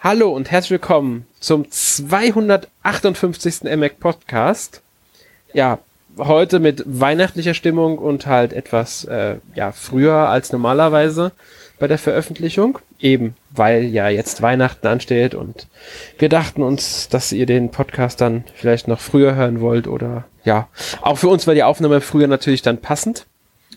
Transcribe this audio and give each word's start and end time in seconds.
Hallo 0.00 0.30
und 0.30 0.50
herzlich 0.50 0.70
willkommen 0.70 1.26
zum 1.38 1.70
258. 1.70 3.64
MAC 3.76 4.00
Podcast. 4.00 4.80
Ja, 5.52 5.80
heute 6.16 6.58
mit 6.58 6.82
weihnachtlicher 6.86 7.54
Stimmung 7.54 7.98
und 7.98 8.26
halt 8.26 8.52
etwas 8.52 9.04
äh, 9.04 9.36
ja, 9.54 9.72
früher 9.72 10.28
als 10.28 10.52
normalerweise 10.52 11.32
bei 11.78 11.86
der 11.86 11.98
Veröffentlichung. 11.98 12.78
Eben, 13.00 13.36
weil 13.50 13.84
ja 13.84 14.08
jetzt 14.08 14.42
Weihnachten 14.42 14.86
ansteht 14.86 15.34
und 15.34 15.68
wir 16.18 16.28
dachten 16.28 16.62
uns, 16.62 17.08
dass 17.08 17.32
ihr 17.32 17.46
den 17.46 17.70
Podcast 17.70 18.20
dann 18.20 18.44
vielleicht 18.54 18.88
noch 18.88 19.00
früher 19.00 19.36
hören 19.36 19.60
wollt 19.60 19.86
oder 19.86 20.24
ja, 20.44 20.68
auch 21.02 21.18
für 21.18 21.28
uns 21.28 21.46
war 21.46 21.54
die 21.54 21.62
Aufnahme 21.62 22.00
früher 22.00 22.26
natürlich 22.26 22.62
dann 22.62 22.78
passend, 22.78 23.26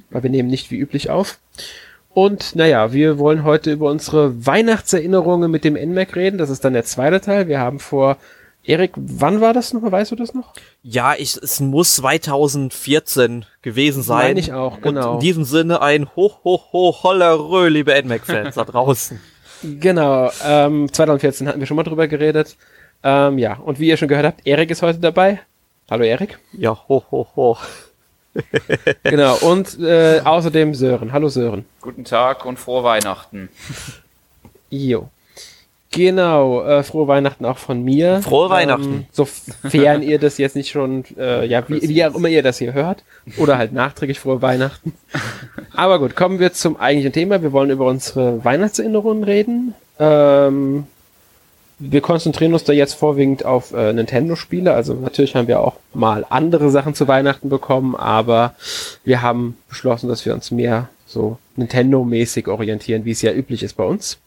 weil 0.09 0.23
wir 0.23 0.29
nehmen 0.29 0.49
nicht 0.49 0.71
wie 0.71 0.79
üblich 0.79 1.09
auf. 1.11 1.37
Und 2.13 2.55
naja, 2.55 2.91
wir 2.91 3.19
wollen 3.19 3.43
heute 3.43 3.71
über 3.71 3.89
unsere 3.89 4.45
Weihnachtserinnerungen 4.45 5.49
mit 5.49 5.63
dem 5.63 5.75
NMAC 5.75 6.15
reden. 6.15 6.37
Das 6.37 6.49
ist 6.49 6.65
dann 6.65 6.73
der 6.73 6.83
zweite 6.83 7.21
Teil. 7.21 7.47
Wir 7.47 7.59
haben 7.59 7.79
vor, 7.79 8.17
Erik, 8.63 8.91
wann 8.95 9.41
war 9.41 9.53
das 9.53 9.73
noch? 9.73 9.81
Weißt 9.81 10.11
du 10.11 10.15
das 10.15 10.33
noch? 10.33 10.53
Ja, 10.83 11.15
ich, 11.17 11.35
es 11.35 11.59
muss 11.59 11.95
2014 11.95 13.45
gewesen 13.63 14.03
sein. 14.03 14.27
Meine 14.27 14.39
ich 14.39 14.53
auch, 14.53 14.81
genau. 14.81 15.09
Und 15.09 15.13
in 15.15 15.19
diesem 15.21 15.43
Sinne 15.45 15.81
ein 15.81 16.07
Ho, 16.15 16.31
Ho, 16.43 16.61
Ho, 16.71 16.95
Hollerö, 17.01 17.69
liebe 17.69 17.99
NMAC-Fans 18.01 18.55
da 18.55 18.65
draußen. 18.65 19.19
Genau, 19.63 20.31
ähm, 20.43 20.91
2014 20.91 21.47
hatten 21.47 21.59
wir 21.59 21.67
schon 21.67 21.77
mal 21.77 21.83
drüber 21.83 22.07
geredet. 22.07 22.57
Ähm, 23.03 23.37
ja, 23.37 23.57
und 23.57 23.79
wie 23.79 23.89
ihr 23.89 23.97
schon 23.97 24.07
gehört 24.07 24.25
habt, 24.25 24.47
Erik 24.47 24.71
ist 24.71 24.81
heute 24.81 24.97
dabei. 24.97 25.39
Hallo 25.87 26.03
Erik. 26.03 26.39
Ja, 26.53 26.75
ho, 26.89 27.03
ho, 27.11 27.27
ho. 27.35 27.57
genau, 29.03 29.35
und 29.41 29.79
äh, 29.79 30.21
außerdem 30.23 30.73
Sören. 30.73 31.11
Hallo 31.11 31.29
Sören. 31.29 31.65
Guten 31.79 32.05
Tag 32.05 32.43
und 32.43 32.57
frohe 32.57 32.83
Weihnachten. 32.83 33.49
Jo. 34.71 35.09
Genau, 35.93 36.63
äh, 36.63 36.83
frohe 36.83 37.09
Weihnachten 37.09 37.43
auch 37.43 37.57
von 37.57 37.83
mir. 37.83 38.21
Frohe 38.21 38.49
Weihnachten. 38.49 38.93
Ähm, 38.93 39.05
sofern 39.11 40.01
ihr 40.01 40.19
das 40.19 40.37
jetzt 40.37 40.55
nicht 40.55 40.69
schon, 40.69 41.03
äh, 41.17 41.45
ja, 41.45 41.67
wie, 41.67 41.81
wie 41.81 42.05
auch 42.05 42.15
immer 42.15 42.29
ihr 42.29 42.43
das 42.43 42.59
hier 42.59 42.71
hört. 42.71 43.03
Oder 43.37 43.57
halt 43.57 43.73
nachträglich 43.73 44.17
frohe 44.17 44.41
Weihnachten. 44.41 44.93
Aber 45.75 45.99
gut, 45.99 46.15
kommen 46.15 46.39
wir 46.39 46.53
zum 46.53 46.79
eigentlichen 46.79 47.11
Thema. 47.11 47.41
Wir 47.41 47.51
wollen 47.51 47.69
über 47.71 47.87
unsere 47.87 48.43
Weihnachtserinnerungen 48.45 49.25
reden. 49.25 49.73
Ähm, 49.99 50.87
wir 51.77 52.01
konzentrieren 52.01 52.53
uns 52.53 52.63
da 52.63 52.71
jetzt 52.71 52.93
vorwiegend 52.93 53.43
auf 53.43 53.73
äh, 53.73 53.91
Nintendo-Spiele. 53.91 54.73
Also 54.73 54.93
natürlich 54.93 55.35
haben 55.35 55.49
wir 55.49 55.59
auch 55.59 55.75
mal 55.93 56.25
andere 56.29 56.69
Sachen 56.69 56.95
zu 56.95 57.09
Weihnachten 57.09 57.49
bekommen, 57.49 57.97
aber 57.97 58.55
wir 59.03 59.21
haben 59.21 59.57
beschlossen, 59.67 60.07
dass 60.07 60.25
wir 60.25 60.33
uns 60.33 60.51
mehr 60.51 60.87
so 61.05 61.37
Nintendo-mäßig 61.57 62.47
orientieren, 62.47 63.03
wie 63.03 63.11
es 63.11 63.21
ja 63.21 63.33
üblich 63.33 63.61
ist 63.63 63.75
bei 63.75 63.83
uns. 63.83 64.19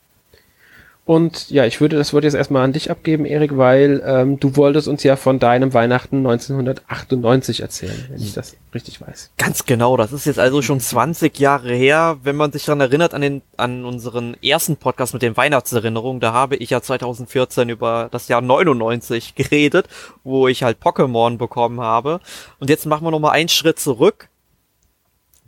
Und 1.07 1.51
ja, 1.51 1.67
ich 1.67 1.83
würde 1.83 1.97
das 1.97 2.15
Wort 2.15 2.25
jetzt 2.25 2.35
erstmal 2.35 2.65
an 2.65 2.73
dich 2.73 2.91
abgeben, 2.91 3.27
Erik, 3.27 3.59
weil 3.59 4.03
ähm, 4.07 4.41
du 4.41 4.57
wolltest 4.57 4.89
uns 4.89 5.03
ja 5.03 5.17
von 5.17 5.39
deinem 5.39 5.75
Weihnachten 5.75 6.19
1998 6.19 7.61
erzählen, 7.61 8.07
wenn 8.09 8.23
ich 8.23 8.33
das 8.33 8.57
richtig 8.73 9.03
weiß. 9.03 9.33
Ganz 9.37 9.67
genau, 9.67 9.99
das 9.99 10.15
ist 10.15 10.25
jetzt 10.25 10.39
also 10.39 10.63
schon 10.63 10.81
20 10.81 11.39
Jahre 11.39 11.75
her. 11.75 12.17
Wenn 12.23 12.37
man 12.37 12.53
sich 12.53 12.65
daran 12.65 12.81
erinnert, 12.81 13.13
an, 13.13 13.21
den, 13.21 13.43
an 13.59 13.85
unseren 13.85 14.35
ersten 14.43 14.77
Podcast 14.77 15.13
mit 15.13 15.21
den 15.21 15.37
Weihnachtserinnerungen, 15.37 16.21
da 16.21 16.33
habe 16.33 16.57
ich 16.57 16.71
ja 16.71 16.81
2014 16.81 17.69
über 17.69 18.09
das 18.11 18.29
Jahr 18.29 18.41
99 18.41 19.35
geredet, 19.35 19.89
wo 20.23 20.49
ich 20.49 20.63
halt 20.63 20.79
Pokémon 20.83 21.37
bekommen 21.37 21.83
habe. 21.83 22.21
Und 22.61 22.71
jetzt 22.71 22.87
machen 22.87 23.05
wir 23.05 23.11
nochmal 23.11 23.33
einen 23.33 23.51
Schritt 23.51 23.79
zurück 23.79 24.31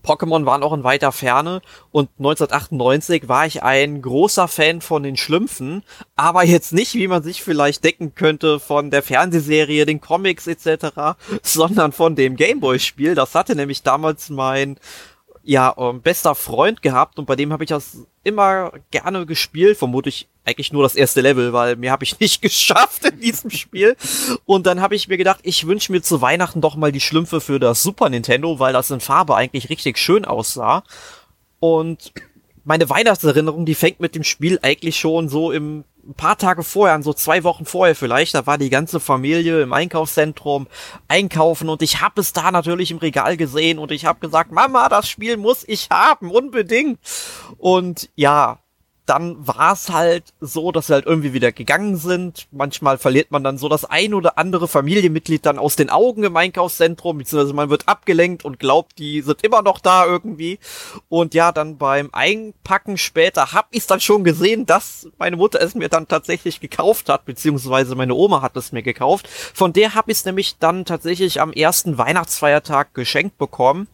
Pokémon 0.06 0.46
waren 0.46 0.62
auch 0.62 0.72
in 0.72 0.84
weiter 0.84 1.10
Ferne 1.10 1.60
und 1.90 2.08
1998 2.18 3.28
war 3.28 3.46
ich 3.46 3.62
ein 3.62 4.00
großer 4.00 4.46
Fan 4.46 4.80
von 4.80 5.02
den 5.02 5.16
Schlümpfen, 5.16 5.82
aber 6.14 6.44
jetzt 6.44 6.72
nicht, 6.72 6.94
wie 6.94 7.08
man 7.08 7.24
sich 7.24 7.42
vielleicht 7.42 7.82
denken 7.82 8.14
könnte, 8.14 8.60
von 8.60 8.90
der 8.90 9.02
Fernsehserie, 9.02 9.84
den 9.84 10.00
Comics 10.00 10.46
etc., 10.46 11.16
sondern 11.42 11.92
von 11.92 12.14
dem 12.14 12.36
Gameboy-Spiel. 12.36 13.14
Das 13.16 13.34
hatte 13.34 13.56
nämlich 13.56 13.82
damals 13.82 14.30
mein 14.30 14.78
ja, 15.42 15.74
ähm, 15.76 16.02
bester 16.02 16.34
Freund 16.34 16.82
gehabt 16.82 17.18
und 17.18 17.26
bei 17.26 17.36
dem 17.36 17.52
habe 17.52 17.64
ich 17.64 17.70
das 17.70 18.06
immer 18.22 18.72
gerne 18.90 19.26
gespielt, 19.26 19.76
vermutlich 19.76 20.28
eigentlich 20.46 20.72
nur 20.72 20.82
das 20.82 20.94
erste 20.94 21.20
Level, 21.20 21.52
weil 21.52 21.76
mehr 21.76 21.92
habe 21.92 22.04
ich 22.04 22.18
nicht 22.20 22.40
geschafft 22.40 23.04
in 23.04 23.20
diesem 23.20 23.50
Spiel. 23.50 23.96
Und 24.44 24.66
dann 24.66 24.80
habe 24.80 24.94
ich 24.94 25.08
mir 25.08 25.16
gedacht, 25.16 25.40
ich 25.42 25.66
wünsche 25.66 25.92
mir 25.92 26.02
zu 26.02 26.20
Weihnachten 26.22 26.60
doch 26.60 26.76
mal 26.76 26.92
die 26.92 27.00
Schlümpfe 27.00 27.40
für 27.40 27.58
das 27.58 27.82
Super 27.82 28.08
Nintendo, 28.08 28.58
weil 28.58 28.72
das 28.72 28.90
in 28.90 29.00
Farbe 29.00 29.36
eigentlich 29.36 29.68
richtig 29.68 29.98
schön 29.98 30.24
aussah. 30.24 30.84
Und 31.60 32.12
meine 32.64 32.88
Weihnachtserinnerung, 32.88 33.66
die 33.66 33.74
fängt 33.74 34.00
mit 34.00 34.14
dem 34.14 34.24
Spiel 34.24 34.58
eigentlich 34.62 34.98
schon 34.98 35.28
so 35.28 35.52
im 35.52 35.84
ein 36.08 36.14
paar 36.14 36.38
Tage 36.38 36.62
vorher, 36.62 36.94
an 36.94 37.02
so 37.02 37.12
zwei 37.12 37.42
Wochen 37.42 37.64
vorher 37.64 37.94
vielleicht, 37.94 38.34
da 38.34 38.46
war 38.46 38.58
die 38.58 38.70
ganze 38.70 39.00
Familie 39.00 39.62
im 39.62 39.72
Einkaufszentrum 39.72 40.68
einkaufen 41.08 41.68
und 41.68 41.82
ich 41.82 42.00
habe 42.00 42.20
es 42.20 42.32
da 42.32 42.50
natürlich 42.50 42.90
im 42.90 42.98
Regal 42.98 43.36
gesehen 43.36 43.78
und 43.78 43.90
ich 43.90 44.04
habe 44.04 44.20
gesagt, 44.20 44.52
Mama, 44.52 44.88
das 44.88 45.08
Spiel 45.08 45.36
muss 45.36 45.64
ich 45.66 45.88
haben, 45.90 46.30
unbedingt. 46.30 47.00
Und 47.58 48.08
ja, 48.14 48.60
dann 49.06 49.46
war 49.46 49.72
es 49.72 49.88
halt 49.90 50.24
so, 50.40 50.72
dass 50.72 50.88
sie 50.88 50.94
halt 50.94 51.06
irgendwie 51.06 51.32
wieder 51.32 51.52
gegangen 51.52 51.96
sind. 51.96 52.48
Manchmal 52.50 52.98
verliert 52.98 53.30
man 53.30 53.44
dann 53.44 53.56
so 53.56 53.68
das 53.68 53.84
ein 53.84 54.14
oder 54.14 54.36
andere 54.36 54.68
Familienmitglied 54.68 55.46
dann 55.46 55.58
aus 55.58 55.76
den 55.76 55.90
Augen 55.90 56.24
im 56.24 56.36
Einkaufszentrum, 56.36 57.18
beziehungsweise 57.18 57.54
man 57.54 57.70
wird 57.70 57.88
abgelenkt 57.88 58.44
und 58.44 58.58
glaubt, 58.58 58.98
die 58.98 59.22
sind 59.22 59.42
immer 59.44 59.62
noch 59.62 59.78
da 59.78 60.04
irgendwie. 60.04 60.58
Und 61.08 61.34
ja, 61.34 61.52
dann 61.52 61.78
beim 61.78 62.10
Einpacken 62.12 62.98
später 62.98 63.52
hab 63.52 63.68
ich 63.70 63.86
dann 63.86 64.00
schon 64.00 64.24
gesehen, 64.24 64.66
dass 64.66 65.08
meine 65.18 65.36
Mutter 65.36 65.60
es 65.60 65.74
mir 65.74 65.88
dann 65.88 66.08
tatsächlich 66.08 66.60
gekauft 66.60 67.08
hat, 67.08 67.24
beziehungsweise 67.24 67.94
meine 67.94 68.14
Oma 68.14 68.42
hat 68.42 68.56
es 68.56 68.72
mir 68.72 68.82
gekauft. 68.82 69.28
Von 69.28 69.72
der 69.72 69.94
hab 69.94 70.08
ich 70.08 70.18
es 70.18 70.24
nämlich 70.24 70.58
dann 70.58 70.84
tatsächlich 70.84 71.40
am 71.40 71.52
ersten 71.52 71.96
Weihnachtsfeiertag 71.96 72.92
geschenkt 72.94 73.38
bekommen. 73.38 73.86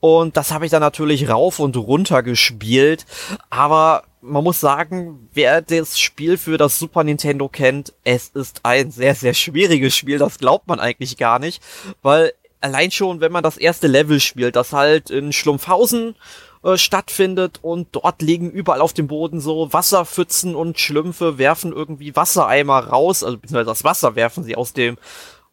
Und 0.00 0.36
das 0.36 0.52
habe 0.52 0.64
ich 0.64 0.70
dann 0.70 0.80
natürlich 0.80 1.28
rauf 1.28 1.58
und 1.58 1.76
runter 1.76 2.22
gespielt. 2.22 3.04
Aber 3.50 4.04
man 4.20 4.44
muss 4.44 4.60
sagen, 4.60 5.28
wer 5.32 5.60
das 5.62 5.98
Spiel 5.98 6.38
für 6.38 6.56
das 6.56 6.78
Super 6.78 7.04
Nintendo 7.04 7.48
kennt, 7.48 7.94
es 8.04 8.28
ist 8.28 8.60
ein 8.64 8.90
sehr, 8.90 9.14
sehr 9.14 9.34
schwieriges 9.34 9.96
Spiel. 9.96 10.18
Das 10.18 10.38
glaubt 10.38 10.68
man 10.68 10.80
eigentlich 10.80 11.16
gar 11.16 11.38
nicht. 11.38 11.62
Weil 12.02 12.32
allein 12.60 12.90
schon, 12.90 13.20
wenn 13.20 13.32
man 13.32 13.42
das 13.42 13.56
erste 13.56 13.86
Level 13.86 14.20
spielt, 14.20 14.56
das 14.56 14.72
halt 14.72 15.10
in 15.10 15.32
Schlumpfhausen 15.32 16.16
äh, 16.62 16.76
stattfindet 16.76 17.60
und 17.62 17.88
dort 17.92 18.20
liegen 18.22 18.50
überall 18.50 18.80
auf 18.80 18.92
dem 18.92 19.06
Boden 19.06 19.40
so 19.40 19.72
Wasserpfützen 19.72 20.54
und 20.54 20.78
Schlümpfe 20.78 21.38
werfen 21.38 21.72
irgendwie 21.72 22.16
Wassereimer 22.16 22.78
raus, 22.78 23.22
also 23.22 23.38
beziehungsweise 23.38 23.70
das 23.70 23.84
Wasser 23.84 24.16
werfen 24.16 24.42
sie 24.42 24.56
aus 24.56 24.72
dem 24.72 24.98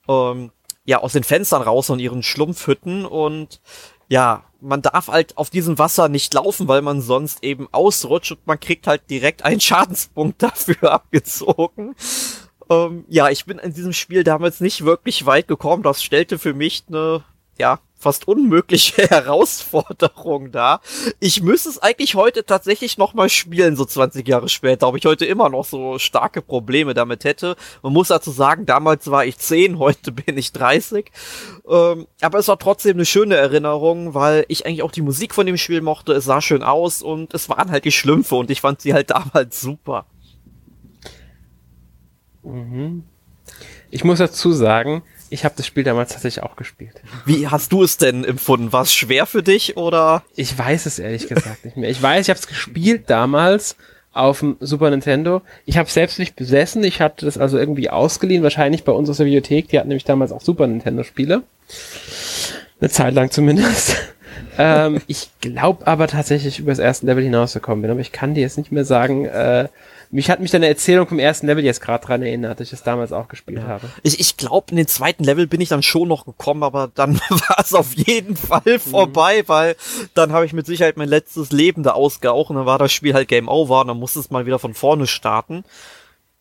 ähm, 0.07 0.51
ja 0.83 0.99
aus 0.99 1.13
den 1.13 1.23
Fenstern 1.23 1.61
raus 1.61 1.89
und 1.89 1.99
ihren 1.99 2.23
Schlumpfhütten 2.23 3.05
und 3.05 3.61
ja, 4.07 4.43
man 4.61 4.81
darf 4.81 5.07
halt 5.07 5.37
auf 5.37 5.49
diesem 5.49 5.77
Wasser 5.77 6.09
nicht 6.09 6.33
laufen, 6.33 6.67
weil 6.67 6.81
man 6.81 7.01
sonst 7.01 7.43
eben 7.43 7.67
ausrutscht 7.71 8.31
und 8.31 8.47
man 8.47 8.59
kriegt 8.59 8.87
halt 8.87 9.09
direkt 9.09 9.43
einen 9.43 9.61
Schadenspunkt 9.61 10.41
dafür 10.41 10.83
abgezogen. 10.91 11.95
Ähm, 12.69 13.05
ja, 13.07 13.29
ich 13.29 13.45
bin 13.45 13.59
in 13.59 13.73
diesem 13.73 13.93
Spiel 13.93 14.23
damals 14.23 14.59
nicht 14.59 14.85
wirklich 14.85 15.25
weit 15.25 15.47
gekommen. 15.47 15.83
Das 15.83 16.03
stellte 16.03 16.39
für 16.39 16.53
mich 16.53 16.83
eine, 16.87 17.23
ja, 17.59 17.79
fast 18.05 18.27
unmögliche 18.27 19.01
Herausforderung 19.09 20.51
da. 20.51 20.79
Ich 21.19 21.41
müsste 21.41 21.69
es 21.69 21.79
eigentlich 21.79 22.13
heute 22.13 22.45
tatsächlich 22.45 22.99
nochmal 22.99 23.29
spielen, 23.29 23.75
so 23.75 23.83
20 23.83 24.27
Jahre 24.27 24.47
später, 24.47 24.87
ob 24.87 24.95
ich 24.95 25.05
heute 25.07 25.25
immer 25.25 25.49
noch 25.49 25.65
so 25.65 25.97
starke 25.97 26.43
Probleme 26.43 26.93
damit 26.93 27.23
hätte. 27.23 27.55
Man 27.81 27.93
muss 27.93 28.09
dazu 28.09 28.29
sagen, 28.29 28.67
damals 28.67 29.09
war 29.09 29.25
ich 29.25 29.39
10, 29.39 29.79
heute 29.79 30.11
bin 30.11 30.37
ich 30.37 30.51
30. 30.51 31.11
Ähm, 31.67 32.05
aber 32.21 32.37
es 32.37 32.47
war 32.47 32.59
trotzdem 32.59 32.97
eine 32.97 33.05
schöne 33.05 33.37
Erinnerung, 33.37 34.13
weil 34.13 34.45
ich 34.49 34.67
eigentlich 34.67 34.83
auch 34.83 34.91
die 34.91 35.01
Musik 35.01 35.33
von 35.33 35.47
dem 35.47 35.57
Spiel 35.57 35.81
mochte. 35.81 36.13
Es 36.13 36.25
sah 36.25 36.41
schön 36.41 36.61
aus 36.61 37.01
und 37.01 37.33
es 37.33 37.49
waren 37.49 37.71
halt 37.71 37.85
die 37.85 37.91
Schlümpfe 37.91 38.35
und 38.35 38.51
ich 38.51 38.61
fand 38.61 38.81
sie 38.81 38.93
halt 38.93 39.09
damals 39.09 39.59
super. 39.59 40.05
Mhm. 42.43 43.03
Ich 43.89 44.03
muss 44.03 44.19
dazu 44.19 44.51
sagen, 44.51 45.01
ich 45.35 45.45
habe 45.45 45.53
das 45.55 45.67
Spiel 45.67 45.83
damals 45.83 46.13
tatsächlich 46.13 46.43
auch 46.43 46.55
gespielt. 46.55 47.01
Wie 47.25 47.47
hast 47.49 47.71
du 47.71 47.83
es 47.83 47.97
denn 47.97 48.23
empfunden? 48.23 48.71
War 48.71 48.83
es 48.83 48.93
schwer 48.93 49.25
für 49.25 49.43
dich 49.43 49.75
oder? 49.77 50.23
Ich 50.35 50.57
weiß 50.57 50.85
es 50.85 50.97
ehrlich 50.97 51.27
gesagt 51.27 51.65
nicht 51.65 51.77
mehr. 51.77 51.89
Ich 51.89 52.01
weiß, 52.01 52.25
ich 52.25 52.29
habe 52.29 52.39
es 52.39 52.47
gespielt 52.47 53.09
damals 53.09 53.75
auf 54.13 54.39
dem 54.39 54.55
Super 54.61 54.89
Nintendo. 54.89 55.41
Ich 55.65 55.77
habe 55.77 55.87
es 55.87 55.93
selbst 55.93 56.19
nicht 56.19 56.37
besessen. 56.37 56.85
Ich 56.85 57.01
hatte 57.01 57.25
das 57.25 57.37
also 57.37 57.57
irgendwie 57.57 57.89
ausgeliehen, 57.89 58.43
wahrscheinlich 58.43 58.85
bei 58.85 58.93
uns 58.93 59.09
aus 59.09 59.17
der 59.17 59.25
Bibliothek. 59.25 59.67
Die 59.67 59.77
hatten 59.77 59.89
nämlich 59.89 60.05
damals 60.05 60.31
auch 60.31 60.41
Super 60.41 60.67
Nintendo 60.67 61.03
Spiele. 61.03 61.43
Eine 62.79 62.89
Zeit 62.89 63.13
lang 63.13 63.29
zumindest. 63.29 63.97
ähm, 64.57 65.01
ich 65.07 65.31
glaube 65.41 65.85
aber 65.85 66.07
tatsächlich 66.07 66.59
über 66.59 66.71
das 66.71 66.79
erste 66.79 67.05
Level 67.07 67.25
hinausgekommen 67.25 67.81
bin, 67.81 67.91
aber 67.91 67.99
ich 67.99 68.13
kann 68.13 68.35
dir 68.35 68.41
jetzt 68.41 68.57
nicht 68.57 68.71
mehr 68.71 68.85
sagen, 68.85 69.25
äh, 69.25 69.67
mich 70.15 70.29
hat 70.29 70.39
mich 70.39 70.51
deine 70.51 70.67
Erzählung 70.67 71.07
vom 71.07 71.19
ersten 71.19 71.45
Level 71.45 71.63
jetzt 71.63 71.81
gerade 71.81 72.05
dran 72.05 72.21
erinnert, 72.21 72.59
dass 72.59 72.67
ich 72.67 72.73
es 72.73 72.83
damals 72.83 73.11
auch 73.11 73.27
gespielt 73.27 73.59
ja. 73.59 73.67
habe. 73.67 73.89
Ich, 74.01 74.19
ich 74.19 74.37
glaube, 74.37 74.67
in 74.71 74.77
den 74.77 74.87
zweiten 74.87 75.25
Level 75.25 75.45
bin 75.45 75.59
ich 75.59 75.67
dann 75.67 75.83
schon 75.83 76.07
noch 76.07 76.25
gekommen, 76.25 76.63
aber 76.63 76.89
dann 76.93 77.19
war 77.29 77.59
es 77.59 77.73
auf 77.73 77.93
jeden 77.93 78.37
Fall 78.37 78.61
mhm. 78.65 78.79
vorbei, 78.79 79.41
mhm. 79.43 79.49
weil 79.49 79.75
dann 80.13 80.31
habe 80.31 80.45
ich 80.45 80.53
mit 80.53 80.65
Sicherheit 80.65 80.95
mein 80.95 81.09
letztes 81.09 81.51
Leben 81.51 81.83
da 81.83 81.91
ausgeaucht 81.91 82.49
und 82.49 82.55
dann 82.55 82.65
war 82.65 82.79
das 82.79 82.93
Spiel 82.93 83.13
halt 83.13 83.27
Game 83.27 83.49
Over 83.49 83.81
und 83.81 83.87
dann 83.89 83.99
musste 83.99 84.19
es 84.19 84.31
mal 84.31 84.45
wieder 84.45 84.57
von 84.57 84.73
vorne 84.73 85.05
starten. 85.05 85.65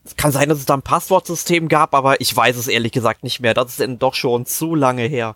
Es 0.05 0.15
kann 0.15 0.31
sein, 0.31 0.49
dass 0.49 0.59
es 0.59 0.67
da 0.67 0.75
ein 0.75 0.83
Passwortsystem 0.83 1.69
gab, 1.69 1.95
aber 1.95 2.21
ich 2.21 2.35
weiß 2.35 2.57
es 2.57 2.69
ehrlich 2.69 2.93
gesagt 2.93 3.25
nicht 3.25 3.41
mehr. 3.41 3.55
Das 3.55 3.71
ist 3.71 3.81
denn 3.81 3.99
doch 3.99 4.15
schon 4.15 4.47
zu 4.47 4.77
lange 4.77 5.03
her. 5.03 5.35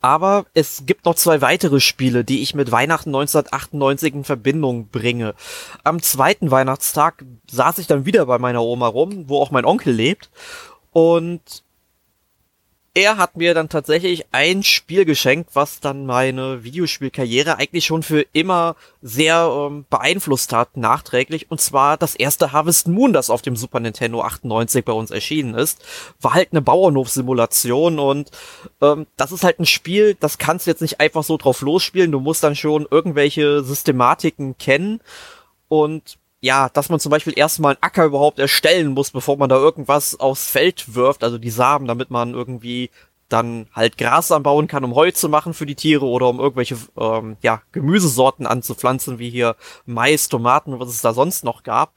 Aber 0.00 0.46
es 0.54 0.84
gibt 0.86 1.04
noch 1.04 1.14
zwei 1.14 1.42
weitere 1.42 1.80
Spiele, 1.80 2.24
die 2.24 2.42
ich 2.42 2.54
mit 2.54 2.72
Weihnachten 2.72 3.10
1998 3.10 4.14
in 4.14 4.24
Verbindung 4.24 4.88
bringe. 4.88 5.34
Am 5.84 6.00
zweiten 6.00 6.50
Weihnachtstag 6.50 7.24
saß 7.50 7.78
ich 7.78 7.86
dann 7.86 8.06
wieder 8.06 8.24
bei 8.26 8.38
meiner 8.38 8.62
Oma 8.62 8.86
rum, 8.86 9.28
wo 9.28 9.40
auch 9.40 9.50
mein 9.50 9.66
Onkel 9.66 9.92
lebt. 9.92 10.30
Und 10.92 11.62
er 12.92 13.18
hat 13.18 13.36
mir 13.36 13.54
dann 13.54 13.68
tatsächlich 13.68 14.26
ein 14.32 14.64
Spiel 14.64 15.04
geschenkt, 15.04 15.50
was 15.54 15.78
dann 15.78 16.06
meine 16.06 16.64
Videospielkarriere 16.64 17.56
eigentlich 17.56 17.86
schon 17.86 18.02
für 18.02 18.22
immer 18.32 18.74
sehr 19.00 19.48
ähm, 19.48 19.86
beeinflusst 19.88 20.52
hat, 20.52 20.76
nachträglich. 20.76 21.50
Und 21.50 21.60
zwar 21.60 21.96
das 21.96 22.16
erste 22.16 22.50
Harvest 22.50 22.88
Moon, 22.88 23.12
das 23.12 23.30
auf 23.30 23.42
dem 23.42 23.54
Super 23.54 23.78
Nintendo 23.78 24.22
98 24.22 24.84
bei 24.84 24.92
uns 24.92 25.12
erschienen 25.12 25.54
ist. 25.54 25.84
War 26.20 26.34
halt 26.34 26.48
eine 26.50 26.62
Bauernhofsimulation 26.62 28.00
und 28.00 28.30
ähm, 28.80 29.06
das 29.16 29.30
ist 29.30 29.44
halt 29.44 29.60
ein 29.60 29.66
Spiel, 29.66 30.16
das 30.18 30.38
kannst 30.38 30.66
du 30.66 30.72
jetzt 30.72 30.82
nicht 30.82 30.98
einfach 30.98 31.22
so 31.22 31.36
drauf 31.36 31.60
losspielen. 31.60 32.10
Du 32.10 32.18
musst 32.18 32.42
dann 32.42 32.56
schon 32.56 32.88
irgendwelche 32.90 33.62
Systematiken 33.62 34.58
kennen. 34.58 35.00
Und 35.68 36.18
ja, 36.40 36.68
dass 36.70 36.88
man 36.88 37.00
zum 37.00 37.10
Beispiel 37.10 37.34
erstmal 37.36 37.74
einen 37.74 37.82
Acker 37.82 38.04
überhaupt 38.04 38.38
erstellen 38.38 38.88
muss, 38.88 39.10
bevor 39.10 39.36
man 39.36 39.48
da 39.48 39.56
irgendwas 39.56 40.18
aufs 40.18 40.48
Feld 40.48 40.94
wirft, 40.94 41.22
also 41.22 41.38
die 41.38 41.50
Samen, 41.50 41.86
damit 41.86 42.10
man 42.10 42.32
irgendwie 42.32 42.90
dann 43.28 43.68
halt 43.72 43.96
Gras 43.96 44.32
anbauen 44.32 44.66
kann, 44.66 44.84
um 44.84 44.94
Heu 44.94 45.10
zu 45.12 45.28
machen 45.28 45.54
für 45.54 45.66
die 45.66 45.76
Tiere 45.76 46.06
oder 46.06 46.28
um 46.28 46.40
irgendwelche 46.40 46.76
ähm, 46.98 47.36
ja, 47.42 47.62
Gemüsesorten 47.72 48.46
anzupflanzen, 48.46 49.18
wie 49.18 49.30
hier 49.30 49.56
Mais, 49.86 50.28
Tomaten 50.28 50.78
was 50.80 50.88
es 50.88 51.02
da 51.02 51.12
sonst 51.12 51.44
noch 51.44 51.62
gab. 51.62 51.94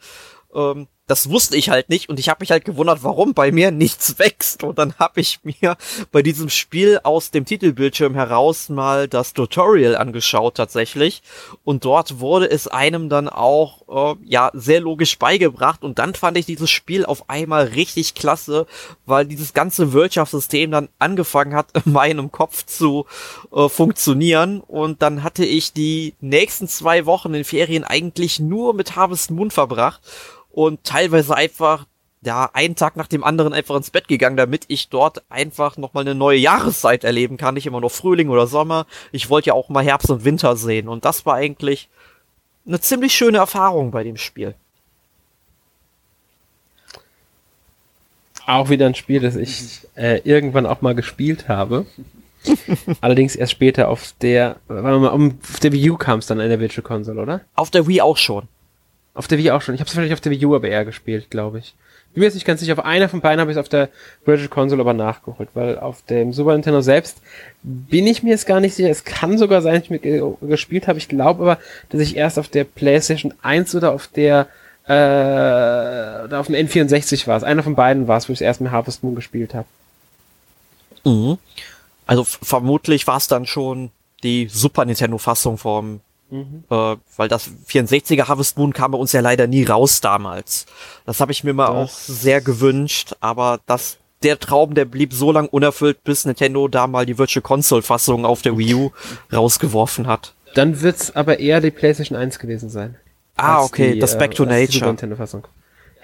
Ähm, 0.54 0.88
das 1.08 1.30
wusste 1.30 1.58
ich 1.58 1.70
halt 1.70 1.90
nicht 1.90 2.08
und 2.08 2.18
ich 2.18 2.30
habe 2.30 2.40
mich 2.42 2.52
halt 2.52 2.64
gewundert, 2.64 3.04
warum 3.04 3.34
bei 3.34 3.52
mir 3.52 3.72
nichts 3.84 4.20
wächst. 4.20 4.64
Und 4.64 4.78
dann 4.78 4.96
habe 5.00 5.20
ich 5.20 5.40
mir 5.44 5.76
bei 6.12 6.22
diesem 6.22 6.50
Spiel 6.50 7.00
aus 7.04 7.32
dem 7.32 7.46
Titelbildschirm 7.46 8.16
heraus 8.16 8.70
mal 8.70 9.08
das 9.08 9.34
Tutorial 9.34 9.98
angeschaut 9.98 10.56
tatsächlich. 10.56 11.22
Und 11.64 11.84
dort 11.84 12.20
wurde 12.20 12.50
es 12.50 12.68
einem 12.68 13.10
dann 13.10 13.28
auch 13.28 14.16
äh, 14.16 14.16
ja 14.24 14.52
sehr 14.54 14.80
logisch 14.80 15.20
beigebracht. 15.20 15.84
Und 15.84 16.00
dann 16.00 16.14
fand 16.16 16.38
ich 16.38 16.46
dieses 16.46 16.70
Spiel 16.70 17.06
auf 17.06 17.30
einmal 17.30 17.66
richtig 17.66 18.16
klasse, 18.16 18.66
weil 19.06 19.26
dieses 19.26 19.54
ganze 19.54 19.92
Wirtschaftssystem 19.92 20.72
dann 20.72 20.90
angefangen 21.00 21.54
hat, 21.54 21.68
in 21.86 21.92
meinem 21.92 22.32
Kopf 22.32 22.66
zu 22.66 23.06
äh, 23.54 23.68
funktionieren. 23.68 24.62
Und 24.62 25.02
dann 25.02 25.24
hatte 25.24 25.44
ich 25.44 25.74
die 25.74 26.14
nächsten 26.22 26.70
zwei 26.70 27.06
Wochen 27.06 27.34
in 27.34 27.44
Ferien 27.44 27.84
eigentlich 27.84 28.40
nur 28.40 28.74
mit 28.74 28.96
Harvest 28.96 29.32
Moon 29.32 29.52
verbracht 29.52 30.02
und 30.54 30.84
teilweise 30.84 31.36
einfach 31.36 31.86
ja, 32.26 32.50
einen 32.54 32.76
Tag 32.76 32.96
nach 32.96 33.08
dem 33.08 33.24
anderen 33.24 33.52
einfach 33.52 33.76
ins 33.76 33.90
Bett 33.90 34.08
gegangen, 34.08 34.38
damit 34.38 34.64
ich 34.70 34.88
dort 34.88 35.24
einfach 35.30 35.76
nochmal 35.76 36.04
eine 36.04 36.16
neue 36.16 36.38
Jahreszeit 36.38 37.04
erleben 37.04 37.36
kann. 37.36 37.56
Nicht 37.56 37.66
immer 37.66 37.82
nur 37.82 37.90
Frühling 37.90 38.30
oder 38.30 38.48
Sommer. 38.48 38.86
Ich 39.12 39.30
wollte 39.30 39.48
ja 39.48 39.54
auch 39.56 39.68
mal 39.68 39.84
Herbst 39.84 40.10
und 40.10 40.24
Winter 40.24 40.56
sehen. 40.56 40.88
Und 40.88 41.04
das 41.04 41.26
war 41.26 41.36
eigentlich 41.36 41.90
eine 42.66 42.80
ziemlich 42.80 43.14
schöne 43.14 43.40
Erfahrung 43.40 43.92
bei 43.92 44.04
dem 44.04 44.16
Spiel. 44.16 44.56
Auch 48.46 48.70
wieder 48.70 48.86
ein 48.86 48.96
Spiel, 48.96 49.20
das 49.20 49.36
ich 49.36 49.82
äh, 49.96 50.22
irgendwann 50.24 50.66
auch 50.66 50.82
mal 50.82 50.96
gespielt 50.96 51.50
habe. 51.50 51.86
Allerdings 53.02 53.36
erst 53.36 53.54
später 53.54 53.90
auf 53.90 54.14
der, 54.22 54.58
warte 54.68 55.00
mal, 55.00 55.10
auf 55.10 55.60
der 55.62 55.72
Wii 55.72 55.92
U 55.92 55.98
kam 55.98 56.20
es 56.20 56.28
dann 56.28 56.40
in 56.40 56.50
der 56.50 56.60
Virtual 56.60 56.84
Console, 56.84 57.22
oder? 57.22 57.42
Auf 57.56 57.72
der 57.72 57.88
Wii 57.88 58.02
auch 58.02 58.18
schon. 58.18 58.48
Auf 59.14 59.28
der 59.28 59.38
Wii 59.38 59.52
auch 59.52 59.62
schon. 59.62 59.76
Ich 59.76 59.82
habe 59.82 59.88
es 59.88 59.94
vielleicht 59.94 60.14
auf 60.14 60.22
der 60.22 60.32
Wii 60.32 60.46
U 60.46 60.56
aber 60.56 60.68
eher 60.68 60.86
gespielt, 60.86 61.30
glaube 61.30 61.60
ich. 61.60 61.76
Bin 62.14 62.22
mir 62.22 62.26
jetzt 62.26 62.36
nicht 62.36 62.46
ganz 62.46 62.60
sicher. 62.60 62.74
Auf 62.74 62.86
einer 62.86 63.10
von 63.10 63.22
beiden 63.22 63.40
habe 63.40 63.52
ich 63.52 63.58
es 63.58 63.62
auf 63.62 63.70
der 63.70 63.90
Virtual 64.26 64.48
Console 64.48 64.82
aber 64.82 64.94
nachgeholt, 64.94 65.50
weil 65.54 65.80
auf 65.80 66.04
dem 66.04 66.32
Super 66.32 66.54
Nintendo 66.54 66.82
selbst 66.82 67.18
bin 67.64 68.06
ich 68.06 68.22
mir 68.22 68.32
jetzt 68.32 68.46
gar 68.46 68.60
nicht 68.60 68.76
sicher. 68.76 68.90
Es 68.90 69.04
kann 69.04 69.38
sogar 69.38 69.62
sein, 69.62 69.76
dass 69.76 69.84
ich 69.84 69.90
mit 69.90 70.04
gespielt 70.42 70.88
habe. 70.88 71.00
Ich 71.00 71.10
glaube 71.10 71.42
aber, 71.44 71.60
dass 71.90 72.02
ich 72.02 72.16
erst 72.16 72.38
auf 72.38 72.48
der 72.48 72.66
PlayStation 72.66 73.34
1 73.42 73.74
oder 73.76 73.94
auf 73.94 74.08
der 74.08 74.48
äh, 74.86 74.92
oder 76.26 76.40
auf 76.40 76.48
dem 76.48 76.56
N64 76.56 77.26
war 77.28 77.38
es. 77.38 77.44
Einer 77.44 77.64
von 77.64 77.76
beiden 77.76 78.08
war 78.08 78.18
es, 78.18 78.30
wo 78.30 78.34
ich 78.34 78.42
erst 78.42 78.62
mit 78.62 78.72
Harvest 78.72 79.04
Moon 79.04 79.16
gespielt 79.16 79.54
habe. 79.54 79.68
Mhm. 81.04 81.38
Also 82.06 82.24
vermutlich 82.24 83.08
war 83.08 83.18
es 83.18 83.28
dann 83.28 83.46
schon 83.46 83.92
die 84.24 84.48
Super 84.52 84.86
Nintendo 84.86 85.18
Fassung 85.18 85.58
vom 85.58 86.02
Mhm. 86.34 86.64
Äh, 86.70 86.96
weil 87.16 87.28
das 87.28 87.52
64er 87.68 88.28
Harvest 88.28 88.58
Moon 88.58 88.74
kam 88.74 88.92
bei 88.92 88.98
uns 88.98 89.12
ja 89.12 89.22
leider 89.22 89.46
nie 89.46 89.64
raus 89.64 90.02
damals. 90.02 90.66
Das 91.06 91.20
habe 91.20 91.32
ich 91.32 91.44
mir 91.44 91.54
mal 91.54 91.68
das 91.68 91.76
auch 91.76 91.90
sehr 91.92 92.42
gewünscht, 92.42 93.14
aber 93.20 93.60
das 93.68 93.98
der 94.24 94.40
Traum, 94.40 94.74
der 94.74 94.86
blieb 94.86 95.14
so 95.14 95.32
lang 95.32 95.48
unerfüllt, 95.48 96.04
bis 96.04 96.26
Nintendo 96.26 96.68
da 96.68 96.88
mal 96.88 97.06
die 97.06 97.18
Virtual 97.18 97.44
Console 97.44 97.82
Fassung 97.82 98.26
auf 98.26 98.42
der 98.42 98.58
Wii 98.58 98.74
U 98.74 98.92
rausgeworfen 99.32 100.08
hat. 100.08 100.34
Dann 100.56 100.82
wird's 100.82 101.16
aber 101.16 101.40
eher 101.40 101.62
die 101.62 101.72
PlayStation 101.72 102.18
1 102.18 102.40
gewesen 102.40 102.70
sein. 102.70 102.96
Ah, 103.36 103.62
okay, 103.62 103.94
die, 103.94 104.00
das 104.00 104.18
Back 104.18 104.34
to 104.34 104.46
äh, 104.46 104.62
Nature. 104.62 104.88
Nintendo 104.88 105.16
Fassung. 105.16 105.48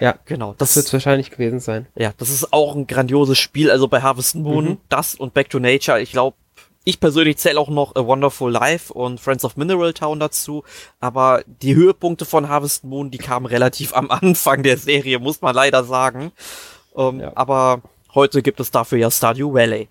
Ja, 0.00 0.14
genau. 0.24 0.54
Das, 0.56 0.74
das 0.74 0.84
wird 0.84 0.92
wahrscheinlich 0.94 1.30
gewesen 1.30 1.60
sein. 1.60 1.86
Ja, 1.94 2.12
das 2.16 2.30
ist 2.30 2.52
auch 2.52 2.74
ein 2.74 2.86
grandioses 2.86 3.38
Spiel. 3.38 3.70
Also 3.70 3.86
bei 3.88 4.00
Harvest 4.00 4.34
Moon, 4.34 4.64
mhm. 4.64 4.78
das 4.88 5.14
und 5.14 5.34
Back 5.34 5.50
to 5.50 5.58
Nature, 5.58 6.00
ich 6.00 6.12
glaube, 6.12 6.36
ich 6.84 6.98
persönlich 6.98 7.36
zähle 7.36 7.60
auch 7.60 7.68
noch 7.68 7.94
A 7.94 8.06
Wonderful 8.06 8.50
Life 8.50 8.92
und 8.92 9.20
Friends 9.20 9.44
of 9.44 9.56
Mineral 9.56 9.92
Town 9.92 10.18
dazu, 10.18 10.64
aber 10.98 11.42
die 11.46 11.74
Höhepunkte 11.74 12.24
von 12.24 12.48
Harvest 12.48 12.84
Moon, 12.84 13.10
die 13.10 13.18
kamen 13.18 13.46
relativ 13.46 13.94
am 13.94 14.10
Anfang 14.10 14.62
der 14.62 14.78
Serie, 14.78 15.18
muss 15.18 15.42
man 15.42 15.54
leider 15.54 15.84
sagen. 15.84 16.32
Ähm, 16.96 17.20
ja. 17.20 17.32
Aber 17.34 17.82
heute 18.14 18.42
gibt 18.42 18.60
es 18.60 18.70
dafür 18.70 18.98
ja 18.98 19.10
Stardew 19.10 19.52
Valley. 19.52 19.88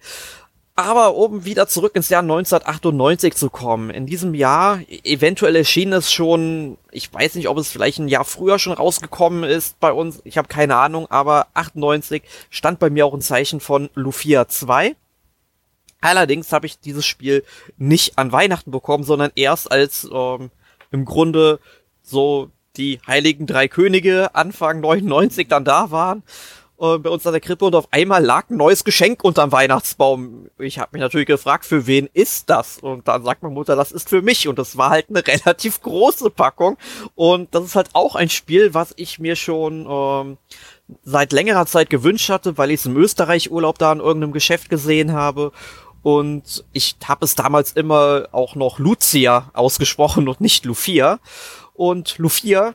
Aber 0.75 1.15
um 1.15 1.43
wieder 1.43 1.67
zurück 1.67 1.93
ins 1.95 2.07
Jahr 2.07 2.21
1998 2.21 3.35
zu 3.35 3.49
kommen, 3.49 3.89
in 3.89 4.05
diesem 4.05 4.33
Jahr, 4.33 4.79
eventuell 5.03 5.57
erschien 5.57 5.91
es 5.91 6.09
schon, 6.09 6.77
ich 6.89 7.13
weiß 7.13 7.35
nicht, 7.35 7.49
ob 7.49 7.57
es 7.57 7.69
vielleicht 7.69 7.99
ein 7.99 8.07
Jahr 8.07 8.23
früher 8.23 8.59
schon 8.59 8.71
rausgekommen 8.71 9.43
ist 9.43 9.77
bei 9.81 9.91
uns, 9.91 10.21
ich 10.23 10.37
habe 10.37 10.47
keine 10.47 10.77
Ahnung, 10.77 11.11
aber 11.11 11.47
98 11.53 12.23
stand 12.49 12.79
bei 12.79 12.89
mir 12.89 13.05
auch 13.05 13.13
ein 13.13 13.19
Zeichen 13.19 13.59
von 13.59 13.89
Lufia 13.93 14.47
2. 14.47 14.95
Allerdings 16.01 16.51
habe 16.51 16.65
ich 16.65 16.79
dieses 16.79 17.05
Spiel 17.05 17.43
nicht 17.77 18.17
an 18.17 18.31
Weihnachten 18.31 18.71
bekommen, 18.71 19.03
sondern 19.03 19.31
erst 19.35 19.71
als 19.71 20.07
ähm, 20.11 20.51
im 20.91 21.05
Grunde 21.05 21.59
so 22.01 22.49
die 22.77 22.99
Heiligen 23.05 23.45
Drei 23.45 23.67
Könige 23.67 24.33
Anfang 24.35 24.79
99 24.81 25.47
dann 25.47 25.65
da 25.65 25.91
waren 25.91 26.23
äh, 26.79 26.97
bei 26.97 27.09
uns 27.09 27.25
an 27.27 27.33
der 27.33 27.41
Krippe 27.41 27.65
und 27.65 27.75
auf 27.75 27.87
einmal 27.91 28.23
lag 28.23 28.49
ein 28.49 28.57
neues 28.57 28.83
Geschenk 28.83 29.23
unterm 29.23 29.51
Weihnachtsbaum. 29.51 30.49
Ich 30.57 30.79
habe 30.79 30.91
mich 30.93 31.01
natürlich 31.01 31.27
gefragt, 31.27 31.65
für 31.65 31.85
wen 31.87 32.09
ist 32.13 32.49
das? 32.49 32.79
Und 32.79 33.07
dann 33.07 33.23
sagt 33.23 33.43
meine 33.43 33.53
Mutter, 33.53 33.75
das 33.75 33.91
ist 33.91 34.09
für 34.09 34.21
mich. 34.21 34.47
Und 34.47 34.57
das 34.57 34.77
war 34.77 34.89
halt 34.89 35.07
eine 35.09 35.25
relativ 35.27 35.81
große 35.81 36.29
Packung. 36.29 36.77
Und 37.15 37.53
das 37.53 37.65
ist 37.65 37.75
halt 37.75 37.89
auch 37.93 38.15
ein 38.15 38.29
Spiel, 38.29 38.73
was 38.73 38.93
ich 38.95 39.19
mir 39.19 39.35
schon 39.35 39.85
ähm, 39.89 40.37
seit 41.03 41.33
längerer 41.33 41.65
Zeit 41.65 41.89
gewünscht 41.89 42.29
hatte, 42.29 42.57
weil 42.57 42.71
ich 42.71 42.79
es 42.79 42.85
im 42.85 42.97
Österreich 42.97 43.51
Urlaub 43.51 43.77
da 43.77 43.91
in 43.91 43.99
irgendeinem 43.99 44.31
Geschäft 44.31 44.69
gesehen 44.69 45.13
habe 45.13 45.51
und 46.17 46.65
ich 46.73 46.95
habe 47.05 47.23
es 47.23 47.35
damals 47.35 47.73
immer 47.73 48.29
auch 48.31 48.55
noch 48.55 48.79
Lucia 48.79 49.51
ausgesprochen 49.53 50.27
und 50.27 50.41
nicht 50.41 50.65
Lufia. 50.65 51.19
Und 51.75 52.17
Lufia, 52.17 52.73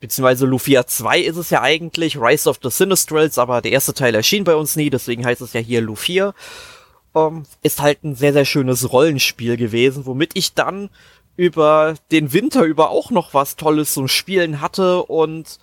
beziehungsweise 0.00 0.44
Lufia 0.44 0.86
2 0.86 1.20
ist 1.20 1.38
es 1.38 1.48
ja 1.48 1.62
eigentlich, 1.62 2.20
Rise 2.20 2.50
of 2.50 2.58
the 2.62 2.68
Sinistrals, 2.68 3.38
aber 3.38 3.62
der 3.62 3.72
erste 3.72 3.94
Teil 3.94 4.14
erschien 4.14 4.44
bei 4.44 4.54
uns 4.54 4.76
nie, 4.76 4.90
deswegen 4.90 5.24
heißt 5.24 5.40
es 5.40 5.54
ja 5.54 5.60
hier 5.60 5.80
Lufia. 5.80 6.34
Ähm, 7.14 7.44
ist 7.62 7.80
halt 7.80 8.04
ein 8.04 8.14
sehr, 8.14 8.34
sehr 8.34 8.44
schönes 8.44 8.92
Rollenspiel 8.92 9.56
gewesen, 9.56 10.04
womit 10.04 10.32
ich 10.34 10.52
dann 10.52 10.90
über 11.36 11.94
den 12.10 12.34
Winter 12.34 12.64
über 12.64 12.90
auch 12.90 13.10
noch 13.10 13.32
was 13.32 13.56
Tolles 13.56 13.94
zum 13.94 14.08
Spielen 14.08 14.60
hatte 14.60 15.04
und 15.04 15.58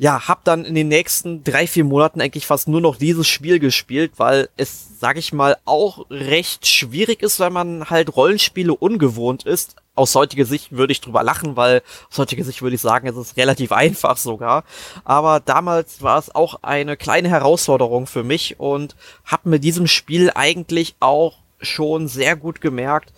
ja, 0.00 0.28
hab 0.28 0.44
dann 0.44 0.64
in 0.64 0.76
den 0.76 0.86
nächsten 0.86 1.42
drei, 1.42 1.66
vier 1.66 1.82
Monaten 1.82 2.20
eigentlich 2.20 2.46
fast 2.46 2.68
nur 2.68 2.80
noch 2.80 2.96
dieses 2.96 3.26
Spiel 3.26 3.58
gespielt, 3.58 4.12
weil 4.16 4.48
es, 4.56 5.00
sag 5.00 5.18
ich 5.18 5.32
mal, 5.32 5.56
auch 5.64 6.06
recht 6.08 6.68
schwierig 6.68 7.20
ist, 7.20 7.40
wenn 7.40 7.52
man 7.52 7.90
halt 7.90 8.14
Rollenspiele 8.14 8.72
ungewohnt 8.72 9.42
ist. 9.44 9.74
Aus 9.96 10.14
heutiger 10.14 10.44
Sicht 10.44 10.70
würde 10.70 10.92
ich 10.92 11.00
drüber 11.00 11.24
lachen, 11.24 11.56
weil 11.56 11.82
aus 12.08 12.18
heutiger 12.18 12.44
Sicht 12.44 12.62
würde 12.62 12.76
ich 12.76 12.80
sagen, 12.80 13.08
es 13.08 13.16
ist 13.16 13.36
relativ 13.36 13.72
einfach 13.72 14.16
sogar. 14.16 14.62
Aber 15.04 15.40
damals 15.40 16.00
war 16.00 16.20
es 16.20 16.32
auch 16.32 16.62
eine 16.62 16.96
kleine 16.96 17.28
Herausforderung 17.28 18.06
für 18.06 18.22
mich 18.22 18.60
und 18.60 18.94
hab 19.24 19.46
mit 19.46 19.64
diesem 19.64 19.88
Spiel 19.88 20.30
eigentlich 20.32 20.94
auch 21.00 21.38
schon 21.60 22.06
sehr 22.06 22.36
gut 22.36 22.60
gemerkt, 22.60 23.12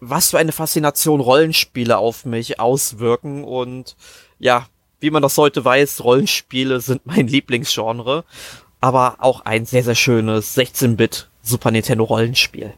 was 0.00 0.30
für 0.30 0.38
eine 0.38 0.52
Faszination 0.52 1.20
Rollenspiele 1.20 1.96
auf 1.96 2.26
mich 2.26 2.60
auswirken 2.60 3.44
und 3.44 3.96
ja, 4.38 4.66
wie 5.02 5.10
man 5.10 5.22
das 5.22 5.36
heute 5.36 5.64
weiß, 5.64 6.04
Rollenspiele 6.04 6.80
sind 6.80 7.04
mein 7.04 7.26
Lieblingsgenre, 7.26 8.24
aber 8.80 9.16
auch 9.18 9.44
ein 9.44 9.66
sehr, 9.66 9.82
sehr 9.82 9.94
schönes 9.94 10.56
16-Bit 10.56 11.28
Super 11.42 11.70
Nintendo 11.70 12.04
Rollenspiel. 12.04 12.72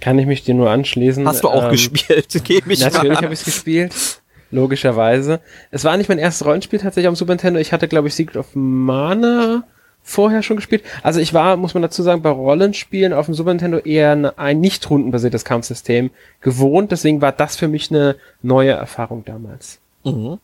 Kann 0.00 0.18
ich 0.18 0.26
mich 0.26 0.44
dir 0.44 0.54
nur 0.54 0.70
anschließen. 0.70 1.26
Hast 1.26 1.42
du 1.42 1.48
auch 1.48 1.64
ähm, 1.64 1.70
gespielt? 1.70 2.40
Geh 2.44 2.62
mich 2.64 2.80
natürlich 2.80 3.18
habe 3.18 3.34
ich 3.34 3.40
es 3.40 3.44
gespielt. 3.44 4.20
Logischerweise. 4.52 5.40
Es 5.70 5.84
war 5.84 5.96
nicht 5.96 6.08
mein 6.08 6.18
erstes 6.18 6.46
Rollenspiel 6.46 6.78
tatsächlich 6.78 7.08
am 7.08 7.16
Super 7.16 7.32
Nintendo. 7.32 7.60
Ich 7.60 7.72
hatte, 7.72 7.88
glaube 7.88 8.08
ich, 8.08 8.14
Secret 8.14 8.36
of 8.36 8.54
Mana 8.54 9.64
vorher 10.02 10.42
schon 10.42 10.56
gespielt. 10.56 10.82
Also 11.02 11.20
ich 11.20 11.34
war, 11.34 11.56
muss 11.56 11.74
man 11.74 11.82
dazu 11.82 12.02
sagen, 12.02 12.22
bei 12.22 12.30
Rollenspielen 12.30 13.12
auf 13.12 13.26
dem 13.26 13.34
Super 13.34 13.50
Nintendo 13.50 13.78
eher 13.78 14.34
ein 14.36 14.60
nicht 14.60 14.88
rundenbasiertes 14.88 15.44
Kampfsystem 15.44 16.10
gewohnt. 16.40 16.92
Deswegen 16.92 17.20
war 17.20 17.32
das 17.32 17.56
für 17.56 17.68
mich 17.68 17.90
eine 17.90 18.16
neue 18.42 18.72
Erfahrung 18.72 19.24
damals. 19.24 19.80
Mhm. 20.04 20.38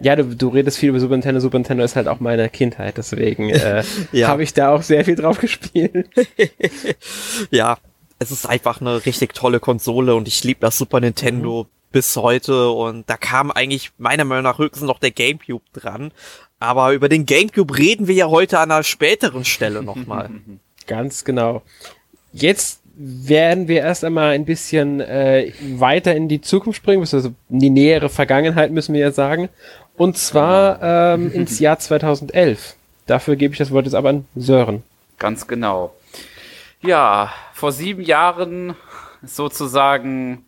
Ja, 0.00 0.14
du, 0.16 0.24
du 0.24 0.48
redest 0.48 0.78
viel 0.78 0.90
über 0.90 1.00
Super 1.00 1.14
Nintendo. 1.14 1.40
Super 1.40 1.58
Nintendo 1.58 1.84
ist 1.84 1.96
halt 1.96 2.08
auch 2.08 2.20
meine 2.20 2.48
Kindheit. 2.48 2.98
Deswegen 2.98 3.50
äh, 3.50 3.82
ja. 4.12 4.28
habe 4.28 4.42
ich 4.42 4.52
da 4.52 4.74
auch 4.74 4.82
sehr 4.82 5.04
viel 5.04 5.16
drauf 5.16 5.38
gespielt. 5.38 6.08
ja, 7.50 7.78
es 8.18 8.30
ist 8.30 8.46
einfach 8.46 8.80
eine 8.80 9.04
richtig 9.06 9.34
tolle 9.34 9.60
Konsole 9.60 10.14
und 10.14 10.28
ich 10.28 10.44
liebe 10.44 10.60
das 10.60 10.78
Super 10.78 11.00
Nintendo. 11.00 11.64
Mhm 11.64 11.76
bis 11.96 12.14
heute 12.16 12.68
und 12.72 13.08
da 13.08 13.16
kam 13.16 13.50
eigentlich 13.50 13.90
meiner 13.96 14.24
Meinung 14.24 14.44
nach 14.44 14.58
höchstens 14.58 14.82
noch 14.82 14.98
der 14.98 15.12
Gamecube 15.12 15.64
dran. 15.72 16.12
Aber 16.58 16.92
über 16.92 17.08
den 17.08 17.24
Gamecube 17.24 17.78
reden 17.78 18.06
wir 18.06 18.14
ja 18.14 18.28
heute 18.28 18.58
an 18.58 18.70
einer 18.70 18.82
späteren 18.82 19.46
Stelle 19.46 19.82
nochmal. 19.82 20.28
Ganz 20.86 21.24
genau. 21.24 21.62
Jetzt 22.34 22.82
werden 22.98 23.68
wir 23.68 23.80
erst 23.80 24.04
einmal 24.04 24.32
ein 24.32 24.44
bisschen 24.44 25.00
äh, 25.00 25.52
weiter 25.60 26.14
in 26.14 26.28
die 26.28 26.42
Zukunft 26.42 26.78
springen, 26.78 27.00
also 27.00 27.32
in 27.48 27.60
die 27.60 27.70
nähere 27.70 28.10
Vergangenheit 28.10 28.72
müssen 28.72 28.94
wir 28.94 29.00
ja 29.00 29.12
sagen. 29.12 29.48
Und 29.96 30.18
zwar 30.18 30.82
ähm, 30.82 31.32
ins 31.32 31.58
Jahr 31.58 31.78
2011. 31.78 32.74
Dafür 33.06 33.36
gebe 33.36 33.52
ich 33.52 33.58
das 33.58 33.70
Wort 33.70 33.86
jetzt 33.86 33.94
aber 33.94 34.10
an 34.10 34.26
Sören. 34.34 34.82
Ganz 35.18 35.46
genau. 35.46 35.94
Ja, 36.82 37.32
vor 37.54 37.72
sieben 37.72 38.02
Jahren 38.02 38.76
sozusagen 39.22 40.44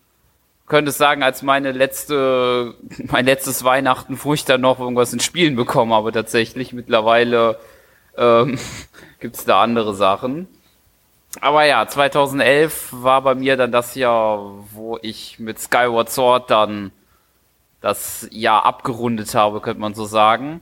könnte 0.66 0.90
es 0.90 0.98
sagen, 0.98 1.22
als 1.22 1.42
meine 1.42 1.72
letzte, 1.72 2.74
mein 3.06 3.24
letztes 3.24 3.64
Weihnachten, 3.64 4.18
wo 4.22 4.34
ich 4.34 4.44
dann 4.44 4.60
noch 4.60 4.78
irgendwas 4.78 5.12
in 5.12 5.20
Spielen 5.20 5.56
bekommen 5.56 5.92
habe 5.92 6.12
tatsächlich. 6.12 6.72
Mittlerweile 6.72 7.58
ähm, 8.16 8.58
gibt 9.20 9.48
da 9.48 9.62
andere 9.62 9.94
Sachen. 9.94 10.46
Aber 11.40 11.64
ja, 11.64 11.86
2011 11.86 12.88
war 12.92 13.22
bei 13.22 13.34
mir 13.34 13.56
dann 13.56 13.72
das 13.72 13.94
Jahr, 13.94 14.64
wo 14.72 14.98
ich 15.02 15.38
mit 15.38 15.58
Skyward 15.58 16.10
Sword 16.10 16.50
dann 16.50 16.90
das 17.80 18.28
Jahr 18.30 18.64
abgerundet 18.64 19.34
habe, 19.34 19.60
könnte 19.60 19.80
man 19.80 19.94
so 19.94 20.04
sagen. 20.04 20.60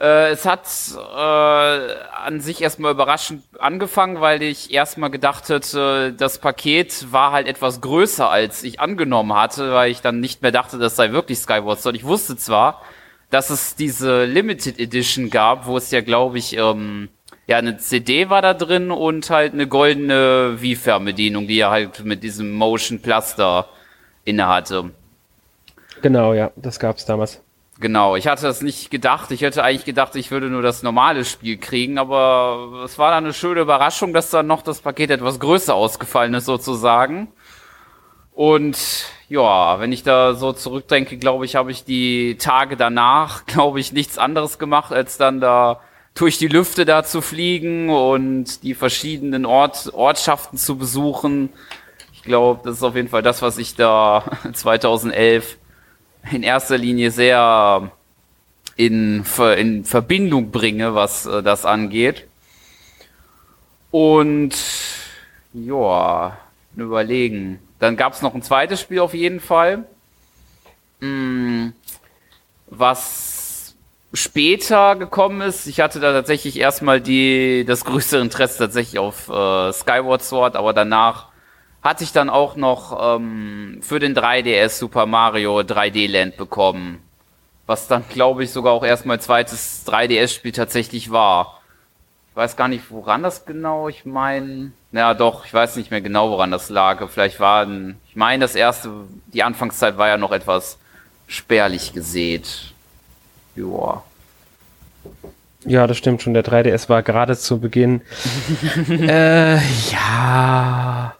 Äh, 0.00 0.30
es 0.30 0.46
hat 0.46 0.66
äh, 0.96 1.94
an 2.24 2.40
sich 2.40 2.62
erstmal 2.62 2.92
überraschend 2.92 3.44
angefangen, 3.58 4.20
weil 4.20 4.42
ich 4.42 4.72
erstmal 4.72 5.10
gedacht 5.10 5.48
hätte, 5.50 6.14
das 6.16 6.38
Paket 6.38 7.12
war 7.12 7.32
halt 7.32 7.46
etwas 7.46 7.82
größer, 7.82 8.30
als 8.30 8.62
ich 8.62 8.80
angenommen 8.80 9.34
hatte, 9.34 9.72
weil 9.74 9.90
ich 9.90 10.00
dann 10.00 10.20
nicht 10.20 10.40
mehr 10.40 10.52
dachte, 10.52 10.78
das 10.78 10.96
sei 10.96 11.12
wirklich 11.12 11.38
Skyward 11.38 11.80
Sword. 11.80 11.96
Ich 11.96 12.04
wusste 12.04 12.36
zwar, 12.36 12.80
dass 13.28 13.50
es 13.50 13.76
diese 13.76 14.24
Limited 14.24 14.78
Edition 14.80 15.28
gab, 15.28 15.66
wo 15.66 15.76
es 15.76 15.90
ja, 15.90 16.00
glaube 16.00 16.38
ich, 16.38 16.56
ähm, 16.56 17.10
ja, 17.46 17.58
eine 17.58 17.76
CD 17.76 18.30
war 18.30 18.42
da 18.42 18.54
drin 18.54 18.90
und 18.90 19.28
halt 19.28 19.52
eine 19.52 19.66
goldene 19.66 20.62
Wii-Fernbedienung, 20.62 21.46
die 21.46 21.58
er 21.58 21.70
halt 21.70 22.04
mit 22.04 22.22
diesem 22.22 22.52
Motion 22.52 23.02
Plaster 23.02 23.68
inne 24.24 24.46
hatte. 24.48 24.92
Genau, 26.02 26.34
ja, 26.34 26.50
das 26.56 26.78
gab's 26.78 27.04
damals. 27.04 27.42
Genau, 27.80 28.14
ich 28.14 28.26
hatte 28.26 28.42
das 28.42 28.60
nicht 28.60 28.90
gedacht. 28.90 29.30
Ich 29.30 29.40
hätte 29.40 29.64
eigentlich 29.64 29.86
gedacht, 29.86 30.14
ich 30.14 30.30
würde 30.30 30.50
nur 30.50 30.60
das 30.60 30.82
normale 30.82 31.24
Spiel 31.24 31.56
kriegen, 31.56 31.96
aber 31.96 32.82
es 32.84 32.98
war 32.98 33.10
dann 33.10 33.24
eine 33.24 33.32
schöne 33.32 33.60
Überraschung, 33.60 34.12
dass 34.12 34.28
dann 34.28 34.46
noch 34.46 34.60
das 34.60 34.80
Paket 34.80 35.10
etwas 35.10 35.40
größer 35.40 35.74
ausgefallen 35.74 36.34
ist 36.34 36.44
sozusagen. 36.44 37.28
Und 38.32 38.76
ja, 39.30 39.80
wenn 39.80 39.92
ich 39.92 40.02
da 40.02 40.34
so 40.34 40.52
zurückdenke, 40.52 41.16
glaube 41.16 41.46
ich, 41.46 41.56
habe 41.56 41.70
ich 41.70 41.84
die 41.84 42.36
Tage 42.36 42.76
danach, 42.76 43.44
glaube 43.46 43.80
ich, 43.80 43.92
nichts 43.92 44.18
anderes 44.18 44.58
gemacht, 44.58 44.92
als 44.92 45.16
dann 45.16 45.40
da 45.40 45.80
durch 46.14 46.36
die 46.36 46.48
Lüfte 46.48 46.84
da 46.84 47.02
zu 47.02 47.22
fliegen 47.22 47.88
und 47.88 48.62
die 48.62 48.74
verschiedenen 48.74 49.46
Ort, 49.46 49.90
Ortschaften 49.94 50.58
zu 50.58 50.76
besuchen. 50.76 51.50
Ich 52.12 52.22
glaube, 52.24 52.60
das 52.64 52.76
ist 52.76 52.82
auf 52.82 52.94
jeden 52.94 53.08
Fall 53.08 53.22
das, 53.22 53.40
was 53.40 53.56
ich 53.56 53.74
da 53.74 54.24
2011 54.52 55.56
in 56.30 56.42
erster 56.42 56.78
Linie 56.78 57.10
sehr 57.10 57.90
in, 58.76 59.24
in 59.56 59.84
Verbindung 59.84 60.50
bringe, 60.50 60.94
was 60.94 61.26
äh, 61.26 61.42
das 61.42 61.64
angeht. 61.64 62.26
Und 63.90 64.54
ja, 65.52 66.38
überlegen. 66.76 67.58
Dann 67.78 67.96
gab 67.96 68.12
es 68.12 68.22
noch 68.22 68.34
ein 68.34 68.42
zweites 68.42 68.80
Spiel 68.80 69.00
auf 69.00 69.14
jeden 69.14 69.40
Fall, 69.40 69.84
hm, 71.00 71.72
was 72.66 73.74
später 74.12 74.96
gekommen 74.96 75.40
ist. 75.40 75.66
Ich 75.66 75.80
hatte 75.80 76.00
da 76.00 76.12
tatsächlich 76.12 76.58
erstmal 76.58 77.00
die 77.00 77.64
das 77.66 77.84
größere 77.84 78.20
Interesse 78.20 78.58
tatsächlich 78.58 78.98
auf 78.98 79.28
äh, 79.28 79.72
Skyward 79.72 80.22
Sword, 80.22 80.56
aber 80.56 80.72
danach 80.72 81.29
hatte 81.82 82.04
ich 82.04 82.12
dann 82.12 82.28
auch 82.28 82.56
noch 82.56 83.16
ähm, 83.16 83.78
für 83.80 83.98
den 83.98 84.14
3DS 84.14 84.78
Super 84.78 85.06
Mario 85.06 85.60
3D 85.60 86.10
Land 86.10 86.36
bekommen. 86.36 87.02
Was 87.66 87.86
dann, 87.86 88.04
glaube 88.08 88.44
ich, 88.44 88.50
sogar 88.50 88.72
auch 88.72 88.84
erstmal 88.84 89.20
zweites 89.20 89.86
3DS-Spiel 89.86 90.52
tatsächlich 90.52 91.10
war. 91.10 91.60
Ich 92.30 92.36
weiß 92.36 92.56
gar 92.56 92.68
nicht, 92.68 92.90
woran 92.90 93.22
das 93.22 93.46
genau, 93.46 93.88
ich 93.88 94.04
meine. 94.04 94.72
Naja, 94.92 95.14
doch, 95.14 95.46
ich 95.46 95.54
weiß 95.54 95.76
nicht 95.76 95.90
mehr 95.90 96.00
genau, 96.00 96.30
woran 96.30 96.50
das 96.50 96.68
lag. 96.68 97.08
Vielleicht 97.08 97.40
war 97.40 97.66
ich 98.08 98.16
meine, 98.16 98.42
das 98.42 98.54
erste, 98.54 98.90
die 99.32 99.42
Anfangszeit 99.42 99.96
war 99.98 100.08
ja 100.08 100.16
noch 100.16 100.32
etwas 100.32 100.78
spärlich 101.28 101.92
gesät. 101.92 102.72
Joa. 103.54 104.02
Ja, 105.64 105.86
das 105.86 105.96
stimmt 105.96 106.22
schon. 106.22 106.34
Der 106.34 106.44
3DS 106.44 106.88
war 106.88 107.02
gerade 107.02 107.36
zu 107.36 107.60
Beginn. 107.60 108.02
äh, 108.88 109.56
ja 109.92 111.14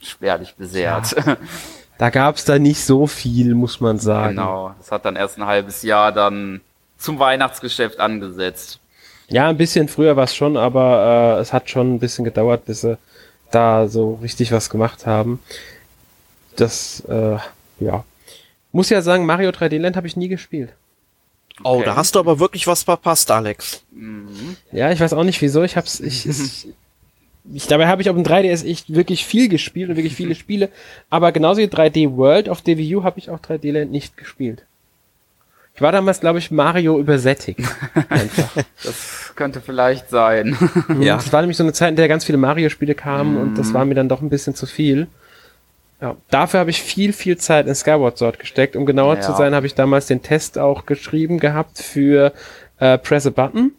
spärlich 0.00 0.54
besehrt. 0.54 1.14
Ja. 1.16 1.36
Da 1.98 2.10
gab 2.10 2.36
es 2.36 2.44
da 2.44 2.60
nicht 2.60 2.84
so 2.84 3.08
viel, 3.08 3.54
muss 3.54 3.80
man 3.80 3.98
sagen. 3.98 4.36
Genau, 4.36 4.72
das 4.78 4.92
hat 4.92 5.04
dann 5.04 5.16
erst 5.16 5.36
ein 5.36 5.46
halbes 5.46 5.82
Jahr 5.82 6.12
dann 6.12 6.60
zum 6.96 7.18
Weihnachtsgeschäft 7.18 7.98
angesetzt. 7.98 8.78
Ja, 9.28 9.48
ein 9.48 9.56
bisschen 9.56 9.88
früher 9.88 10.16
war 10.16 10.24
es 10.24 10.34
schon, 10.34 10.56
aber 10.56 11.36
äh, 11.36 11.40
es 11.40 11.52
hat 11.52 11.68
schon 11.68 11.94
ein 11.94 11.98
bisschen 11.98 12.24
gedauert, 12.24 12.64
bis 12.64 12.82
sie 12.82 12.96
da 13.50 13.88
so 13.88 14.14
richtig 14.22 14.52
was 14.52 14.70
gemacht 14.70 15.06
haben. 15.06 15.40
Das, 16.56 17.00
äh, 17.08 17.36
ja. 17.80 18.04
Muss 18.72 18.90
ja 18.90 19.02
sagen, 19.02 19.26
Mario 19.26 19.50
3D 19.50 19.78
Land 19.78 19.96
habe 19.96 20.06
ich 20.06 20.16
nie 20.16 20.28
gespielt. 20.28 20.72
Oh, 21.64 21.76
okay. 21.76 21.86
da 21.86 21.96
hast 21.96 22.14
du 22.14 22.20
aber 22.20 22.38
wirklich 22.38 22.66
was 22.66 22.84
verpasst, 22.84 23.30
Alex. 23.30 23.82
Mhm. 23.90 24.56
Ja, 24.70 24.92
ich 24.92 25.00
weiß 25.00 25.12
auch 25.12 25.24
nicht 25.24 25.40
wieso. 25.42 25.62
Ich 25.62 25.76
hab's, 25.76 26.00
ich, 26.00 26.28
ich 26.28 26.68
ich, 27.52 27.66
dabei 27.66 27.86
habe 27.86 28.02
ich 28.02 28.10
auf 28.10 28.16
dem 28.16 28.24
3DS 28.24 28.66
echt 28.66 28.94
wirklich 28.94 29.24
viel 29.24 29.48
gespielt 29.48 29.90
und 29.90 29.96
wirklich 29.96 30.14
viele 30.14 30.34
Spiele. 30.34 30.68
Aber 31.10 31.32
genauso 31.32 31.60
wie 31.60 31.66
3D 31.66 32.16
World 32.16 32.48
auf 32.48 32.62
DVU 32.62 33.04
habe 33.04 33.18
ich 33.18 33.30
auch 33.30 33.40
3D 33.40 33.72
Land 33.72 33.90
nicht 33.90 34.16
gespielt. 34.16 34.64
Ich 35.74 35.82
war 35.82 35.92
damals, 35.92 36.18
glaube 36.18 36.40
ich, 36.40 36.50
Mario 36.50 36.98
übersättigt. 36.98 37.60
Einfach. 38.08 38.50
Das 38.82 39.32
könnte 39.36 39.60
vielleicht 39.60 40.10
sein. 40.10 40.56
ja. 41.00 41.14
Das 41.14 41.32
war 41.32 41.40
nämlich 41.40 41.56
so 41.56 41.62
eine 41.62 41.72
Zeit, 41.72 41.90
in 41.90 41.96
der 41.96 42.08
ganz 42.08 42.24
viele 42.24 42.38
Mario-Spiele 42.38 42.96
kamen 42.96 43.34
mm. 43.34 43.40
und 43.40 43.58
das 43.58 43.72
war 43.72 43.84
mir 43.84 43.94
dann 43.94 44.08
doch 44.08 44.20
ein 44.20 44.28
bisschen 44.28 44.56
zu 44.56 44.66
viel. 44.66 45.06
Ja, 46.00 46.16
dafür 46.30 46.60
habe 46.60 46.70
ich 46.70 46.82
viel, 46.82 47.12
viel 47.12 47.36
Zeit 47.38 47.66
in 47.66 47.74
Skyward 47.76 48.18
Sword 48.18 48.40
gesteckt. 48.40 48.74
Um 48.74 48.86
genauer 48.86 49.16
ja. 49.16 49.20
zu 49.20 49.32
sein, 49.34 49.54
habe 49.54 49.66
ich 49.66 49.74
damals 49.74 50.06
den 50.06 50.22
Test 50.22 50.58
auch 50.58 50.84
geschrieben 50.84 51.38
gehabt 51.38 51.78
für 51.78 52.32
äh, 52.78 52.98
Press 52.98 53.26
a 53.26 53.30
Button. 53.30 53.72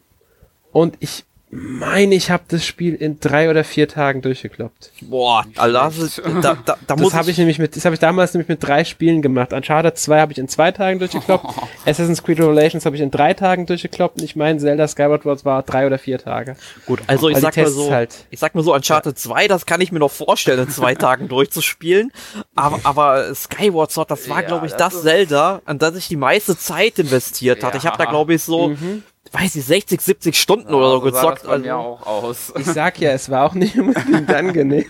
Und 0.72 0.96
ich 1.00 1.26
meine, 1.52 2.14
ich 2.14 2.30
habe 2.30 2.44
das 2.48 2.64
Spiel 2.64 2.94
in 2.94 3.20
drei 3.20 3.50
oder 3.50 3.64
vier 3.64 3.88
Tagen 3.88 4.22
durchgekloppt. 4.22 4.92
Boah, 5.02 5.46
also 5.56 5.74
das, 5.74 5.98
ist, 5.98 6.22
da, 6.42 6.56
da, 6.64 6.78
da 6.86 6.96
das 6.96 7.14
habe 7.16 7.32
ich 7.32 7.40
nämlich 7.40 7.58
mit, 7.58 7.76
das 7.76 7.86
habe 7.86 7.96
ich 7.96 8.00
damals 8.00 8.36
nämlich 8.36 8.50
mit 8.50 8.64
drei 8.64 8.84
Spielen 8.84 9.24
gemacht. 9.24 9.52
Uncharted 9.52 9.98
2 9.98 10.20
habe 10.20 10.32
ich 10.32 10.38
in 10.38 10.48
zwei 10.48 10.72
Tagen 10.72 11.00
durchgekloppt. 11.00 11.46
Assassin's 11.86 12.22
Creed 12.24 12.40
Revelations 12.40 12.86
habe 12.86 12.96
ich 12.96 13.02
in 13.02 13.10
drei 13.10 13.34
Tagen 13.34 13.66
durchgekloppt. 13.66 14.20
Und 14.20 14.24
ich 14.24 14.36
meine, 14.36 14.60
Zelda 14.60 14.88
Skyward 14.88 15.26
Wars 15.26 15.44
war 15.44 15.64
drei 15.64 15.88
oder 15.88 15.98
vier 15.98 16.20
Tage. 16.20 16.56
Gut, 16.86 17.02
also 17.08 17.30
ich 17.30 17.38
sag 17.38 17.58
mal 17.58 17.68
so, 17.68 17.92
halt, 17.92 18.26
ich 18.30 18.40
sag 18.40 18.54
mal 18.54 18.64
so, 18.64 18.76
Uncharted 18.76 19.18
ja. 19.18 19.30
2, 19.30 19.48
das 19.48 19.66
kann 19.66 19.82
ich 19.82 19.92
mir 19.92 20.00
noch 20.00 20.12
vorstellen, 20.12 20.60
in 20.60 20.70
zwei 20.70 20.94
Tagen 21.00 21.30
durchzuspielen. 21.30 22.12
Aber, 22.56 22.80
aber 22.84 23.34
Skyward 23.34 23.92
Sword, 23.92 24.12
das 24.12 24.30
war, 24.30 24.42
ja, 24.42 24.48
glaube 24.48 24.68
ich, 24.68 24.74
das, 24.74 24.94
das 24.94 25.02
Zelda, 25.02 25.62
an 25.66 25.80
das 25.80 25.96
ich 25.96 26.08
die 26.08 26.16
meiste 26.16 26.56
Zeit 26.56 27.00
investiert 27.00 27.64
hatte. 27.64 27.78
Ja. 27.78 27.80
Ich 27.80 27.88
habe 27.88 27.98
da, 27.98 28.06
glaube 28.06 28.36
ich, 28.36 28.44
so 28.44 28.70
mhm 28.70 29.04
weiß 29.32 29.56
ich, 29.58 29.66
60, 29.66 30.02
70 30.02 30.40
Stunden 30.40 30.74
oder 30.74 30.90
so 30.92 31.00
so 31.02 31.10
sah 31.12 31.22
gezockt. 31.22 31.38
das 31.40 31.44
bei 31.46 31.52
Also, 31.54 31.64
mir 31.66 31.76
auch 31.78 32.06
aus. 32.08 32.54
Ich 32.58 32.66
sag 32.66 33.00
ja, 33.00 33.12
es 33.12 33.30
war 33.30 33.46
auch 33.46 33.54
nicht 33.54 33.78
unbedingt 33.78 34.34
angenehm. 34.34 34.86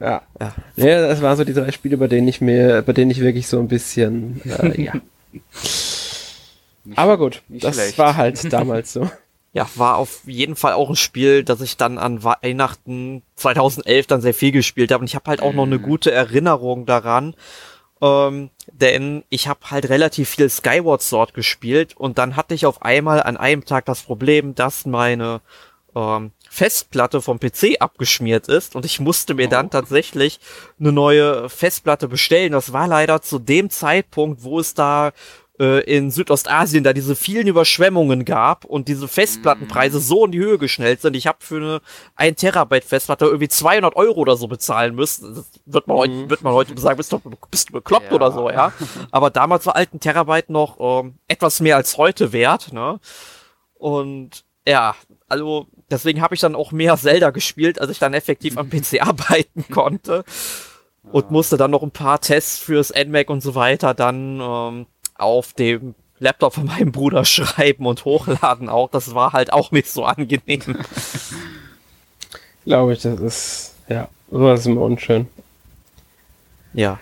ja. 0.00 0.22
Ja. 0.40 0.54
ja. 0.76 1.08
Das 1.08 1.22
waren 1.22 1.36
so 1.36 1.44
die 1.44 1.52
drei 1.54 1.70
Spiele, 1.72 1.96
bei 1.96 2.06
denen 2.08 2.28
ich 2.28 2.40
mir, 2.40 2.82
bei 2.82 2.92
denen 2.92 3.10
ich 3.10 3.20
wirklich 3.20 3.46
so 3.48 3.58
ein 3.58 3.68
bisschen, 3.68 4.40
äh, 4.44 4.82
ja. 4.84 4.92
Aber 6.96 7.18
gut, 7.18 7.42
nicht 7.48 7.64
das 7.64 7.74
schlecht. 7.76 7.98
war 7.98 8.16
halt 8.16 8.52
damals 8.52 8.92
so. 8.92 9.10
ja, 9.52 9.68
war 9.74 9.96
auf 9.96 10.22
jeden 10.26 10.56
Fall 10.56 10.72
auch 10.72 10.88
ein 10.88 10.96
Spiel, 10.96 11.44
das 11.44 11.60
ich 11.60 11.76
dann 11.76 11.98
an 11.98 12.24
Weihnachten 12.24 13.22
2011 13.36 14.06
dann 14.06 14.20
sehr 14.22 14.34
viel 14.34 14.50
gespielt 14.52 14.90
habe. 14.90 15.02
Und 15.02 15.06
ich 15.06 15.14
habe 15.14 15.28
halt 15.28 15.42
auch 15.42 15.52
noch 15.52 15.66
eine 15.66 15.78
gute 15.78 16.10
Erinnerung 16.10 16.86
daran. 16.86 17.34
Ähm, 18.02 18.50
denn 18.72 19.24
ich 19.28 19.48
habe 19.48 19.70
halt 19.70 19.88
relativ 19.88 20.30
viel 20.30 20.48
Skyward 20.48 21.02
Sword 21.02 21.34
gespielt 21.34 21.96
und 21.96 22.18
dann 22.18 22.36
hatte 22.36 22.54
ich 22.54 22.66
auf 22.66 22.82
einmal 22.82 23.22
an 23.22 23.36
einem 23.36 23.64
Tag 23.64 23.84
das 23.84 24.02
Problem, 24.02 24.54
dass 24.54 24.86
meine 24.86 25.40
ähm, 25.94 26.32
Festplatte 26.48 27.20
vom 27.20 27.38
PC 27.38 27.76
abgeschmiert 27.80 28.48
ist 28.48 28.74
und 28.74 28.84
ich 28.84 29.00
musste 29.00 29.34
mir 29.34 29.48
dann 29.48 29.70
tatsächlich 29.70 30.40
eine 30.78 30.92
neue 30.92 31.48
Festplatte 31.48 32.08
bestellen. 32.08 32.52
Das 32.52 32.72
war 32.72 32.88
leider 32.88 33.22
zu 33.22 33.38
dem 33.38 33.70
Zeitpunkt, 33.70 34.42
wo 34.42 34.58
es 34.58 34.74
da 34.74 35.12
äh, 35.60 35.80
in 35.80 36.10
Südostasien 36.10 36.82
da 36.82 36.92
diese 36.94 37.14
vielen 37.14 37.46
Überschwemmungen 37.46 38.24
gab 38.24 38.64
und 38.64 38.88
diese 38.88 39.06
Festplattenpreise 39.06 40.00
so 40.00 40.24
in 40.24 40.32
die 40.32 40.38
Höhe 40.38 40.56
geschnellt 40.56 41.02
sind. 41.02 41.14
Ich 41.14 41.26
habe 41.26 41.38
für 41.40 41.56
eine 41.56 41.80
1 42.16 42.40
Terabyte 42.40 42.84
Festplatte 42.84 43.26
irgendwie 43.26 43.48
200 43.48 43.94
Euro 43.94 44.20
oder 44.20 44.36
so 44.36 44.48
bezahlen 44.48 44.94
müssen. 44.94 45.34
Das 45.34 45.50
wird 45.66 45.86
man, 45.86 45.98
heute, 45.98 46.30
wird 46.30 46.42
man 46.42 46.54
heute 46.54 46.80
sagen, 46.80 46.96
bist 46.96 47.12
du, 47.12 47.20
bist 47.50 47.68
du 47.68 47.74
bekloppt 47.74 48.06
Ja. 48.10 48.12
oder 48.12 48.32
so, 48.32 48.48
ja. 48.48 48.72
Aber 49.10 49.28
damals 49.30 49.66
war 49.66 49.76
ein 49.76 50.00
Terabyte 50.00 50.48
noch 50.48 50.78
ähm, 50.80 51.14
etwas 51.28 51.60
mehr 51.60 51.76
als 51.76 51.98
heute 51.98 52.32
wert, 52.32 52.72
ne? 52.72 52.98
Und 53.74 54.44
ja, 54.66 54.94
also 55.28 55.66
deswegen 55.90 56.22
habe 56.22 56.34
ich 56.34 56.40
dann 56.40 56.54
auch 56.54 56.72
mehr 56.72 56.96
Zelda 56.96 57.30
gespielt, 57.30 57.80
als 57.80 57.90
ich 57.90 57.98
dann 57.98 58.14
effektiv 58.14 58.56
am 58.58 58.70
PC 58.70 59.02
arbeiten 59.06 59.66
konnte. 59.70 60.24
Und 61.12 61.30
musste 61.30 61.56
dann 61.56 61.70
noch 61.70 61.82
ein 61.82 61.90
paar 61.90 62.20
Tests 62.20 62.58
fürs 62.58 62.92
NMAC 62.94 63.30
und 63.30 63.42
so 63.42 63.54
weiter 63.54 63.94
dann 63.94 64.38
ähm, 64.40 64.86
auf 65.20 65.52
dem 65.52 65.94
Laptop 66.18 66.54
von 66.54 66.64
meinem 66.66 66.90
Bruder 66.92 67.24
schreiben 67.24 67.86
und 67.86 68.04
hochladen 68.04 68.68
auch. 68.68 68.90
Das 68.90 69.14
war 69.14 69.32
halt 69.32 69.52
auch 69.52 69.72
nicht 69.72 69.88
so 69.88 70.04
angenehm. 70.04 70.78
Glaube 72.64 72.92
ich, 72.92 73.02
das 73.02 73.18
ist, 73.20 73.74
ja, 73.88 74.08
sowas 74.30 74.60
ist 74.60 74.66
immer 74.66 74.82
unschön. 74.82 75.26
Ja. 76.72 77.00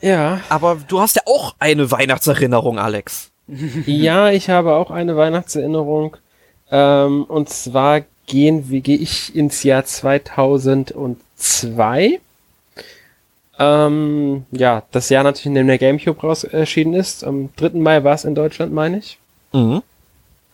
Ja. 0.00 0.40
Aber 0.48 0.78
du 0.86 1.00
hast 1.00 1.16
ja 1.16 1.22
auch 1.26 1.56
eine 1.58 1.90
Weihnachtserinnerung, 1.90 2.78
Alex. 2.78 3.30
Ja, 3.86 4.30
ich 4.30 4.48
habe 4.50 4.74
auch 4.74 4.90
eine 4.90 5.16
Weihnachtserinnerung. 5.16 6.16
Ähm, 6.70 7.24
und 7.24 7.48
zwar 7.50 8.02
gehen, 8.26 8.70
wie 8.70 8.80
gehe 8.80 8.96
ich 8.96 9.36
ins 9.36 9.62
Jahr 9.62 9.84
2002. 9.84 12.20
Ähm, 13.58 14.46
ja, 14.50 14.82
das 14.90 15.08
Jahr 15.08 15.22
natürlich, 15.22 15.46
in 15.46 15.54
dem 15.54 15.66
der 15.66 15.78
Gamecube 15.78 16.20
raus 16.20 16.44
erschienen 16.44 16.94
ist. 16.94 17.24
Am 17.24 17.50
3. 17.56 17.70
Mai 17.78 18.02
war 18.02 18.14
es 18.14 18.24
in 18.24 18.34
Deutschland, 18.34 18.72
meine 18.72 18.98
ich. 18.98 19.18
Mhm. 19.52 19.82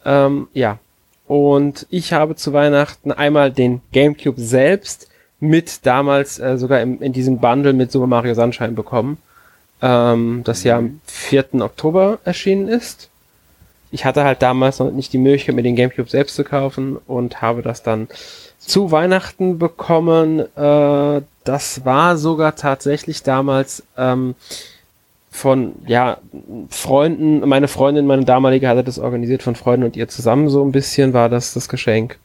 Ähm, 0.04 0.48
ja. 0.52 0.78
Und 1.26 1.86
ich 1.90 2.12
habe 2.12 2.34
zu 2.34 2.52
Weihnachten 2.52 3.12
einmal 3.12 3.52
den 3.52 3.80
Gamecube 3.92 4.40
selbst 4.40 5.08
mit 5.38 5.86
damals 5.86 6.38
äh, 6.38 6.58
sogar 6.58 6.80
im, 6.82 7.00
in 7.00 7.12
diesem 7.12 7.38
Bundle 7.38 7.72
mit 7.72 7.90
Super 7.90 8.06
Mario 8.06 8.34
Sunshine 8.34 8.72
bekommen, 8.72 9.16
ähm, 9.80 10.42
das 10.44 10.64
ja 10.64 10.76
am 10.76 11.00
4. 11.06 11.54
Oktober 11.60 12.18
erschienen 12.24 12.68
ist. 12.68 13.08
Ich 13.90 14.04
hatte 14.04 14.24
halt 14.24 14.42
damals 14.42 14.78
noch 14.78 14.90
nicht 14.90 15.12
die 15.12 15.18
Möglichkeit, 15.18 15.54
mir 15.54 15.62
den 15.62 15.76
Gamecube 15.76 16.10
selbst 16.10 16.36
zu 16.36 16.44
kaufen 16.44 16.96
und 17.06 17.40
habe 17.40 17.62
das 17.62 17.82
dann 17.82 18.08
zu 18.60 18.92
Weihnachten 18.92 19.58
bekommen. 19.58 20.40
Äh, 20.56 21.22
das 21.44 21.84
war 21.84 22.16
sogar 22.16 22.54
tatsächlich 22.54 23.22
damals 23.22 23.82
ähm, 23.96 24.34
von 25.30 25.74
ja 25.86 26.18
Freunden, 26.68 27.48
meine 27.48 27.68
Freundin, 27.68 28.06
meine 28.06 28.24
damalige 28.24 28.68
hatte 28.68 28.84
das 28.84 28.98
organisiert 28.98 29.42
von 29.42 29.54
Freunden 29.54 29.86
und 29.86 29.96
ihr 29.96 30.08
zusammen 30.08 30.48
so 30.48 30.64
ein 30.64 30.72
bisschen 30.72 31.12
war 31.12 31.28
das 31.28 31.54
das 31.54 31.68
Geschenk. 31.68 32.18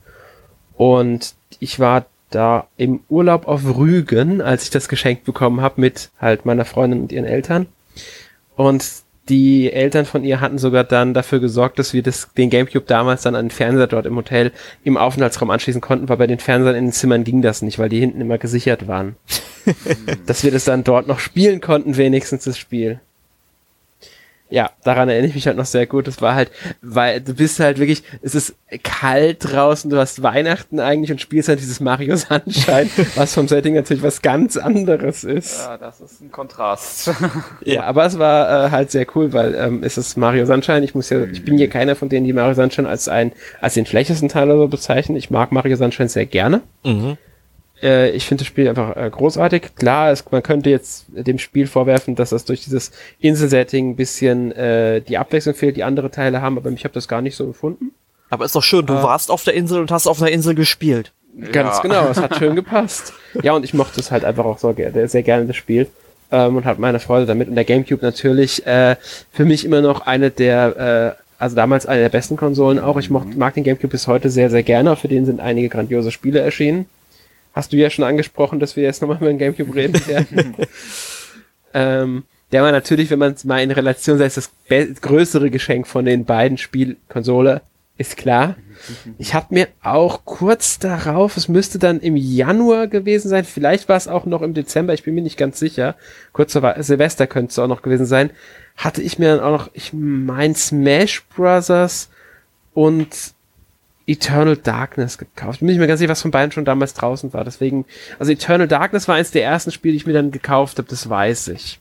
Und 0.75 1.35
ich 1.59 1.79
war 1.79 2.05
da 2.31 2.67
im 2.75 3.01
Urlaub 3.07 3.47
auf 3.47 3.61
Rügen, 3.77 4.41
als 4.41 4.63
ich 4.63 4.69
das 4.69 4.89
Geschenk 4.89 5.23
bekommen 5.23 5.61
habe 5.61 5.79
mit 5.79 6.09
halt 6.19 6.45
meiner 6.45 6.65
Freundin 6.65 7.01
und 7.01 7.11
ihren 7.11 7.25
Eltern. 7.25 7.67
Und 8.57 9.04
die 9.29 9.71
Eltern 9.71 10.05
von 10.05 10.23
ihr 10.23 10.39
hatten 10.39 10.57
sogar 10.57 10.83
dann 10.83 11.13
dafür 11.13 11.39
gesorgt, 11.39 11.79
dass 11.79 11.93
wir 11.93 12.03
das, 12.03 12.29
den 12.37 12.49
Gamecube 12.49 12.85
damals 12.85 13.23
dann 13.23 13.35
an 13.35 13.45
den 13.45 13.51
Fernseher 13.51 13.87
dort 13.87 14.05
im 14.05 14.15
Hotel 14.15 14.51
im 14.83 14.97
Aufenthaltsraum 14.97 15.49
anschließen 15.49 15.81
konnten, 15.81 16.09
weil 16.09 16.17
bei 16.17 16.27
den 16.27 16.39
Fernsehern 16.39 16.75
in 16.75 16.85
den 16.85 16.93
Zimmern 16.93 17.23
ging 17.23 17.41
das 17.41 17.61
nicht, 17.61 17.79
weil 17.79 17.89
die 17.89 17.99
hinten 17.99 18.21
immer 18.21 18.37
gesichert 18.37 18.87
waren. 18.87 19.15
dass 20.27 20.43
wir 20.43 20.51
das 20.51 20.65
dann 20.65 20.83
dort 20.83 21.07
noch 21.07 21.19
spielen 21.19 21.59
konnten, 21.59 21.97
wenigstens 21.97 22.43
das 22.43 22.57
Spiel. 22.57 22.99
Ja, 24.49 24.69
daran 24.83 25.09
erinnere 25.09 25.29
ich 25.29 25.35
mich 25.35 25.47
halt 25.47 25.57
noch 25.57 25.65
sehr 25.65 25.87
gut. 25.87 26.07
Das 26.07 26.21
war 26.21 26.35
halt, 26.35 26.51
weil 26.81 27.19
du 27.19 27.33
bist 27.33 27.59
halt 27.59 27.79
wirklich, 27.79 28.03
es 28.21 28.35
ist 28.35 28.55
kalt 28.83 29.37
draußen, 29.39 29.89
du 29.89 29.97
hast 29.97 30.21
Weihnachten 30.21 30.79
eigentlich 30.79 31.11
und 31.11 31.19
spielst 31.19 31.49
halt 31.49 31.59
dieses 31.59 31.79
Mario 31.79 32.15
Sunshine, 32.15 32.89
was 33.15 33.33
vom 33.33 33.47
Setting 33.47 33.73
natürlich 33.73 34.03
was 34.03 34.21
ganz 34.21 34.55
anderes 34.55 35.23
ist. 35.23 35.61
Ja, 35.65 35.77
das 35.77 35.99
ist 35.99 36.21
ein 36.21 36.31
Kontrast. 36.31 37.11
Ja, 37.63 37.83
aber 37.83 38.05
es 38.05 38.19
war 38.19 38.67
äh, 38.67 38.71
halt 38.71 38.91
sehr 38.91 39.07
cool, 39.15 39.33
weil 39.33 39.55
ähm, 39.55 39.81
es 39.83 39.97
ist 39.97 40.15
Mario 40.15 40.45
Sunshine. 40.45 40.83
Ich 40.83 40.93
muss 40.93 41.09
ja, 41.09 41.23
ich 41.23 41.43
bin 41.43 41.57
hier 41.57 41.69
keiner 41.69 41.95
von 41.95 42.09
denen, 42.09 42.25
die 42.25 42.33
Mario 42.33 42.53
Sunshine 42.53 42.87
als 42.87 43.09
ein, 43.09 43.31
als 43.61 43.73
den 43.73 43.87
schlechtesten 43.87 44.29
Teil 44.29 44.49
oder 44.51 44.59
so 44.59 44.67
bezeichnen. 44.67 45.17
Ich 45.17 45.31
mag 45.31 45.51
Mario 45.51 45.75
Sunshine 45.75 46.09
sehr 46.09 46.27
gerne. 46.27 46.61
Mhm. 46.83 47.17
Äh, 47.85 48.09
ich 48.11 48.25
finde 48.25 48.41
das 48.41 48.47
Spiel 48.47 48.67
einfach 48.67 48.95
äh, 48.97 49.09
großartig. 49.09 49.75
Klar, 49.75 50.11
es, 50.11 50.23
man 50.31 50.41
könnte 50.43 50.69
jetzt 50.69 51.05
dem 51.09 51.37
Spiel 51.39 51.67
vorwerfen, 51.67 52.15
dass 52.15 52.31
das 52.31 52.43
durch 52.45 52.63
dieses 52.63 52.91
Inselsetting 53.19 53.91
ein 53.91 53.95
bisschen 53.95 54.51
äh, 54.51 55.01
die 55.01 55.17
Abwechslung 55.17 55.55
fehlt, 55.55 55.77
die 55.77 55.83
andere 55.83 56.11
Teile 56.11 56.41
haben, 56.41 56.57
aber 56.57 56.69
ich 56.71 56.83
habe 56.83 56.93
das 56.93 57.07
gar 57.07 57.21
nicht 57.21 57.35
so 57.35 57.47
gefunden. 57.47 57.91
Aber 58.29 58.43
ist 58.45 58.55
doch 58.55 58.63
schön, 58.63 58.85
du 58.85 58.93
Ah. 58.93 59.03
warst 59.03 59.29
auf 59.31 59.43
der 59.43 59.53
Insel 59.53 59.79
und 59.81 59.91
hast 59.91 60.07
auf 60.07 60.21
einer 60.21 60.31
Insel 60.31 60.55
gespielt. 60.55 61.11
Ganz 61.51 61.77
Ja. 61.77 61.81
genau, 61.81 62.07
es 62.09 62.17
hat 62.17 62.35
schön 62.37 62.55
gepasst. 62.61 63.13
Ja, 63.43 63.53
und 63.53 63.63
ich 63.65 63.73
mochte 63.73 63.99
es 63.99 64.09
halt 64.11 64.25
einfach 64.25 64.45
auch 64.45 64.57
so, 64.57 64.73
ge- 64.73 65.07
sehr 65.07 65.23
gerne, 65.23 65.45
das 65.45 65.55
Spiel. 65.55 65.87
Ähm, 66.31 66.55
und 66.57 66.65
hat 66.65 66.79
meine 66.79 66.99
Freude 66.99 67.25
damit. 67.27 67.47
Und 67.49 67.55
der 67.55 67.65
Gamecube 67.65 68.03
natürlich 68.03 68.65
äh, 68.65 68.95
für 69.31 69.45
mich 69.45 69.63
immer 69.63 69.81
noch 69.81 70.01
eine 70.07 70.31
der, 70.31 71.15
äh, 71.17 71.21
also 71.37 71.55
damals 71.55 71.85
eine 71.85 72.01
der 72.01 72.09
besten 72.09 72.35
Konsolen 72.35 72.79
auch. 72.79 72.97
Ich 72.97 73.09
mocht, 73.11 73.35
mag 73.37 73.53
den 73.53 73.63
Gamecube 73.63 73.89
bis 73.91 74.07
heute 74.07 74.29
sehr, 74.31 74.49
sehr 74.49 74.63
gerne. 74.63 74.95
Für 74.95 75.07
den 75.07 75.25
sind 75.25 75.39
einige 75.39 75.69
grandiose 75.69 76.09
Spiele 76.11 76.39
erschienen. 76.39 76.87
Hast 77.55 77.71
du 77.71 77.77
ja 77.77 77.89
schon 77.89 78.03
angesprochen, 78.03 78.59
dass 78.59 78.75
wir 78.75 78.83
jetzt 78.83 79.01
nochmal 79.01 79.17
über 79.17 79.27
den 79.27 79.37
Gamecube 79.37 79.73
reden 79.73 80.07
werden. 80.07 80.55
ähm, 81.73 82.23
der 82.51 82.63
war 82.63 82.73
natürlich, 82.73 83.09
wenn 83.09 83.19
man 83.19 83.31
es 83.31 83.45
mal 83.45 83.63
in 83.63 83.71
Relation 83.71 84.17
setzt, 84.17 84.35
das 84.35 84.51
größere 85.01 85.49
Geschenk 85.49 85.87
von 85.87 86.03
den 86.03 86.25
beiden 86.25 86.57
Spielkonsole, 86.57 87.61
ist 87.97 88.17
klar. 88.17 88.57
Ich 89.17 89.33
habe 89.33 89.53
mir 89.53 89.69
auch 89.81 90.25
kurz 90.25 90.79
darauf, 90.79 91.37
es 91.37 91.47
müsste 91.47 91.79
dann 91.79 92.01
im 92.01 92.17
Januar 92.17 92.87
gewesen 92.87 93.29
sein, 93.29 93.45
vielleicht 93.45 93.87
war 93.87 93.95
es 93.95 94.09
auch 94.09 94.25
noch 94.25 94.41
im 94.41 94.53
Dezember, 94.53 94.93
ich 94.93 95.03
bin 95.03 95.15
mir 95.15 95.21
nicht 95.21 95.37
ganz 95.37 95.57
sicher. 95.57 95.95
Kurz 96.33 96.51
vor 96.51 96.75
Silvester 96.79 97.25
könnte 97.25 97.51
es 97.51 97.59
auch 97.59 97.69
noch 97.69 97.81
gewesen 97.81 98.05
sein. 98.05 98.31
Hatte 98.75 99.01
ich 99.01 99.17
mir 99.17 99.33
dann 99.33 99.39
auch 99.39 99.51
noch, 99.51 99.69
ich 99.73 99.93
mein 99.93 100.55
Smash 100.55 101.23
Brothers 101.33 102.09
und 102.73 103.34
Eternal 104.07 104.57
Darkness 104.57 105.17
gekauft. 105.17 105.59
Bin 105.59 105.69
ich 105.69 105.77
mir 105.77 105.87
ganz 105.87 105.99
sicher, 105.99 106.11
was 106.11 106.21
von 106.21 106.31
beiden 106.31 106.51
schon 106.51 106.65
damals 106.65 106.93
draußen 106.93 107.33
war. 107.33 107.43
Deswegen, 107.43 107.85
also 108.19 108.31
Eternal 108.31 108.67
Darkness 108.67 109.07
war 109.07 109.15
eins 109.15 109.31
der 109.31 109.43
ersten 109.43 109.71
Spiele, 109.71 109.93
die 109.93 109.97
ich 109.97 110.05
mir 110.05 110.13
dann 110.13 110.31
gekauft 110.31 110.77
habe, 110.77 110.87
das 110.87 111.09
weiß 111.09 111.47
ich. 111.49 111.79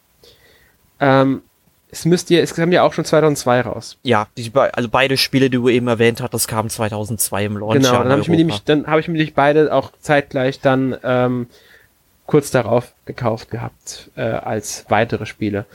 Ähm, 1.01 1.43
es 1.91 2.05
müsste 2.05 2.35
ja, 2.35 2.41
es 2.41 2.55
kam 2.55 2.73
ja 2.73 2.83
auch 2.83 2.93
schon 2.93 3.05
2002 3.05 3.61
raus. 3.61 3.99
Ja, 4.03 4.27
die, 4.37 4.51
also 4.55 4.89
beide 4.89 5.17
Spiele, 5.17 5.49
die 5.49 5.59
du 5.59 5.69
eben 5.69 5.87
erwähnt 5.87 6.21
hattest, 6.21 6.49
kamen 6.49 6.71
2002 6.71 7.45
im 7.45 7.57
Launch. 7.57 7.75
Genau, 7.75 8.03
dann 8.03 8.11
habe 8.11 8.21
ich 8.21 8.29
mir 8.29 8.37
nämlich, 8.37 8.65
dann 8.65 8.87
habe 8.87 9.01
ich 9.01 9.09
mir 9.09 9.15
nämlich 9.15 9.35
beide 9.35 9.73
auch 9.73 9.93
zeitgleich 10.01 10.61
dann 10.61 10.97
ähm, 11.05 11.47
kurz 12.27 12.51
darauf 12.51 12.95
gekauft 13.05 13.51
gehabt 13.51 14.11
äh, 14.17 14.23
als 14.23 14.87
weitere 14.89 15.27
Spiele. 15.27 15.67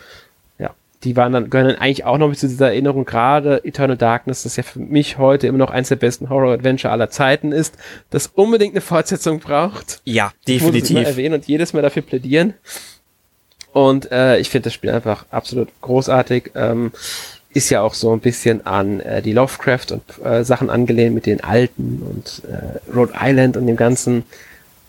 Die 1.06 1.16
waren 1.16 1.32
dann 1.32 1.50
gehören 1.50 1.68
dann 1.70 1.78
eigentlich 1.78 2.04
auch 2.04 2.18
noch 2.18 2.28
mit 2.28 2.38
zu 2.38 2.48
dieser 2.48 2.68
Erinnerung. 2.68 3.06
Gerade 3.06 3.64
Eternal 3.64 3.96
Darkness, 3.96 4.44
das 4.44 4.58
ja 4.58 4.64
für 4.64 4.80
mich 4.80 5.18
heute 5.18 5.48
immer 5.48 5.58
noch 5.58 5.70
eins 5.72 5.88
der 5.88 5.96
besten 5.96 6.30
Horror-Adventure 6.30 6.92
aller 6.92 7.10
Zeiten 7.10 7.54
ist, 7.54 7.76
das 8.10 8.28
unbedingt 8.28 8.74
eine 8.74 8.82
Fortsetzung 8.82 9.40
braucht. 9.40 10.02
Ja, 10.04 10.34
Ich 10.46 10.62
muss 10.62 10.72
es 10.72 10.74
immer 10.76 10.82
definitiv. 10.82 11.08
erwähnen 11.08 11.36
und 11.36 11.48
jedes 11.48 11.72
Mal 11.74 11.82
dafür 11.82 12.02
plädieren. 12.02 12.54
Und 13.72 14.12
äh, 14.12 14.40
ich 14.40 14.50
finde 14.50 14.66
das 14.66 14.74
Spiel 14.74 14.90
einfach 14.90 15.26
absolut 15.32 15.70
großartig. 15.82 16.52
Ähm, 16.56 16.92
ist 17.52 17.70
ja 17.70 17.82
auch 17.82 17.94
so 17.94 18.12
ein 18.14 18.20
bisschen 18.20 18.66
an 18.68 19.00
äh, 19.00 19.22
die 19.22 19.34
Lovecraft 19.34 19.92
und 19.92 20.04
äh, 20.26 20.44
Sachen 20.44 20.70
angelehnt 20.70 21.16
mit 21.16 21.26
den 21.26 21.44
Alten 21.44 22.02
und 22.08 22.42
äh, 22.48 22.92
Rhode 22.96 23.14
Island 23.20 23.58
und 23.58 23.68
dem 23.68 23.76
Ganzen, 23.76 24.24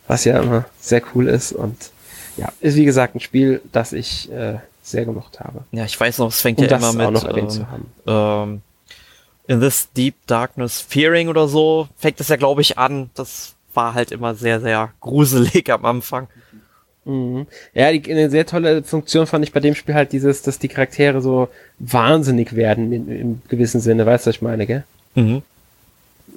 was 0.09 0.25
ja 0.25 0.41
immer 0.41 0.65
sehr 0.81 1.03
cool 1.15 1.29
ist. 1.29 1.53
Und 1.53 1.77
ja, 2.37 2.53
ist 2.61 2.77
wie 2.77 2.85
gesagt 2.85 3.15
ein 3.15 3.21
Spiel, 3.21 3.61
das 3.73 3.93
ich 3.93 4.31
äh, 4.33 4.57
sehr 4.91 5.05
gemocht 5.05 5.41
habe. 5.41 5.65
Ja, 5.73 5.85
ich 5.85 5.99
weiß 5.99 6.19
noch, 6.19 6.29
es 6.29 6.41
fängt 6.41 6.59
Um 6.59 6.67
ja 6.67 6.77
immer 6.77 6.93
mit 6.93 7.37
ähm, 7.37 7.49
zu 7.49 7.67
haben. 7.71 7.93
ähm, 8.07 8.63
In 9.47 9.61
this 9.61 9.89
deep 9.93 10.15
darkness 10.27 10.81
fearing 10.81 11.29
oder 11.29 11.49
so, 11.49 11.89
fängt 11.97 12.21
es 12.21 12.29
ja, 12.29 12.37
glaube 12.37 12.61
ich, 12.63 12.79
an. 12.79 13.11
Das 13.15 13.55
war 13.75 13.95
halt 13.95 14.13
immer 14.13 14.35
sehr, 14.35 14.61
sehr 14.61 14.93
gruselig 15.01 15.71
am 15.71 15.85
Anfang. 15.85 16.29
Mhm. 17.05 17.47
Ja, 17.73 17.91
die, 17.93 18.11
eine 18.11 18.31
sehr 18.31 18.47
tolle 18.47 18.83
Funktion 18.83 19.27
fand 19.27 19.45
ich 19.45 19.53
bei 19.53 19.61
dem 19.61 19.75
Spiel 19.75 19.95
halt 19.95 20.13
dieses, 20.13 20.43
dass 20.43 20.59
die 20.59 20.69
Charaktere 20.69 21.21
so 21.23 21.49
wahnsinnig 21.79 22.55
werden 22.55 22.93
in, 22.93 23.09
im 23.09 23.43
gewissen 23.49 23.81
Sinne, 23.81 24.05
weißt 24.07 24.27
du, 24.27 24.29
was 24.29 24.37
ich 24.37 24.43
meine, 24.43 24.67
gell? 24.67 24.85
Mhm. 25.15 25.43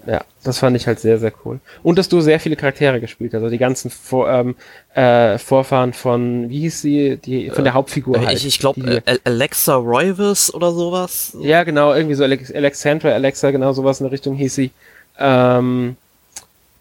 Ja, 0.06 0.22
das 0.44 0.60
fand 0.60 0.76
ich 0.76 0.88
halt 0.88 1.00
sehr, 1.00 1.18
sehr 1.18 1.32
cool. 1.46 1.60
Und 1.82 1.98
dass 1.98 2.10
du 2.10 2.20
sehr 2.20 2.40
viele 2.40 2.56
Charaktere 2.56 3.00
gespielt 3.00 3.34
hast, 3.34 3.42
also 3.42 3.50
die 3.50 3.58
ganzen 3.58 3.90
Vor, 3.90 4.30
ähm, 4.30 4.56
äh, 4.94 5.38
Vorfahren 5.38 5.94
von, 5.94 6.50
wie 6.50 6.62
hieß 6.62 6.82
sie, 6.82 7.18
die, 7.18 7.50
von 7.50 7.64
der 7.64 7.74
Hauptfigur 7.74 8.20
halt. 8.20 8.38
Ich, 8.38 8.46
ich 8.46 8.60
glaube, 8.60 9.02
äh, 9.06 9.18
Alexa 9.24 9.76
Roivus 9.76 10.54
oder 10.54 10.72
sowas. 10.72 11.38
Ja, 11.40 11.64
genau, 11.64 11.94
irgendwie 11.94 12.16
so 12.16 12.24
Alex 12.24 12.52
Alexandra, 12.52 13.10
Alexa, 13.10 13.52
genau 13.52 13.72
sowas 13.72 14.00
in 14.00 14.06
der 14.06 14.12
Richtung 14.12 14.36
hieß 14.36 14.56
sie. 14.56 14.72
Ähm, 15.18 15.96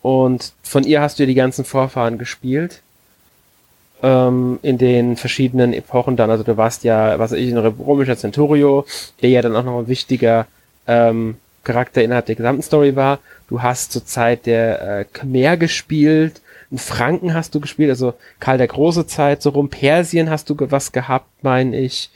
und 0.02 0.52
von 0.62 0.82
ihr 0.82 1.00
hast 1.00 1.18
du 1.18 1.22
ja 1.22 1.26
die 1.28 1.34
ganzen 1.34 1.64
Vorfahren 1.64 2.18
gespielt. 2.18 2.80
Ähm, 4.02 4.58
in 4.62 4.78
den 4.78 5.16
verschiedenen 5.16 5.72
Epochen 5.72 6.16
dann. 6.16 6.28
Also 6.28 6.42
du 6.42 6.56
warst 6.56 6.82
ja, 6.82 7.20
was 7.20 7.30
weiß 7.30 7.38
ich, 7.38 7.52
ein 7.52 7.58
römischer 7.58 8.16
Centurio, 8.16 8.84
der 9.22 9.30
ja 9.30 9.42
dann 9.42 9.54
auch 9.54 9.62
noch 9.62 9.78
ein 9.78 9.86
wichtiger 9.86 10.48
ähm, 10.88 11.36
Charakter 11.64 12.02
innerhalb 12.02 12.26
der 12.26 12.34
gesamten 12.34 12.62
Story 12.62 12.96
war. 12.96 13.18
Du 13.48 13.62
hast 13.62 13.92
zur 13.92 14.04
Zeit 14.04 14.46
der 14.46 15.00
äh, 15.00 15.04
Khmer 15.04 15.56
gespielt, 15.56 16.40
in 16.70 16.78
Franken 16.78 17.34
hast 17.34 17.54
du 17.54 17.60
gespielt, 17.60 17.90
also 17.90 18.14
Karl 18.40 18.56
der 18.56 18.66
Große 18.66 19.06
Zeit, 19.06 19.42
so 19.42 19.50
rum 19.50 19.68
Persien 19.68 20.30
hast 20.30 20.48
du 20.48 20.56
was 20.58 20.90
gehabt, 20.92 21.28
meine 21.42 21.78
ich. 21.78 22.10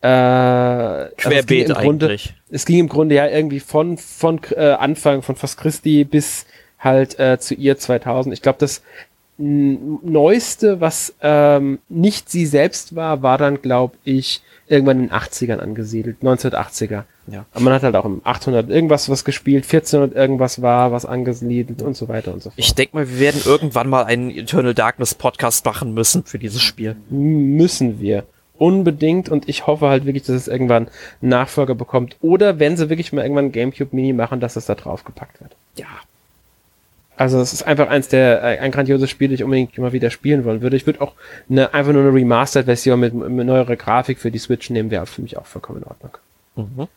Äh, 0.00 0.06
also 0.08 1.10
es 1.10 1.16
ging 1.16 1.30
Querbeet 1.32 1.68
im 1.68 1.74
Grunde, 1.74 2.06
eigentlich. 2.06 2.34
es 2.50 2.64
ging 2.64 2.78
im 2.78 2.88
Grunde 2.88 3.14
ja 3.16 3.26
irgendwie 3.26 3.60
von, 3.60 3.98
von 3.98 4.40
äh, 4.56 4.70
Anfang 4.72 5.20
von 5.20 5.36
fast 5.36 5.58
Christi 5.58 6.04
bis 6.04 6.46
halt 6.78 7.18
äh, 7.18 7.38
zu 7.38 7.54
ihr 7.54 7.76
2000. 7.76 8.32
Ich 8.32 8.40
glaube, 8.40 8.58
das 8.58 8.82
Neueste, 9.36 10.80
was 10.80 11.14
ähm, 11.22 11.78
nicht 11.88 12.30
sie 12.30 12.44
selbst 12.44 12.94
war, 12.94 13.22
war 13.22 13.38
dann, 13.38 13.62
glaube 13.62 13.96
ich, 14.04 14.42
irgendwann 14.66 15.00
in 15.00 15.08
den 15.08 15.12
80ern 15.12 15.58
angesiedelt, 15.58 16.18
1980er. 16.22 17.04
Ja. 17.30 17.46
Aber 17.52 17.64
man 17.64 17.74
hat 17.74 17.82
halt 17.82 17.94
auch 17.96 18.04
im 18.04 18.20
800 18.24 18.68
irgendwas 18.68 19.08
was 19.08 19.24
gespielt, 19.24 19.64
1400 19.64 20.16
irgendwas 20.16 20.62
war 20.62 20.92
was 20.92 21.04
angesiedelt 21.04 21.82
und 21.82 21.96
so 21.96 22.08
weiter 22.08 22.32
und 22.32 22.42
so 22.42 22.50
fort. 22.50 22.58
Ich 22.58 22.74
denke 22.74 22.96
mal, 22.96 23.08
wir 23.08 23.18
werden 23.18 23.40
irgendwann 23.44 23.88
mal 23.88 24.04
einen 24.04 24.30
Eternal 24.30 24.74
Darkness 24.74 25.14
Podcast 25.14 25.64
machen 25.64 25.94
müssen 25.94 26.24
für 26.24 26.38
dieses 26.38 26.62
Spiel. 26.62 26.96
müssen 27.08 28.00
wir. 28.00 28.24
Unbedingt 28.58 29.30
und 29.30 29.48
ich 29.48 29.66
hoffe 29.66 29.88
halt 29.88 30.04
wirklich, 30.04 30.24
dass 30.24 30.36
es 30.36 30.48
irgendwann 30.48 30.88
einen 31.22 31.30
Nachfolger 31.30 31.74
bekommt. 31.74 32.16
Oder 32.20 32.58
wenn 32.58 32.76
sie 32.76 32.90
wirklich 32.90 33.12
mal 33.12 33.22
irgendwann 33.22 33.46
ein 33.46 33.52
Gamecube 33.52 33.96
Mini 33.96 34.12
machen, 34.12 34.40
dass 34.40 34.56
es 34.56 34.66
da 34.66 34.74
drauf 34.74 35.04
gepackt 35.04 35.40
wird. 35.40 35.52
Ja. 35.76 35.86
Also 37.20 37.38
es 37.38 37.52
ist 37.52 37.64
einfach 37.64 37.88
eins 37.88 38.08
der 38.08 38.42
äh, 38.42 38.58
ein 38.60 38.70
grandioses 38.70 39.10
Spiel, 39.10 39.28
das 39.28 39.40
ich 39.40 39.44
unbedingt 39.44 39.76
mal 39.76 39.92
wieder 39.92 40.08
spielen 40.08 40.46
wollen 40.46 40.62
würde. 40.62 40.76
Ich 40.76 40.86
würde 40.86 41.02
auch 41.02 41.12
eine, 41.50 41.74
einfach 41.74 41.92
nur 41.92 42.00
eine 42.00 42.14
Remastered-Version 42.14 42.98
mit, 42.98 43.12
mit 43.12 43.46
neuerer 43.46 43.76
Grafik 43.76 44.18
für 44.18 44.30
die 44.30 44.38
Switch 44.38 44.70
nehmen, 44.70 44.90
wäre 44.90 45.04
für 45.04 45.20
mich 45.20 45.36
auch 45.36 45.44
vollkommen 45.44 45.82
in 45.82 45.84
Ordnung. 45.84 46.16
Mhm. 46.56 46.88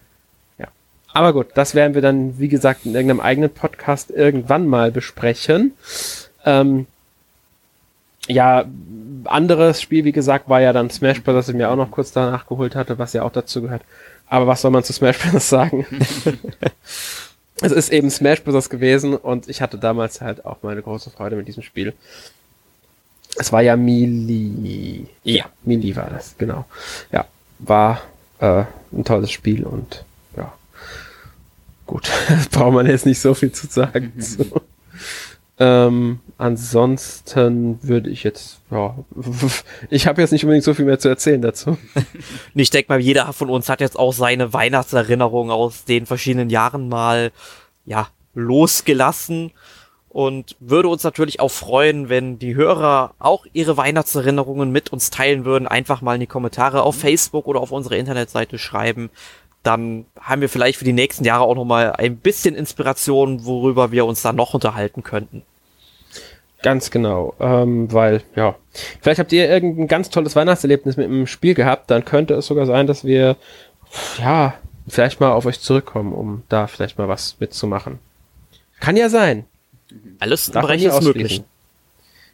Aber 1.14 1.32
gut, 1.32 1.48
das 1.54 1.76
werden 1.76 1.94
wir 1.94 2.02
dann, 2.02 2.40
wie 2.40 2.48
gesagt, 2.48 2.86
in 2.86 2.96
irgendeinem 2.96 3.20
eigenen 3.20 3.52
Podcast 3.52 4.10
irgendwann 4.10 4.68
mal 4.68 4.92
besprechen. 4.92 5.74
Ähm, 6.44 6.88
ja, 8.28 8.66
anderes 9.26 9.82
Spiel, 9.82 10.06
wie 10.06 10.12
gesagt, 10.12 10.50
war 10.50 10.62
ja 10.62 10.74
dann 10.74 10.90
Smash 10.90 11.24
Bros., 11.24 11.36
das 11.36 11.50
ich 11.50 11.56
mir 11.56 11.70
auch 11.70 11.76
noch 11.76 11.92
kurz 11.92 12.12
danach 12.12 12.48
geholt 12.48 12.76
hatte, 12.76 12.98
was 12.98 13.14
ja 13.14 13.24
auch 13.24 13.32
dazu 13.32 13.62
gehört. 13.62 13.84
Aber 14.28 14.48
was 14.48 14.62
soll 14.62 14.72
man 14.72 14.84
zu 14.84 14.94
Smash 14.94 15.20
Bros. 15.20 15.48
sagen? 15.50 15.86
es 17.62 17.72
ist 17.72 17.92
eben 17.92 18.10
Smash 18.10 18.44
Bros. 18.44 18.70
gewesen 18.70 19.16
und 19.16 19.50
ich 19.50 19.62
hatte 19.62 19.78
damals 19.78 20.22
halt 20.22 20.46
auch 20.46 20.58
meine 20.64 20.82
große 20.82 21.12
Freude 21.12 21.36
mit 21.36 21.48
diesem 21.48 21.64
Spiel. 21.64 21.94
Es 23.36 23.52
war 23.52 23.62
ja 23.62 23.76
Melee. 23.76 25.06
Ja. 25.24 25.46
Melee 25.64 25.96
war 25.96 26.10
das, 26.10 26.36
genau. 26.38 26.66
Ja, 27.12 27.26
war 27.60 28.02
äh, 28.40 28.64
ein 28.92 29.06
tolles 29.06 29.32
Spiel 29.32 29.64
und. 29.64 30.06
Gut, 31.94 32.10
braucht 32.52 32.74
man 32.74 32.88
jetzt 32.88 33.06
nicht 33.06 33.20
so 33.20 33.36
viel 33.36 33.52
zu 33.52 33.68
sagen. 33.68 34.20
zu. 34.20 34.48
Ähm, 35.60 36.22
ansonsten 36.40 37.78
würde 37.84 38.10
ich 38.10 38.24
jetzt, 38.24 38.62
ja, 38.72 38.96
ich 39.92 40.08
habe 40.08 40.20
jetzt 40.20 40.32
nicht 40.32 40.44
unbedingt 40.44 40.64
so 40.64 40.74
viel 40.74 40.86
mehr 40.86 40.98
zu 40.98 41.08
erzählen 41.08 41.44
dazu. 41.44 41.78
Ich 42.56 42.72
denke 42.72 42.92
mal, 42.92 43.00
jeder 43.00 43.32
von 43.32 43.48
uns 43.48 43.70
hat 43.70 43.80
jetzt 43.80 44.00
auch 44.00 44.12
seine 44.12 44.54
Weihnachtserinnerungen 44.54 45.52
aus 45.52 45.86
den 45.86 46.08
verschiedenen 46.08 46.50
Jahren 46.50 46.90
mal, 46.90 47.32
ja, 47.86 48.08
losgelassen. 48.34 49.52
Und 50.10 50.56
würde 50.60 50.90
uns 50.90 51.04
natürlich 51.04 51.40
auch 51.40 51.50
freuen, 51.50 52.10
wenn 52.10 52.40
die 52.40 52.56
Hörer 52.56 53.14
auch 53.18 53.46
ihre 53.54 53.78
Weihnachtserinnerungen 53.78 54.72
mit 54.72 54.94
uns 54.94 55.10
teilen 55.10 55.44
würden. 55.44 55.68
Einfach 55.68 56.02
mal 56.02 56.16
in 56.16 56.20
die 56.20 56.28
Kommentare 56.28 56.84
auf 56.84 56.96
Facebook 56.96 57.48
oder 57.48 57.60
auf 57.60 57.72
unsere 57.72 57.98
Internetseite 57.98 58.60
schreiben. 58.60 59.10
Dann 59.64 60.06
haben 60.20 60.42
wir 60.42 60.50
vielleicht 60.50 60.78
für 60.78 60.86
die 60.86 60.94
nächsten 60.94 61.24
Jahre 61.24 61.44
auch 61.44 61.56
nochmal 61.56 61.94
ein 61.94 62.18
bisschen 62.18 62.56
Inspiration, 62.56 63.46
worüber 63.46 63.92
wir 63.92 64.06
uns 64.06 64.22
dann 64.22 64.36
noch 64.36 64.54
unterhalten 64.54 65.04
könnten. 65.04 65.44
Ganz 66.62 66.92
genau, 66.92 67.34
ähm, 67.42 67.92
weil, 67.92 68.24
ja, 68.38 68.56
vielleicht 69.02 69.20
habt 69.20 69.34
ihr 69.34 69.50
irgendein 69.50 69.90
ganz 69.90 70.10
tolles 70.10 70.36
Weihnachtserlebnis 70.36 70.96
mit 70.96 71.08
dem 71.08 71.28
Spiel 71.28 71.56
gehabt, 71.56 71.92
dann 71.92 72.06
könnte 72.06 72.36
es 72.36 72.48
sogar 72.48 72.66
sein, 72.66 72.88
dass 72.88 73.04
wir, 73.04 73.36
ja, 74.20 74.54
vielleicht 74.88 75.20
mal 75.20 75.34
auf 75.34 75.46
euch 75.46 75.60
zurückkommen, 75.60 76.14
um 76.14 76.44
da 76.48 76.68
vielleicht 76.68 76.98
mal 76.98 77.10
was 77.10 77.36
mitzumachen. 77.40 78.00
Kann 78.80 78.96
ja 78.96 79.10
sein. 79.10 79.46
Alles 80.20 80.48
im 80.48 80.54
Bereich 80.54 80.84
ist 80.84 81.02
möglich. 81.02 81.44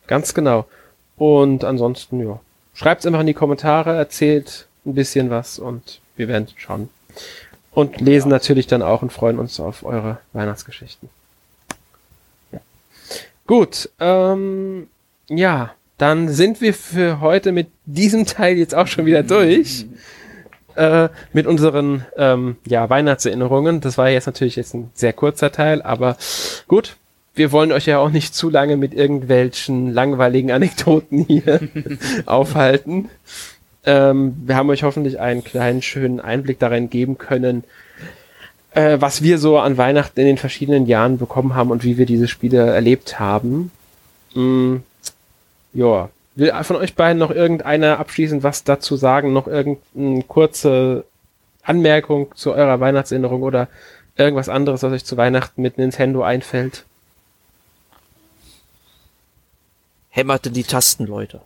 Ganz 0.06 0.34
genau. 0.34 0.66
Und 1.18 1.64
ansonsten, 1.64 2.20
ja, 2.20 2.40
schreibt's 2.74 3.06
einfach 3.06 3.22
in 3.22 3.28
die 3.28 3.34
Kommentare, 3.34 3.96
erzählt 3.96 4.68
ein 4.86 4.96
bisschen 4.96 5.30
was 5.30 5.60
und 5.60 6.02
wir 6.16 6.28
werden 6.28 6.48
schauen. 6.56 6.90
Und 7.72 8.02
lesen 8.02 8.30
natürlich 8.30 8.68
dann 8.68 8.82
auch 8.82 9.02
und 9.02 9.14
freuen 9.14 9.40
uns 9.40 9.60
auf 9.60 9.84
eure 9.84 10.18
Weihnachtsgeschichten. 10.34 11.10
Ja. 12.52 12.60
Gut, 13.46 13.90
ähm, 14.00 14.88
ja, 15.30 15.72
dann 15.98 16.30
sind 16.30 16.62
wir 16.62 16.74
für 16.74 17.22
heute 17.22 17.52
mit 17.52 17.68
diesem 17.86 18.26
Teil 18.26 18.58
jetzt 18.58 18.74
auch 18.74 18.88
schon 18.88 19.06
wieder 19.06 19.24
durch. 19.24 19.86
Äh, 20.76 21.10
mit 21.34 21.46
unseren 21.46 22.06
ähm, 22.16 22.56
ja, 22.66 22.90
Weihnachtserinnerungen. 22.90 23.82
Das 23.82 23.98
war 23.98 24.08
jetzt 24.08 24.28
natürlich 24.28 24.56
jetzt 24.56 24.74
ein 24.74 24.92
sehr 24.94 25.12
kurzer 25.12 25.52
Teil, 25.52 25.82
aber 25.82 26.16
gut. 26.70 26.96
Wir 27.34 27.52
wollen 27.52 27.74
euch 27.74 27.86
ja 27.86 28.00
auch 28.00 28.12
nicht 28.12 28.34
zu 28.34 28.50
lange 28.50 28.78
mit 28.78 28.94
irgendwelchen 28.94 29.92
langweiligen 29.92 30.52
Anekdoten 30.52 31.26
hier 31.26 31.60
aufhalten. 32.26 33.10
Ähm, 33.90 34.36
wir 34.46 34.56
haben 34.56 34.70
euch 34.70 34.84
hoffentlich 34.84 35.20
einen 35.20 35.44
kleinen 35.44 35.82
schönen 35.82 36.20
Einblick 36.20 36.60
darin 36.60 36.92
geben 36.92 37.18
können, 37.18 37.64
äh, 38.70 38.98
was 39.00 39.24
wir 39.24 39.40
so 39.40 39.58
an 39.58 39.80
Weihnachten 39.80 40.20
in 40.20 40.28
den 40.28 40.38
verschiedenen 40.38 40.86
Jahren 40.86 41.18
bekommen 41.18 41.56
haben 41.56 41.72
und 41.72 41.84
wie 41.84 41.98
wir 41.98 42.06
diese 42.06 42.28
Spiele 42.28 42.68
erlebt 42.68 43.20
haben. 43.20 43.72
Mm, 44.36 44.76
ja, 45.74 46.10
will 46.36 46.54
von 46.62 46.76
euch 46.76 46.94
beiden 46.94 47.18
noch 47.18 47.32
irgendeiner 47.32 47.98
abschließend 47.98 48.44
was 48.44 48.64
dazu 48.64 48.96
sagen? 48.96 49.34
Noch 49.34 49.48
irgendeine 49.48 50.22
kurze 50.22 51.04
Anmerkung 51.64 52.28
zu 52.36 52.54
eurer 52.54 52.80
Weihnachtserinnerung 52.80 53.42
oder 53.42 53.70
irgendwas 54.18 54.50
anderes, 54.50 54.84
was 54.84 54.94
euch 54.94 55.06
zu 55.06 55.18
Weihnachten 55.18 55.64
mit 55.64 55.80
Nintendo 55.80 56.22
einfällt? 56.22 56.86
Hämmert 60.10 60.46
in 60.46 60.54
die 60.54 60.64
Tasten, 60.64 61.08
Leute. 61.08 61.42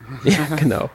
Ja, 0.24 0.56
genau. 0.56 0.90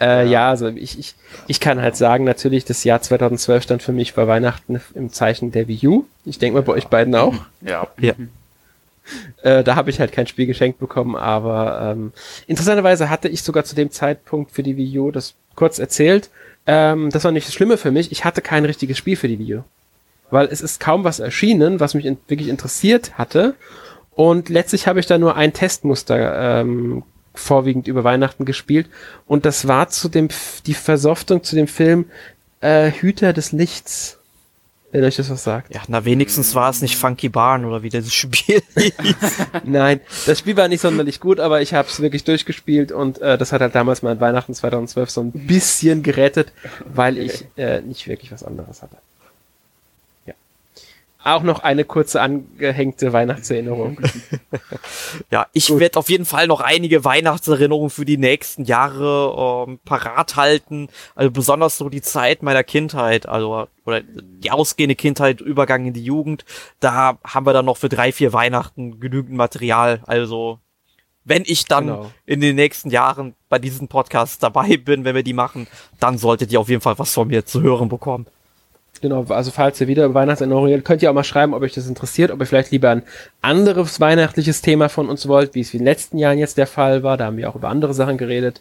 Äh, 0.00 0.28
ja, 0.28 0.50
also 0.50 0.68
ich, 0.68 0.98
ich, 0.98 1.14
ich 1.46 1.60
kann 1.60 1.80
halt 1.80 1.96
sagen, 1.96 2.24
natürlich, 2.24 2.64
das 2.64 2.84
Jahr 2.84 3.00
2012 3.00 3.62
stand 3.62 3.82
für 3.82 3.92
mich 3.92 4.14
bei 4.14 4.26
Weihnachten 4.26 4.80
im 4.94 5.12
Zeichen 5.12 5.52
der 5.52 5.68
Wii 5.68 5.86
U. 5.86 6.04
Ich 6.24 6.38
denke 6.38 6.58
mal 6.58 6.62
bei 6.62 6.72
euch 6.72 6.88
beiden 6.88 7.14
auch. 7.14 7.34
Ja. 7.60 7.86
Ja. 7.98 8.14
Äh, 9.42 9.62
da 9.62 9.76
habe 9.76 9.90
ich 9.90 10.00
halt 10.00 10.12
kein 10.12 10.26
Spiel 10.26 10.46
geschenkt 10.46 10.78
bekommen, 10.78 11.16
aber 11.16 11.92
ähm, 11.92 12.12
interessanterweise 12.46 13.08
hatte 13.08 13.28
ich 13.28 13.42
sogar 13.42 13.64
zu 13.64 13.76
dem 13.76 13.90
Zeitpunkt 13.90 14.50
für 14.50 14.62
die 14.62 14.76
Wii 14.76 14.98
U 14.98 15.10
das 15.10 15.34
kurz 15.54 15.78
erzählt. 15.78 16.30
Ähm, 16.66 17.10
das 17.10 17.24
war 17.24 17.32
nicht 17.32 17.46
das 17.46 17.54
Schlimme 17.54 17.76
für 17.76 17.90
mich. 17.90 18.10
Ich 18.12 18.24
hatte 18.24 18.42
kein 18.42 18.64
richtiges 18.64 18.98
Spiel 18.98 19.16
für 19.16 19.28
die 19.28 19.38
Wii 19.38 19.56
U. 19.56 19.64
Weil 20.30 20.46
es 20.46 20.60
ist 20.60 20.80
kaum 20.80 21.04
was 21.04 21.20
erschienen, 21.20 21.78
was 21.78 21.94
mich 21.94 22.04
in, 22.04 22.18
wirklich 22.26 22.48
interessiert 22.48 23.16
hatte. 23.16 23.54
Und 24.16 24.48
letztlich 24.48 24.88
habe 24.88 24.98
ich 24.98 25.06
da 25.06 25.18
nur 25.18 25.36
ein 25.36 25.52
Testmuster 25.52 26.60
ähm, 26.60 27.04
vorwiegend 27.38 27.88
über 27.88 28.04
Weihnachten 28.04 28.44
gespielt. 28.44 28.88
Und 29.26 29.44
das 29.44 29.68
war 29.68 29.88
zu 29.88 30.08
dem 30.08 30.28
die 30.66 30.74
Versoftung 30.74 31.42
zu 31.42 31.56
dem 31.56 31.68
Film 31.68 32.06
äh, 32.60 32.90
Hüter 32.90 33.32
des 33.32 33.52
Lichts. 33.52 34.18
wenn 34.92 35.04
euch 35.04 35.16
das 35.16 35.28
was 35.30 35.44
sagt. 35.44 35.74
Ja, 35.74 35.82
na 35.88 36.04
wenigstens 36.04 36.54
war 36.54 36.70
es 36.70 36.80
nicht 36.80 36.96
Funky 36.96 37.28
Barn 37.28 37.64
oder 37.64 37.82
wie 37.82 37.90
das 37.90 38.12
Spiel. 38.14 38.62
Nein, 39.64 40.00
das 40.26 40.38
Spiel 40.38 40.56
war 40.56 40.68
nicht 40.68 40.80
sonderlich 40.80 41.20
gut, 41.20 41.40
aber 41.40 41.60
ich 41.60 41.74
habe 41.74 41.88
es 41.88 42.00
wirklich 42.00 42.24
durchgespielt 42.24 42.92
und 42.92 43.20
äh, 43.20 43.36
das 43.36 43.52
hat 43.52 43.60
halt 43.60 43.74
damals 43.74 44.02
mein 44.02 44.20
Weihnachten 44.20 44.54
2012 44.54 45.10
so 45.10 45.20
ein 45.20 45.32
bisschen 45.32 46.02
gerettet, 46.02 46.52
weil 46.86 47.18
ich 47.18 47.46
äh, 47.56 47.82
nicht 47.82 48.08
wirklich 48.08 48.32
was 48.32 48.42
anderes 48.42 48.82
hatte. 48.82 48.96
Auch 51.26 51.42
noch 51.42 51.58
eine 51.58 51.84
kurze 51.84 52.20
angehängte 52.20 53.12
Weihnachtserinnerung. 53.12 53.98
Ja, 55.30 55.46
ich 55.52 55.76
werde 55.76 55.98
auf 55.98 56.08
jeden 56.08 56.24
Fall 56.24 56.46
noch 56.46 56.60
einige 56.60 57.04
Weihnachtserinnerungen 57.04 57.90
für 57.90 58.04
die 58.04 58.16
nächsten 58.16 58.64
Jahre 58.64 59.64
ähm, 59.66 59.80
parat 59.84 60.36
halten. 60.36 60.88
Also 61.14 61.30
besonders 61.32 61.78
so 61.78 61.88
die 61.88 62.00
Zeit 62.02 62.42
meiner 62.42 62.62
Kindheit, 62.62 63.28
also 63.28 63.66
oder 63.84 64.02
die 64.02 64.50
ausgehende 64.50 64.94
Kindheit, 64.94 65.40
Übergang 65.40 65.86
in 65.86 65.94
die 65.94 66.04
Jugend. 66.04 66.44
Da 66.80 67.18
haben 67.24 67.46
wir 67.46 67.52
dann 67.52 67.64
noch 67.64 67.76
für 67.76 67.88
drei, 67.88 68.12
vier 68.12 68.32
Weihnachten 68.32 69.00
genügend 69.00 69.36
Material. 69.36 70.00
Also 70.06 70.60
wenn 71.24 71.42
ich 71.44 71.64
dann 71.64 71.86
Genau. 71.86 72.10
in 72.24 72.40
den 72.40 72.54
nächsten 72.54 72.90
Jahren 72.90 73.34
bei 73.48 73.58
diesen 73.58 73.88
Podcasts 73.88 74.38
dabei 74.38 74.76
bin, 74.76 75.04
wenn 75.04 75.16
wir 75.16 75.24
die 75.24 75.32
machen, 75.32 75.66
dann 75.98 76.18
solltet 76.18 76.52
ihr 76.52 76.60
auf 76.60 76.68
jeden 76.68 76.82
Fall 76.82 76.98
was 76.98 77.12
von 77.12 77.26
mir 77.28 77.44
zu 77.44 77.62
hören 77.62 77.88
bekommen. 77.88 78.26
Genau, 79.00 79.24
also 79.28 79.50
falls 79.50 79.80
ihr 79.80 79.88
wieder 79.88 80.14
Weihnachtserinnerungen 80.14 80.72
habt, 80.74 80.84
könnt 80.84 81.02
ihr 81.02 81.10
auch 81.10 81.14
mal 81.14 81.24
schreiben, 81.24 81.54
ob 81.54 81.62
euch 81.62 81.74
das 81.74 81.86
interessiert, 81.86 82.30
ob 82.30 82.40
ihr 82.40 82.46
vielleicht 82.46 82.70
lieber 82.70 82.90
ein 82.90 83.02
anderes 83.42 84.00
weihnachtliches 84.00 84.62
Thema 84.62 84.88
von 84.88 85.08
uns 85.08 85.28
wollt, 85.28 85.54
wie 85.54 85.60
es 85.60 85.72
in 85.74 85.80
den 85.80 85.86
letzten 85.86 86.18
Jahren 86.18 86.38
jetzt 86.38 86.58
der 86.58 86.66
Fall 86.66 87.02
war. 87.02 87.16
Da 87.16 87.26
haben 87.26 87.36
wir 87.36 87.48
auch 87.50 87.56
über 87.56 87.68
andere 87.68 87.94
Sachen 87.94 88.18
geredet. 88.18 88.60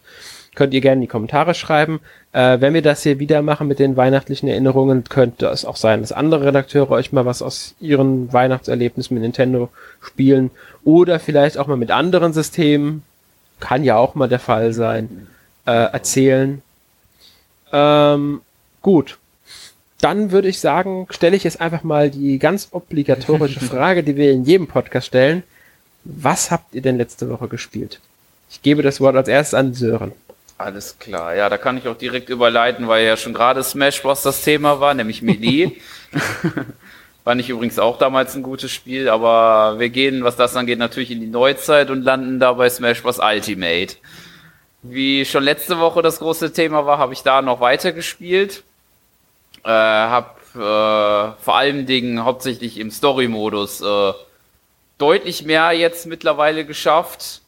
Könnt 0.56 0.74
ihr 0.74 0.82
gerne 0.82 0.95
in 0.95 1.02
die 1.02 1.08
Kommentare 1.08 1.54
schreiben. 1.54 2.00
Äh, 2.32 2.62
wenn 2.62 2.74
wir 2.74 2.82
das 2.82 3.04
hier 3.04 3.19
wieder 3.19 3.41
machen 3.41 3.67
mit 3.67 3.80
den 3.80 3.98
weihnachtlichen 3.98 4.48
Erinnerungen, 4.48 5.04
könnte 5.04 5.48
es 5.48 5.65
auch 5.65 5.76
sein, 5.76 6.02
dass 6.02 6.13
andere 6.13 6.45
Redakteure 6.45 6.91
euch 6.91 7.12
mal 7.12 7.26
was 7.26 7.41
aus 7.41 7.76
ihren 7.80 8.32
Weihnachtserlebnissen 8.32 9.13
mit 9.13 9.24
Nintendo 9.24 9.69
spielen 10.02 10.52
oder 10.84 11.19
vielleicht 11.19 11.58
auch 11.58 11.67
mal 11.67 11.78
mit 11.78 11.91
anderen 11.91 12.32
Systemen, 12.32 13.04
kann 13.60 13.84
ja 13.84 13.98
auch 13.98 14.15
mal 14.15 14.30
der 14.30 14.39
Fall 14.39 14.74
sein, 14.74 15.28
äh, 15.65 15.71
erzählen. 15.71 16.62
Ähm, 17.74 18.41
gut, 18.82 19.17
dann 20.01 20.31
würde 20.31 20.47
ich 20.47 20.60
sagen, 20.60 21.08
stelle 21.10 21.36
ich 21.36 21.43
jetzt 21.43 21.62
einfach 21.62 21.84
mal 21.84 22.10
die 22.10 22.39
ganz 22.39 22.69
obligatorische 22.71 23.60
Frage, 23.65 24.03
die 24.03 24.15
wir 24.15 24.31
in 24.31 24.43
jedem 24.43 24.67
Podcast 24.67 25.08
stellen. 25.08 25.43
Was 26.03 26.51
habt 26.51 26.75
ihr 26.75 26.81
denn 26.81 26.97
letzte 26.97 27.29
Woche 27.29 27.47
gespielt? 27.47 27.99
Ich 28.49 28.62
gebe 28.62 28.84
das 28.84 29.01
Wort 29.01 29.15
als 29.15 29.27
erstes 29.27 29.53
an 29.53 29.73
Sören. 29.73 30.12
Alles 30.58 30.97
klar, 30.99 31.36
ja, 31.36 31.49
da 31.49 31.58
kann 31.58 31.77
ich 31.77 31.88
auch 31.88 31.97
direkt 31.97 32.29
überleiten, 32.29 32.88
weil 32.88 33.05
ja 33.05 33.17
schon 33.17 33.34
gerade 33.34 33.62
Smash 33.62 34.01
Bros. 34.01 34.21
das 34.21 34.41
Thema 34.41 34.79
war, 34.79 34.93
nämlich 34.93 35.21
Melee. 35.21 35.71
Fand 37.25 37.41
ich 37.41 37.49
übrigens 37.49 37.79
auch 37.79 37.97
damals 37.97 38.36
ein 38.36 38.43
gutes 38.43 38.71
Spiel, 38.71 39.10
aber 39.10 39.79
wir 39.79 39.89
gehen, 39.89 40.23
was 40.23 40.38
das 40.38 40.55
angeht, 40.55 40.79
natürlich 40.79 41.12
in 41.12 41.19
die 41.19 41.27
Neuzeit 41.27 41.89
und 41.89 42.03
landen 42.03 42.39
da 42.39 42.53
bei 42.53 42.69
Smash 42.69 43.01
Bros. 43.01 43.19
Ultimate. 43.19 43.95
Wie 44.84 45.25
schon 45.25 45.43
letzte 45.43 45.79
Woche 45.79 46.01
das 46.01 46.19
große 46.19 46.53
Thema 46.53 46.86
war, 46.86 46.99
habe 46.99 47.13
ich 47.13 47.23
da 47.23 47.41
noch 47.41 47.60
weiter 47.60 47.91
gespielt. 47.91 48.63
Äh, 49.63 49.69
hab 49.69 50.39
äh, 50.55 50.59
vor 50.59 51.55
allen 51.55 51.85
Dingen 51.85 52.23
hauptsächlich 52.23 52.79
im 52.79 52.91
Story-Modus 52.91 53.81
äh, 53.81 54.13
deutlich 54.97 55.43
mehr 55.45 55.71
jetzt 55.71 56.05
mittlerweile 56.07 56.65
geschafft. 56.65 57.41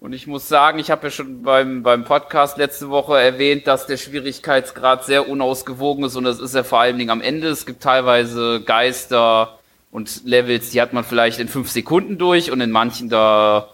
Und 0.00 0.14
ich 0.14 0.26
muss 0.26 0.48
sagen, 0.48 0.78
ich 0.78 0.90
habe 0.90 1.08
ja 1.08 1.10
schon 1.10 1.42
beim, 1.42 1.82
beim 1.82 2.04
Podcast 2.04 2.56
letzte 2.56 2.88
Woche 2.88 3.20
erwähnt, 3.20 3.66
dass 3.66 3.86
der 3.86 3.98
Schwierigkeitsgrad 3.98 5.04
sehr 5.04 5.28
unausgewogen 5.28 6.04
ist 6.04 6.16
und 6.16 6.24
das 6.24 6.40
ist 6.40 6.54
er 6.54 6.64
vor 6.64 6.80
allen 6.80 6.96
Dingen 6.96 7.10
am 7.10 7.20
Ende. 7.20 7.48
Es 7.48 7.66
gibt 7.66 7.82
teilweise 7.82 8.62
Geister 8.62 9.58
und 9.90 10.24
Levels, 10.24 10.70
die 10.70 10.80
hat 10.80 10.94
man 10.94 11.04
vielleicht 11.04 11.38
in 11.38 11.48
fünf 11.48 11.70
Sekunden 11.70 12.16
durch 12.16 12.50
und 12.50 12.62
in 12.62 12.70
manchen 12.70 13.10
da 13.10 13.68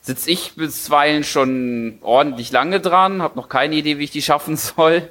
sitze 0.00 0.30
ich 0.30 0.54
bisweilen 0.54 1.24
schon 1.24 1.98
ordentlich 2.02 2.52
lange 2.52 2.78
dran, 2.78 3.22
habe 3.22 3.36
noch 3.36 3.48
keine 3.48 3.74
Idee, 3.74 3.98
wie 3.98 4.04
ich 4.04 4.10
die 4.10 4.22
schaffen 4.22 4.56
soll. 4.56 5.08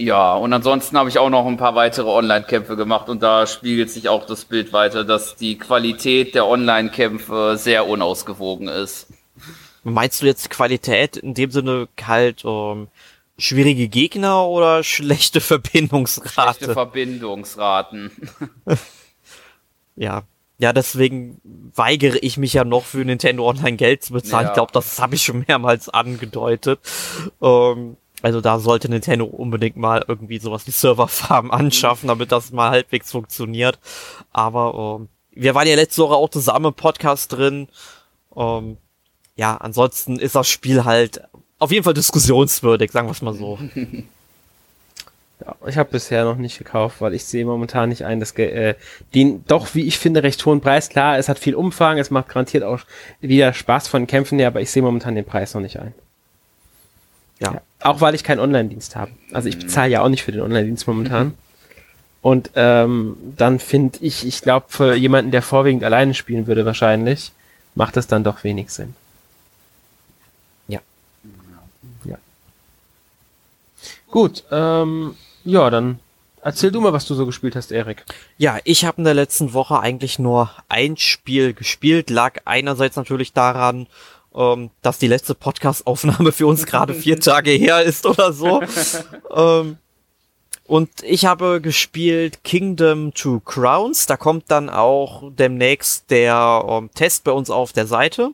Ja, 0.00 0.34
und 0.34 0.52
ansonsten 0.52 0.96
habe 0.96 1.08
ich 1.08 1.18
auch 1.18 1.28
noch 1.28 1.44
ein 1.44 1.56
paar 1.56 1.74
weitere 1.74 2.08
Online-Kämpfe 2.08 2.76
gemacht 2.76 3.08
und 3.08 3.20
da 3.20 3.48
spiegelt 3.48 3.90
sich 3.90 4.08
auch 4.08 4.26
das 4.26 4.44
Bild 4.44 4.72
weiter, 4.72 5.02
dass 5.02 5.34
die 5.34 5.58
Qualität 5.58 6.36
der 6.36 6.46
Online-Kämpfe 6.46 7.56
sehr 7.58 7.88
unausgewogen 7.88 8.68
ist. 8.68 9.08
Meinst 9.82 10.22
du 10.22 10.26
jetzt 10.26 10.50
Qualität 10.50 11.16
in 11.16 11.34
dem 11.34 11.50
Sinne 11.50 11.88
halt 12.00 12.44
ähm, 12.44 12.86
schwierige 13.38 13.88
Gegner 13.88 14.46
oder 14.46 14.84
schlechte 14.84 15.40
Verbindungsrate? 15.40 16.58
Schlechte 16.58 16.72
Verbindungsraten. 16.74 18.12
ja. 19.96 20.22
Ja, 20.60 20.72
deswegen 20.72 21.40
weigere 21.74 22.18
ich 22.20 22.36
mich 22.36 22.52
ja 22.52 22.64
noch 22.64 22.84
für 22.84 23.04
Nintendo 23.04 23.48
Online 23.48 23.76
Geld 23.76 24.02
zu 24.02 24.12
bezahlen. 24.12 24.46
Ja. 24.46 24.50
Ich 24.50 24.54
glaube, 24.54 24.72
das 24.72 25.00
habe 25.00 25.14
ich 25.14 25.22
schon 25.22 25.44
mehrmals 25.46 25.88
angedeutet. 25.88 26.80
Ähm, 27.40 27.96
also 28.22 28.40
da 28.40 28.58
sollte 28.58 28.88
Nintendo 28.88 29.24
unbedingt 29.24 29.76
mal 29.76 30.04
irgendwie 30.06 30.38
sowas 30.38 30.66
wie 30.66 30.72
Serverfarm 30.72 31.50
anschaffen, 31.50 32.08
damit 32.08 32.32
das 32.32 32.52
mal 32.52 32.70
halbwegs 32.70 33.10
funktioniert. 33.10 33.78
Aber 34.32 34.98
ähm, 35.00 35.08
wir 35.32 35.54
waren 35.54 35.68
ja 35.68 35.76
letzte 35.76 36.02
Woche 36.02 36.14
auch 36.16 36.30
zusammen 36.30 36.66
im 36.66 36.74
Podcast 36.74 37.32
drin. 37.32 37.68
Ähm, 38.36 38.76
ja, 39.36 39.56
ansonsten 39.56 40.18
ist 40.18 40.34
das 40.34 40.48
Spiel 40.48 40.84
halt 40.84 41.22
auf 41.60 41.70
jeden 41.70 41.84
Fall 41.84 41.94
diskussionswürdig, 41.94 42.90
sagen 42.90 43.08
wir 43.08 43.12
es 43.12 43.22
mal 43.22 43.34
so. 43.34 43.58
Ja, 45.40 45.54
ich 45.68 45.78
habe 45.78 45.90
bisher 45.90 46.24
noch 46.24 46.34
nicht 46.34 46.58
gekauft, 46.58 47.00
weil 47.00 47.14
ich 47.14 47.24
sehe 47.24 47.44
momentan 47.44 47.90
nicht 47.90 48.04
ein, 48.04 48.18
dass 48.18 48.32
äh, 48.32 48.74
den 49.14 49.44
doch, 49.46 49.72
wie 49.72 49.86
ich 49.86 49.96
finde, 49.96 50.24
recht 50.24 50.44
hohen 50.44 50.60
Preis. 50.60 50.88
Klar, 50.88 51.16
es 51.16 51.28
hat 51.28 51.38
viel 51.38 51.54
Umfang, 51.54 51.98
es 51.98 52.10
macht 52.10 52.28
garantiert 52.28 52.64
auch 52.64 52.80
wieder 53.20 53.52
Spaß 53.52 53.86
von 53.86 54.02
den 54.02 54.06
Kämpfen 54.08 54.40
her, 54.40 54.48
aber 54.48 54.60
ich 54.60 54.72
sehe 54.72 54.82
momentan 54.82 55.14
den 55.14 55.24
Preis 55.24 55.54
noch 55.54 55.60
nicht 55.60 55.78
ein. 55.78 55.94
Ja. 57.40 57.52
Ja, 57.52 57.62
auch 57.80 58.00
weil 58.00 58.14
ich 58.14 58.24
keinen 58.24 58.40
Online-Dienst 58.40 58.96
habe. 58.96 59.12
Also 59.32 59.48
ich 59.48 59.58
bezahle 59.58 59.90
ja 59.90 60.02
auch 60.02 60.08
nicht 60.08 60.24
für 60.24 60.32
den 60.32 60.40
Online-Dienst 60.40 60.86
momentan. 60.86 61.34
Und 62.20 62.50
ähm, 62.56 63.16
dann 63.36 63.60
finde 63.60 63.98
ich, 64.00 64.26
ich 64.26 64.42
glaube, 64.42 64.66
für 64.68 64.94
jemanden, 64.94 65.30
der 65.30 65.42
vorwiegend 65.42 65.84
alleine 65.84 66.14
spielen 66.14 66.46
würde, 66.46 66.66
wahrscheinlich, 66.66 67.32
macht 67.74 67.96
das 67.96 68.08
dann 68.08 68.24
doch 68.24 68.42
wenig 68.42 68.70
Sinn. 68.70 68.94
Ja. 70.66 70.80
Ja. 72.04 72.16
Gut, 74.10 74.44
ähm, 74.50 75.14
ja, 75.44 75.70
dann 75.70 76.00
erzähl 76.42 76.72
du 76.72 76.80
mal, 76.80 76.92
was 76.92 77.06
du 77.06 77.14
so 77.14 77.24
gespielt 77.24 77.54
hast, 77.54 77.70
Erik. 77.70 78.04
Ja, 78.36 78.58
ich 78.64 78.84
habe 78.84 78.98
in 78.98 79.04
der 79.04 79.14
letzten 79.14 79.52
Woche 79.52 79.80
eigentlich 79.80 80.18
nur 80.18 80.50
ein 80.68 80.96
Spiel 80.96 81.54
gespielt. 81.54 82.10
Lag 82.10 82.40
einerseits 82.44 82.96
natürlich 82.96 83.32
daran, 83.32 83.86
ähm, 84.38 84.70
dass 84.80 84.98
die 84.98 85.08
letzte 85.08 85.34
Podcast-Aufnahme 85.34 86.32
für 86.32 86.46
uns 86.46 86.64
gerade 86.64 86.94
vier 86.94 87.18
Tage 87.20 87.50
her 87.50 87.82
ist 87.82 88.06
oder 88.06 88.32
so. 88.32 88.62
ähm, 89.34 89.76
und 90.64 90.90
ich 91.02 91.24
habe 91.26 91.60
gespielt 91.60 92.44
Kingdom 92.44 93.12
Two 93.14 93.40
Crowns. 93.40 94.06
Da 94.06 94.16
kommt 94.16 94.44
dann 94.50 94.70
auch 94.70 95.24
demnächst 95.32 96.10
der 96.10 96.64
ähm, 96.68 96.90
Test 96.94 97.24
bei 97.24 97.32
uns 97.32 97.50
auf 97.50 97.72
der 97.72 97.86
Seite. 97.86 98.32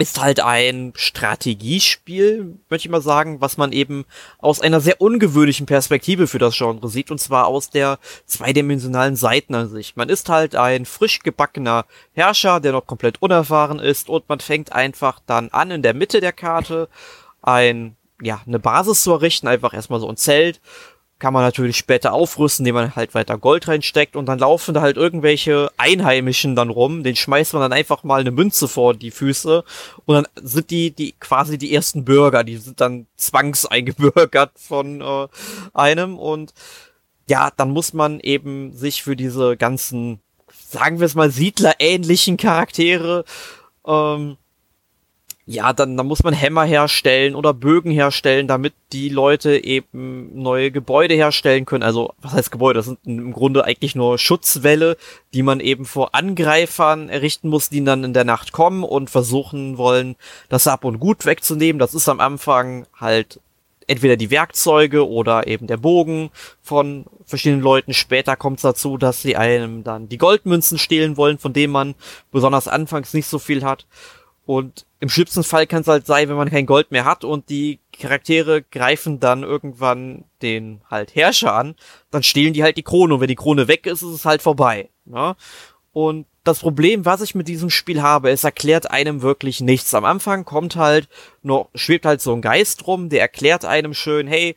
Ist 0.00 0.20
halt 0.20 0.38
ein 0.38 0.92
Strategiespiel, 0.94 2.56
möchte 2.70 2.86
ich 2.86 2.92
mal 2.92 3.02
sagen, 3.02 3.40
was 3.40 3.56
man 3.56 3.72
eben 3.72 4.04
aus 4.38 4.60
einer 4.60 4.80
sehr 4.80 5.00
ungewöhnlichen 5.00 5.66
Perspektive 5.66 6.28
für 6.28 6.38
das 6.38 6.56
Genre 6.56 6.88
sieht, 6.88 7.10
und 7.10 7.18
zwar 7.18 7.48
aus 7.48 7.70
der 7.70 7.98
zweidimensionalen 8.24 9.16
Seitenansicht. 9.16 9.96
Man 9.96 10.08
ist 10.08 10.28
halt 10.28 10.54
ein 10.54 10.86
frisch 10.86 11.18
gebackener 11.18 11.84
Herrscher, 12.12 12.60
der 12.60 12.70
noch 12.70 12.86
komplett 12.86 13.20
unerfahren 13.20 13.80
ist, 13.80 14.08
und 14.08 14.28
man 14.28 14.38
fängt 14.38 14.72
einfach 14.72 15.18
dann 15.26 15.48
an, 15.48 15.72
in 15.72 15.82
der 15.82 15.94
Mitte 15.94 16.20
der 16.20 16.32
Karte 16.32 16.88
ein, 17.42 17.96
ja, 18.22 18.40
eine 18.46 18.60
Basis 18.60 19.02
zu 19.02 19.10
errichten, 19.10 19.48
einfach 19.48 19.74
erstmal 19.74 19.98
so 19.98 20.08
ein 20.08 20.16
Zelt, 20.16 20.60
kann 21.18 21.32
man 21.32 21.42
natürlich 21.42 21.76
später 21.76 22.12
aufrüsten, 22.12 22.64
indem 22.64 22.76
man 22.76 22.96
halt 22.96 23.14
weiter 23.14 23.38
Gold 23.38 23.68
reinsteckt 23.68 24.16
und 24.16 24.26
dann 24.26 24.38
laufen 24.38 24.74
da 24.74 24.80
halt 24.80 24.96
irgendwelche 24.96 25.70
Einheimischen 25.76 26.54
dann 26.54 26.70
rum, 26.70 27.02
den 27.02 27.16
schmeißt 27.16 27.52
man 27.54 27.62
dann 27.62 27.72
einfach 27.72 28.04
mal 28.04 28.20
eine 28.20 28.30
Münze 28.30 28.68
vor 28.68 28.94
die 28.94 29.10
Füße 29.10 29.64
und 30.04 30.14
dann 30.14 30.26
sind 30.40 30.70
die 30.70 30.90
die 30.90 31.14
quasi 31.18 31.58
die 31.58 31.74
ersten 31.74 32.04
Bürger, 32.04 32.44
die 32.44 32.56
sind 32.56 32.80
dann 32.80 33.06
zwangseingebürgert 33.16 34.52
von 34.58 35.00
äh, 35.00 35.28
einem 35.74 36.18
und 36.18 36.54
ja, 37.28 37.50
dann 37.56 37.70
muss 37.70 37.92
man 37.92 38.20
eben 38.20 38.72
sich 38.72 39.02
für 39.02 39.14
diese 39.14 39.56
ganzen, 39.56 40.20
sagen 40.50 40.98
wir 40.98 41.06
es 41.06 41.14
mal, 41.14 41.30
Siedlerähnlichen 41.30 42.36
Charaktere 42.38 43.24
ähm, 43.86 44.38
ja, 45.50 45.72
dann, 45.72 45.96
dann 45.96 46.06
muss 46.06 46.22
man 46.22 46.34
Hämmer 46.34 46.64
herstellen 46.64 47.34
oder 47.34 47.54
Bögen 47.54 47.90
herstellen, 47.90 48.46
damit 48.48 48.74
die 48.92 49.08
Leute 49.08 49.64
eben 49.64 50.30
neue 50.34 50.70
Gebäude 50.70 51.14
herstellen 51.14 51.64
können. 51.64 51.82
Also, 51.82 52.12
was 52.20 52.34
heißt 52.34 52.52
Gebäude? 52.52 52.80
Das 52.80 52.84
sind 52.84 52.98
im 53.06 53.32
Grunde 53.32 53.64
eigentlich 53.64 53.94
nur 53.94 54.18
Schutzwälle, 54.18 54.98
die 55.32 55.42
man 55.42 55.60
eben 55.60 55.86
vor 55.86 56.14
Angreifern 56.14 57.08
errichten 57.08 57.48
muss, 57.48 57.70
die 57.70 57.82
dann 57.82 58.04
in 58.04 58.12
der 58.12 58.24
Nacht 58.24 58.52
kommen 58.52 58.84
und 58.84 59.08
versuchen 59.08 59.78
wollen, 59.78 60.16
das 60.50 60.66
Ab 60.66 60.84
und 60.84 61.00
Gut 61.00 61.24
wegzunehmen. 61.24 61.78
Das 61.78 61.94
ist 61.94 62.10
am 62.10 62.20
Anfang 62.20 62.86
halt 63.00 63.40
entweder 63.86 64.18
die 64.18 64.30
Werkzeuge 64.30 65.08
oder 65.08 65.46
eben 65.46 65.66
der 65.66 65.78
Bogen 65.78 66.28
von 66.60 67.06
verschiedenen 67.24 67.62
Leuten. 67.62 67.94
Später 67.94 68.36
kommt 68.36 68.58
es 68.58 68.62
dazu, 68.62 68.98
dass 68.98 69.22
sie 69.22 69.34
einem 69.34 69.82
dann 69.82 70.10
die 70.10 70.18
Goldmünzen 70.18 70.76
stehlen 70.76 71.16
wollen, 71.16 71.38
von 71.38 71.54
denen 71.54 71.72
man 71.72 71.94
besonders 72.30 72.68
anfangs 72.68 73.14
nicht 73.14 73.28
so 73.28 73.38
viel 73.38 73.64
hat. 73.64 73.86
Und 74.48 74.86
im 74.98 75.10
schlimmsten 75.10 75.44
Fall 75.44 75.66
kann 75.66 75.82
es 75.82 75.88
halt 75.88 76.06
sein, 76.06 76.30
wenn 76.30 76.36
man 76.36 76.48
kein 76.48 76.64
Gold 76.64 76.90
mehr 76.90 77.04
hat 77.04 77.22
und 77.22 77.50
die 77.50 77.80
Charaktere 77.92 78.62
greifen 78.62 79.20
dann 79.20 79.42
irgendwann 79.42 80.24
den 80.40 80.80
halt 80.90 81.14
Herrscher 81.14 81.52
an, 81.52 81.74
dann 82.10 82.22
stehlen 82.22 82.54
die 82.54 82.62
halt 82.62 82.78
die 82.78 82.82
Krone 82.82 83.12
und 83.12 83.20
wenn 83.20 83.28
die 83.28 83.34
Krone 83.34 83.68
weg 83.68 83.84
ist, 83.84 84.00
ist 84.00 84.08
es 84.08 84.24
halt 84.24 84.40
vorbei. 84.40 84.88
Ne? 85.04 85.36
Und 85.92 86.24
das 86.44 86.60
Problem, 86.60 87.04
was 87.04 87.20
ich 87.20 87.34
mit 87.34 87.46
diesem 87.46 87.68
Spiel 87.68 88.00
habe, 88.00 88.30
es 88.30 88.42
erklärt 88.42 88.90
einem 88.90 89.20
wirklich 89.20 89.60
nichts. 89.60 89.92
Am 89.92 90.06
Anfang 90.06 90.46
kommt 90.46 90.76
halt 90.76 91.10
noch, 91.42 91.68
schwebt 91.74 92.06
halt 92.06 92.22
so 92.22 92.32
ein 92.32 92.40
Geist 92.40 92.86
rum, 92.86 93.10
der 93.10 93.20
erklärt 93.20 93.66
einem 93.66 93.92
schön, 93.92 94.26
hey, 94.26 94.56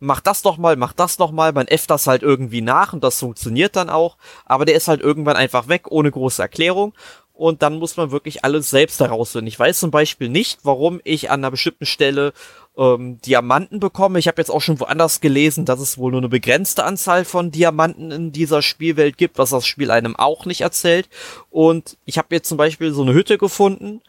mach 0.00 0.20
das 0.20 0.42
doch 0.42 0.58
mal, 0.58 0.76
mach 0.76 0.92
das 0.92 1.16
doch 1.16 1.30
mal, 1.30 1.54
man 1.54 1.66
F 1.66 1.86
das 1.86 2.06
halt 2.06 2.22
irgendwie 2.22 2.60
nach 2.60 2.92
und 2.92 3.02
das 3.02 3.18
funktioniert 3.18 3.74
dann 3.74 3.88
auch, 3.88 4.18
aber 4.44 4.66
der 4.66 4.74
ist 4.74 4.88
halt 4.88 5.00
irgendwann 5.00 5.36
einfach 5.36 5.68
weg, 5.68 5.90
ohne 5.90 6.10
große 6.10 6.42
Erklärung 6.42 6.92
und 7.40 7.62
dann 7.62 7.78
muss 7.78 7.96
man 7.96 8.10
wirklich 8.10 8.44
alles 8.44 8.68
selbst 8.68 9.00
herausfinden. 9.00 9.46
Ich 9.46 9.58
weiß 9.58 9.80
zum 9.80 9.90
Beispiel 9.90 10.28
nicht, 10.28 10.58
warum 10.62 11.00
ich 11.04 11.30
an 11.30 11.40
einer 11.40 11.50
bestimmten 11.50 11.86
Stelle 11.86 12.34
ähm, 12.76 13.18
Diamanten 13.22 13.80
bekomme. 13.80 14.18
Ich 14.18 14.28
habe 14.28 14.42
jetzt 14.42 14.50
auch 14.50 14.60
schon 14.60 14.78
woanders 14.78 15.22
gelesen, 15.22 15.64
dass 15.64 15.80
es 15.80 15.96
wohl 15.96 16.10
nur 16.10 16.20
eine 16.20 16.28
begrenzte 16.28 16.84
Anzahl 16.84 17.24
von 17.24 17.50
Diamanten 17.50 18.10
in 18.10 18.30
dieser 18.30 18.60
Spielwelt 18.60 19.16
gibt, 19.16 19.38
was 19.38 19.50
das 19.50 19.66
Spiel 19.66 19.90
einem 19.90 20.16
auch 20.16 20.44
nicht 20.44 20.60
erzählt. 20.60 21.08
Und 21.48 21.96
ich 22.04 22.18
habe 22.18 22.34
jetzt 22.34 22.46
zum 22.46 22.58
Beispiel 22.58 22.92
so 22.92 23.00
eine 23.00 23.14
Hütte 23.14 23.38
gefunden, 23.38 24.02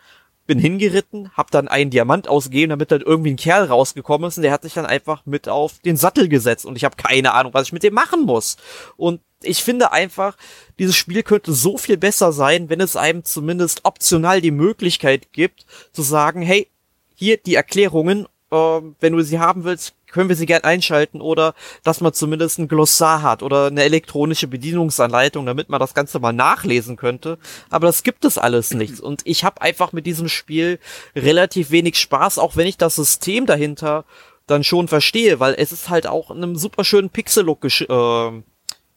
bin 0.47 0.59
hingeritten, 0.59 1.31
hab 1.37 1.51
dann 1.51 1.67
einen 1.67 1.91
Diamant 1.91 2.27
ausgegeben, 2.27 2.71
damit 2.71 2.91
dann 2.91 3.01
irgendwie 3.01 3.31
ein 3.31 3.37
Kerl 3.37 3.65
rausgekommen 3.65 4.27
ist 4.27 4.37
und 4.37 4.43
der 4.43 4.51
hat 4.51 4.63
sich 4.63 4.73
dann 4.73 4.85
einfach 4.85 5.25
mit 5.25 5.47
auf 5.47 5.79
den 5.79 5.97
Sattel 5.97 6.27
gesetzt 6.27 6.65
und 6.65 6.75
ich 6.75 6.83
habe 6.83 6.95
keine 6.95 7.33
Ahnung, 7.33 7.53
was 7.53 7.67
ich 7.67 7.73
mit 7.73 7.83
dem 7.83 7.93
machen 7.93 8.23
muss. 8.23 8.57
Und 8.97 9.21
ich 9.43 9.63
finde 9.63 9.91
einfach, 9.91 10.37
dieses 10.79 10.95
Spiel 10.95 11.23
könnte 11.23 11.53
so 11.53 11.77
viel 11.77 11.97
besser 11.97 12.31
sein, 12.31 12.69
wenn 12.69 12.81
es 12.81 12.95
einem 12.95 13.23
zumindest 13.23 13.85
optional 13.85 14.41
die 14.41 14.51
Möglichkeit 14.51 15.31
gibt, 15.33 15.65
zu 15.93 16.01
sagen, 16.01 16.41
hey, 16.41 16.67
hier 17.15 17.37
die 17.37 17.55
Erklärungen, 17.55 18.27
äh, 18.51 18.55
wenn 18.55 19.13
du 19.13 19.23
sie 19.23 19.39
haben 19.39 19.63
willst, 19.63 19.93
können 20.11 20.29
wir 20.29 20.35
sie 20.35 20.45
gern 20.45 20.63
einschalten 20.63 21.21
oder 21.21 21.53
dass 21.83 22.01
man 22.01 22.13
zumindest 22.13 22.59
ein 22.59 22.67
Glossar 22.67 23.21
hat 23.21 23.43
oder 23.43 23.67
eine 23.67 23.83
elektronische 23.83 24.47
Bedienungsanleitung, 24.47 25.45
damit 25.45 25.69
man 25.69 25.79
das 25.79 25.93
Ganze 25.93 26.19
mal 26.19 26.33
nachlesen 26.33 26.97
könnte. 26.97 27.37
Aber 27.69 27.87
das 27.87 28.03
gibt 28.03 28.25
es 28.25 28.37
alles 28.37 28.73
nicht. 28.73 28.99
Und 28.99 29.21
ich 29.25 29.43
habe 29.43 29.61
einfach 29.61 29.93
mit 29.93 30.05
diesem 30.05 30.27
Spiel 30.27 30.79
relativ 31.15 31.71
wenig 31.71 31.97
Spaß, 31.97 32.37
auch 32.37 32.55
wenn 32.55 32.67
ich 32.67 32.77
das 32.77 32.95
System 32.95 33.45
dahinter 33.45 34.05
dann 34.47 34.63
schon 34.63 34.87
verstehe, 34.87 35.39
weil 35.39 35.55
es 35.57 35.71
ist 35.71 35.89
halt 35.89 36.07
auch 36.07 36.29
in 36.31 36.37
einem 36.37 36.55
super 36.55 36.83
schönen 36.83 37.09
Pixel-Look 37.09 37.63
äh, 37.63 38.41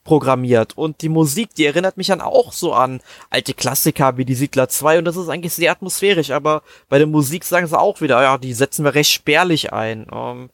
programmiert. 0.05 0.77
Und 0.77 1.03
die 1.03 1.09
Musik, 1.09 1.55
die 1.55 1.65
erinnert 1.65 1.97
mich 1.97 2.09
dann 2.09 2.21
auch 2.21 2.53
so 2.53 2.75
an 2.75 3.01
alte 3.31 3.55
Klassiker 3.55 4.17
wie 4.17 4.25
die 4.25 4.35
Siedler 4.35 4.69
2 4.69 4.99
und 4.99 5.05
das 5.07 5.17
ist 5.17 5.29
eigentlich 5.29 5.55
sehr 5.55 5.73
atmosphärisch, 5.73 6.31
aber 6.31 6.63
bei 6.89 6.99
der 6.99 7.07
Musik 7.07 7.45
sagen 7.45 7.67
sie 7.67 7.79
auch 7.79 8.01
wieder, 8.01 8.23
ja, 8.23 8.39
die 8.39 8.53
setzen 8.53 8.85
wir 8.85 8.95
recht 8.95 9.11
spärlich 9.11 9.73
ein. 9.73 10.07
Ähm, 10.13 10.51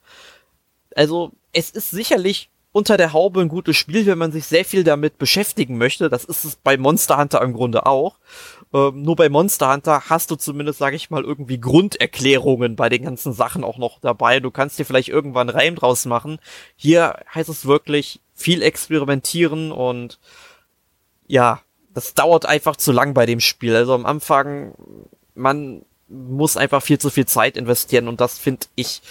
also, 0.95 1.31
es 1.53 1.69
ist 1.69 1.91
sicherlich 1.91 2.49
unter 2.73 2.95
der 2.95 3.11
Haube 3.11 3.41
ein 3.41 3.49
gutes 3.49 3.75
Spiel, 3.75 4.05
wenn 4.05 4.17
man 4.17 4.31
sich 4.31 4.45
sehr 4.45 4.63
viel 4.63 4.83
damit 4.83 5.17
beschäftigen 5.17 5.77
möchte. 5.77 6.09
Das 6.09 6.23
ist 6.23 6.45
es 6.45 6.55
bei 6.55 6.77
Monster 6.77 7.17
Hunter 7.17 7.41
im 7.41 7.53
Grunde 7.53 7.85
auch. 7.85 8.17
Ähm, 8.73 9.01
nur 9.01 9.17
bei 9.17 9.27
Monster 9.27 9.71
Hunter 9.73 10.03
hast 10.09 10.31
du 10.31 10.35
zumindest, 10.35 10.79
sage 10.79 10.95
ich 10.95 11.09
mal, 11.09 11.23
irgendwie 11.23 11.59
Grunderklärungen 11.59 12.77
bei 12.77 12.87
den 12.87 13.03
ganzen 13.03 13.33
Sachen 13.33 13.63
auch 13.65 13.77
noch 13.77 13.99
dabei. 13.99 14.39
Du 14.39 14.51
kannst 14.51 14.79
dir 14.79 14.85
vielleicht 14.85 15.09
irgendwann 15.09 15.49
Reim 15.49 15.75
draus 15.75 16.05
machen. 16.05 16.39
Hier 16.77 17.19
heißt 17.33 17.49
es 17.49 17.65
wirklich, 17.65 18.21
viel 18.33 18.61
experimentieren 18.61 19.71
und 19.71 20.19
ja, 21.27 21.61
das 21.93 22.13
dauert 22.13 22.45
einfach 22.45 22.75
zu 22.75 22.91
lang 22.91 23.13
bei 23.13 23.25
dem 23.25 23.41
Spiel. 23.41 23.75
Also 23.75 23.93
am 23.93 24.05
Anfang, 24.05 24.73
man 25.35 25.83
muss 26.07 26.57
einfach 26.57 26.81
viel 26.81 26.99
zu 26.99 27.09
viel 27.09 27.25
Zeit 27.25 27.57
investieren 27.57 28.07
und 28.07 28.21
das 28.21 28.39
finde 28.39 28.67
ich, 28.75 29.01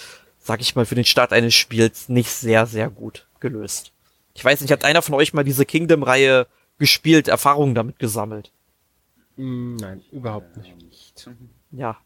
sag 0.40 0.60
ich 0.60 0.74
mal, 0.74 0.86
für 0.86 0.94
den 0.94 1.04
Start 1.04 1.32
eines 1.32 1.54
Spiels 1.54 2.08
nicht 2.08 2.30
sehr, 2.30 2.66
sehr 2.66 2.90
gut 2.90 3.26
gelöst. 3.38 3.92
Ich 4.34 4.44
weiß 4.44 4.60
nicht, 4.60 4.72
hat 4.72 4.84
einer 4.84 5.02
von 5.02 5.14
euch 5.14 5.32
mal 5.32 5.44
diese 5.44 5.66
Kingdom-Reihe 5.66 6.46
gespielt, 6.78 7.28
Erfahrungen 7.28 7.74
damit 7.74 7.98
gesammelt? 7.98 8.52
Mm, 9.36 9.76
nein, 9.76 10.02
überhaupt 10.10 10.56
nicht. 10.56 11.28
Ja, 11.72 11.98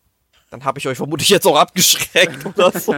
dann 0.55 0.65
habe 0.65 0.79
ich 0.79 0.87
euch 0.87 0.97
vermutlich 0.97 1.29
jetzt 1.31 1.47
auch 1.47 1.57
abgeschreckt 1.57 2.47
oder 2.57 2.71
so. 2.71 2.95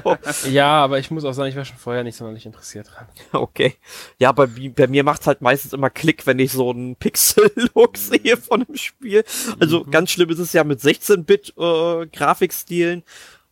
ja, 0.51 0.85
aber 0.85 0.99
ich 0.99 1.11
muss 1.11 1.25
auch 1.25 1.33
sagen, 1.33 1.49
ich 1.49 1.57
war 1.57 1.64
schon 1.64 1.79
vorher 1.79 2.05
nicht 2.05 2.16
sonderlich 2.16 2.44
interessiert 2.44 2.90
dran. 2.94 3.07
Okay. 3.33 3.77
Ja, 4.18 4.33
bei, 4.33 4.46
bei 4.46 4.87
mir 4.87 5.05
macht's 5.05 5.27
halt 5.27 5.40
meistens 5.40 5.72
immer 5.72 5.88
Klick, 5.88 6.27
wenn 6.27 6.38
ich 6.38 6.53
so 6.53 6.68
einen 6.68 6.96
Pixel-Look 7.01 7.96
sehe 7.96 8.37
von 8.37 8.62
einem 8.62 8.77
Spiel. 8.77 9.25
Also 9.59 9.85
mhm. 9.85 9.90
ganz 9.90 10.11
schlimm 10.11 10.29
ist 10.29 10.38
es 10.38 10.53
ja 10.53 10.64
mit 10.64 10.81
16-Bit 10.81 11.55
äh, 11.57 12.07
Grafikstilen. 12.09 13.03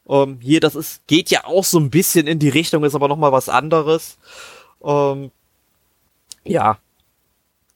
Ähm, 0.09 0.39
hier, 0.41 0.61
das 0.61 0.75
ist, 0.75 1.07
geht 1.07 1.31
ja 1.31 1.45
auch 1.45 1.65
so 1.65 1.79
ein 1.79 1.91
bisschen 1.91 2.27
in 2.27 2.39
die 2.39 2.49
Richtung, 2.49 2.85
ist 2.85 2.95
aber 2.95 3.09
nochmal 3.09 3.33
was 3.33 3.49
anderes. 3.49 4.19
Ähm, 4.83 5.31
ja, 6.45 6.79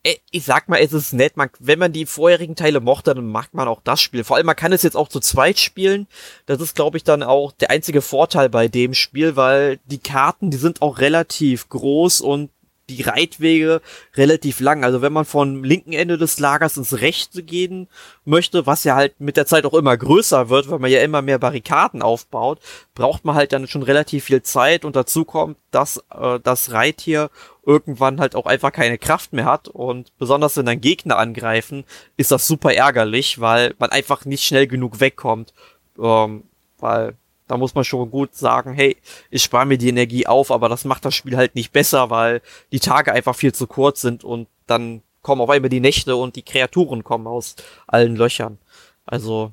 äh, 0.03 0.17
ich 0.31 0.45
sag 0.45 0.69
mal, 0.69 0.79
es 0.79 0.93
ist 0.93 1.13
nett. 1.13 1.37
Man, 1.37 1.51
wenn 1.59 1.79
man 1.79 1.93
die 1.93 2.07
vorherigen 2.07 2.57
Teile 2.57 2.81
mochte, 2.81 3.15
dann 3.15 3.27
mag 3.27 3.53
man 3.53 3.69
auch 3.69 3.81
das 3.83 4.01
Spiel. 4.01 4.25
Vor 4.25 4.37
allem, 4.37 4.47
man 4.47 4.57
kann 4.57 4.73
es 4.73 4.83
jetzt 4.83 4.97
auch 4.97 5.09
zu 5.09 5.21
zweit 5.21 5.59
spielen. 5.59 6.07
Das 6.47 6.61
ist, 6.61 6.75
glaube 6.75 6.97
ich, 6.97 7.05
dann 7.05 7.23
auch 7.23 7.53
der 7.53 7.71
einzige 7.71 8.03
Vorteil 8.03 8.49
bei 8.49 8.69
dem 8.69 8.95
Spiel, 8.95 9.37
weil 9.37 9.79
die 9.87 9.99
Karten, 9.99 10.51
die 10.51 10.57
sind 10.57 10.83
auch 10.83 10.99
relativ 10.99 11.69
groß 11.69 12.21
und 12.21 12.51
die 12.89 13.03
Reitwege 13.03 13.81
relativ 14.15 14.61
lang. 14.61 14.85
Also 14.85 15.03
wenn 15.03 15.13
man 15.13 15.25
vom 15.25 15.65
linken 15.65 15.93
Ende 15.93 16.19
des 16.19 16.39
Lagers 16.39 16.77
ins 16.77 17.01
rechte 17.01 17.43
gehen 17.43 17.89
möchte, 18.25 18.67
was 18.67 18.85
ja 18.85 18.95
halt 18.95 19.21
mit 19.21 19.37
der 19.37 19.47
Zeit 19.47 19.65
auch 19.65 19.75
immer 19.75 19.97
größer 19.97 20.49
wird, 20.49 20.71
weil 20.71 20.79
man 20.79 20.91
ja 20.91 21.01
immer 21.01 21.23
mehr 21.23 21.39
Barrikaden 21.39 22.03
aufbaut, 22.03 22.61
braucht 22.95 23.25
man 23.25 23.35
halt 23.35 23.53
dann 23.53 23.67
schon 23.67 23.83
relativ 23.83 24.25
viel 24.25 24.43
Zeit. 24.43 24.85
Und 24.85 24.97
dazu 24.97 25.25
kommt, 25.25 25.57
dass 25.71 26.03
äh, 26.11 26.41
das 26.43 26.73
Reittier 26.73 27.31
irgendwann 27.65 28.21
halt 28.21 28.35
auch 28.35 28.47
einfach 28.47 28.73
keine 28.73 28.99
Kraft 28.99 29.33
mehr 29.33 29.45
hat. 29.45 29.69
Und 29.69 30.17
besonders 30.19 30.57
wenn 30.57 30.67
dann 30.67 30.81
Gegner 30.81 31.19
angreifen, 31.19 31.85
ist 32.17 32.31
das 32.31 32.47
super 32.47 32.73
ärgerlich, 32.73 33.41
weil 33.41 33.75
man 33.79 33.91
einfach 33.91 34.25
nicht 34.25 34.45
schnell 34.45 34.67
genug 34.67 35.01
wegkommt, 35.01 35.53
ähm, 35.99 36.45
weil 36.79 37.17
da 37.49 37.57
muss 37.57 37.75
man 37.75 37.85
schon 37.85 38.11
gut 38.11 38.35
sagen, 38.35 38.75
hey, 38.75 38.97
ich 39.31 39.43
spare 39.43 39.67
mir 39.67 39.79
die 39.79 39.89
Energie 39.89 40.27
auf, 40.27 40.51
aber 40.51 40.69
das 40.69 40.85
macht 40.85 41.05
das 41.05 41.15
Spiel 41.15 41.37
halt 41.37 41.55
nicht 41.55 41.73
besser, 41.73 42.11
weil 42.11 42.43
die 42.73 42.81
Tage 42.81 43.13
einfach 43.13 43.35
viel 43.35 43.53
zu 43.53 43.67
kurz 43.67 44.01
sind 44.01 44.23
und 44.23 44.49
dann 44.67 45.03
kommen 45.23 45.41
auf 45.41 45.51
einmal 45.51 45.71
die 45.71 45.81
Nächte 45.81 46.17
und 46.17 46.37
die 46.37 46.43
Kreaturen 46.43 47.03
kommen 47.05 47.27
aus 47.27 47.57
allen 47.87 48.17
Löchern. 48.17 48.59
Also, 49.07 49.53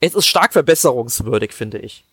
es 0.00 0.14
ist 0.14 0.26
stark 0.26 0.52
verbesserungswürdig, 0.52 1.52
finde 1.52 1.78
ich. 1.78 2.04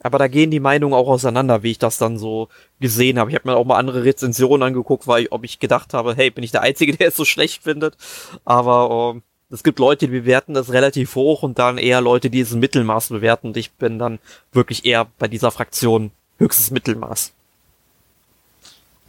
Aber 0.00 0.18
da 0.18 0.28
gehen 0.28 0.50
die 0.50 0.60
Meinungen 0.60 0.94
auch 0.94 1.08
auseinander, 1.08 1.62
wie 1.62 1.72
ich 1.72 1.78
das 1.78 1.98
dann 1.98 2.18
so 2.18 2.48
gesehen 2.78 3.18
habe. 3.18 3.30
Ich 3.30 3.34
habe 3.34 3.48
mir 3.48 3.56
auch 3.56 3.64
mal 3.64 3.78
andere 3.78 4.04
Rezensionen 4.04 4.62
angeguckt, 4.62 5.08
weil 5.08 5.24
ich, 5.24 5.32
ob 5.32 5.44
ich 5.44 5.58
gedacht 5.58 5.92
habe, 5.92 6.14
hey, 6.14 6.30
bin 6.30 6.44
ich 6.44 6.52
der 6.52 6.62
Einzige, 6.62 6.92
der 6.96 7.08
es 7.08 7.16
so 7.16 7.24
schlecht 7.24 7.64
findet. 7.64 7.96
Aber 8.44 9.14
ähm, 9.16 9.22
es 9.50 9.62
gibt 9.62 9.78
Leute, 9.78 10.06
die 10.06 10.12
bewerten 10.12 10.54
das 10.54 10.72
relativ 10.72 11.14
hoch 11.14 11.42
und 11.42 11.58
dann 11.58 11.78
eher 11.78 12.00
Leute, 12.00 12.28
die 12.28 12.40
es 12.40 12.52
im 12.52 12.60
Mittelmaß 12.60 13.08
bewerten. 13.08 13.48
Und 13.48 13.56
ich 13.56 13.72
bin 13.72 13.98
dann 13.98 14.18
wirklich 14.52 14.84
eher 14.84 15.06
bei 15.18 15.28
dieser 15.28 15.50
Fraktion 15.50 16.10
höchstes 16.38 16.70
Mittelmaß. 16.70 17.32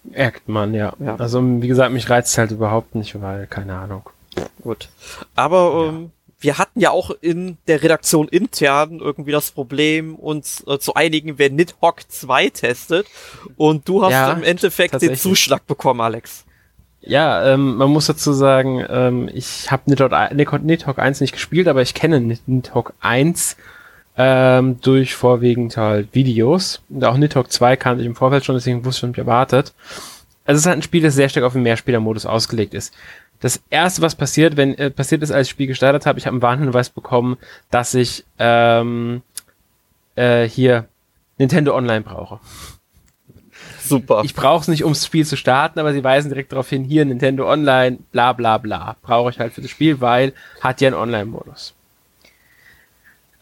Merkt 0.03 0.47
man, 0.47 0.73
ja. 0.73 0.93
ja. 0.99 1.15
Also 1.17 1.41
wie 1.43 1.67
gesagt, 1.67 1.91
mich 1.91 2.09
reizt 2.09 2.37
halt 2.37 2.51
überhaupt 2.51 2.95
nicht, 2.95 3.21
weil 3.21 3.47
keine 3.47 3.75
Ahnung. 3.75 4.09
Gut. 4.61 4.89
Aber 5.35 5.89
ähm, 5.89 6.11
wir 6.39 6.57
hatten 6.57 6.79
ja 6.79 6.91
auch 6.91 7.11
in 7.21 7.57
der 7.67 7.83
Redaktion 7.83 8.29
intern 8.29 8.99
irgendwie 8.99 9.31
das 9.31 9.51
Problem, 9.51 10.15
uns 10.15 10.63
äh, 10.67 10.79
zu 10.79 10.93
einigen, 10.93 11.37
wer 11.37 11.49
Nidhogg 11.49 12.03
2 12.07 12.49
testet. 12.49 13.07
Und 13.57 13.89
du 13.89 14.03
hast 14.03 14.11
ja, 14.11 14.31
im 14.31 14.43
Endeffekt 14.43 15.01
den 15.01 15.15
Zuschlag 15.15 15.67
bekommen, 15.67 15.99
Alex. 15.99 16.45
Ja, 17.01 17.53
ähm, 17.53 17.77
man 17.77 17.89
muss 17.89 18.07
dazu 18.07 18.33
sagen, 18.33 18.85
ähm, 18.89 19.29
ich 19.33 19.71
habe 19.71 19.83
Nidhogg, 19.85 20.11
Nidhogg 20.63 20.99
1 20.99 21.21
nicht 21.21 21.31
gespielt, 21.31 21.67
aber 21.67 21.81
ich 21.81 21.93
kenne 21.93 22.19
Nidhogg 22.19 22.93
1 22.99 23.55
ähm, 24.17 24.81
durch 24.81 25.15
vorwiegend 25.15 25.77
halt 25.77 26.13
Videos. 26.13 26.81
Und 26.89 27.05
auch 27.05 27.15
Nidhogg 27.15 27.49
2 27.49 27.77
kannte 27.77 28.01
ich 28.01 28.07
im 28.07 28.15
Vorfeld 28.15 28.43
schon, 28.43 28.55
deswegen 28.55 28.83
wusste 28.83 28.97
ich 28.97 28.99
schon, 28.99 29.09
mich 29.11 29.17
erwartet. 29.17 29.73
Also 30.45 30.57
es 30.57 30.61
ist 30.63 30.67
halt 30.67 30.79
ein 30.79 30.83
Spiel, 30.83 31.01
das 31.01 31.15
sehr 31.15 31.29
stark 31.29 31.45
auf 31.45 31.53
den 31.53 31.63
Mehrspielermodus 31.63 32.25
ausgelegt 32.25 32.73
ist. 32.73 32.93
Das 33.39 33.61
erste, 33.69 34.01
was 34.01 34.15
passiert, 34.15 34.57
wenn 34.57 34.77
äh, 34.77 34.89
passiert 34.89 35.23
ist, 35.23 35.31
als 35.31 35.47
ich 35.47 35.49
das 35.49 35.51
Spiel 35.51 35.67
gestartet 35.67 36.05
habe, 36.05 36.19
ich 36.19 36.25
habe 36.25 36.33
einen 36.33 36.41
Warnhinweis 36.41 36.89
bekommen, 36.89 37.37
dass 37.71 37.93
ich 37.93 38.25
ähm, 38.37 39.21
äh, 40.15 40.43
hier 40.43 40.85
Nintendo 41.37 41.75
Online 41.75 42.01
brauche. 42.01 42.39
Super. 43.89 44.21
Ich 44.23 44.33
brauche 44.35 44.61
es 44.61 44.67
nicht, 44.67 44.83
ums 44.83 45.05
Spiel 45.05 45.25
zu 45.25 45.35
starten, 45.35 45.79
aber 45.79 45.93
sie 45.93 46.03
weisen 46.03 46.29
direkt 46.29 46.51
darauf 46.51 46.69
hin, 46.69 46.83
hier 46.83 47.03
Nintendo 47.05 47.51
Online, 47.51 47.97
bla 48.11 48.33
bla 48.33 48.57
bla. 48.57 48.95
Brauche 49.01 49.31
ich 49.31 49.39
halt 49.39 49.53
für 49.53 49.61
das 49.61 49.71
Spiel, 49.71 49.99
weil 50.01 50.33
hat 50.61 50.81
ja 50.81 50.87
einen 50.87 50.97
Online-Modus. 50.97 51.73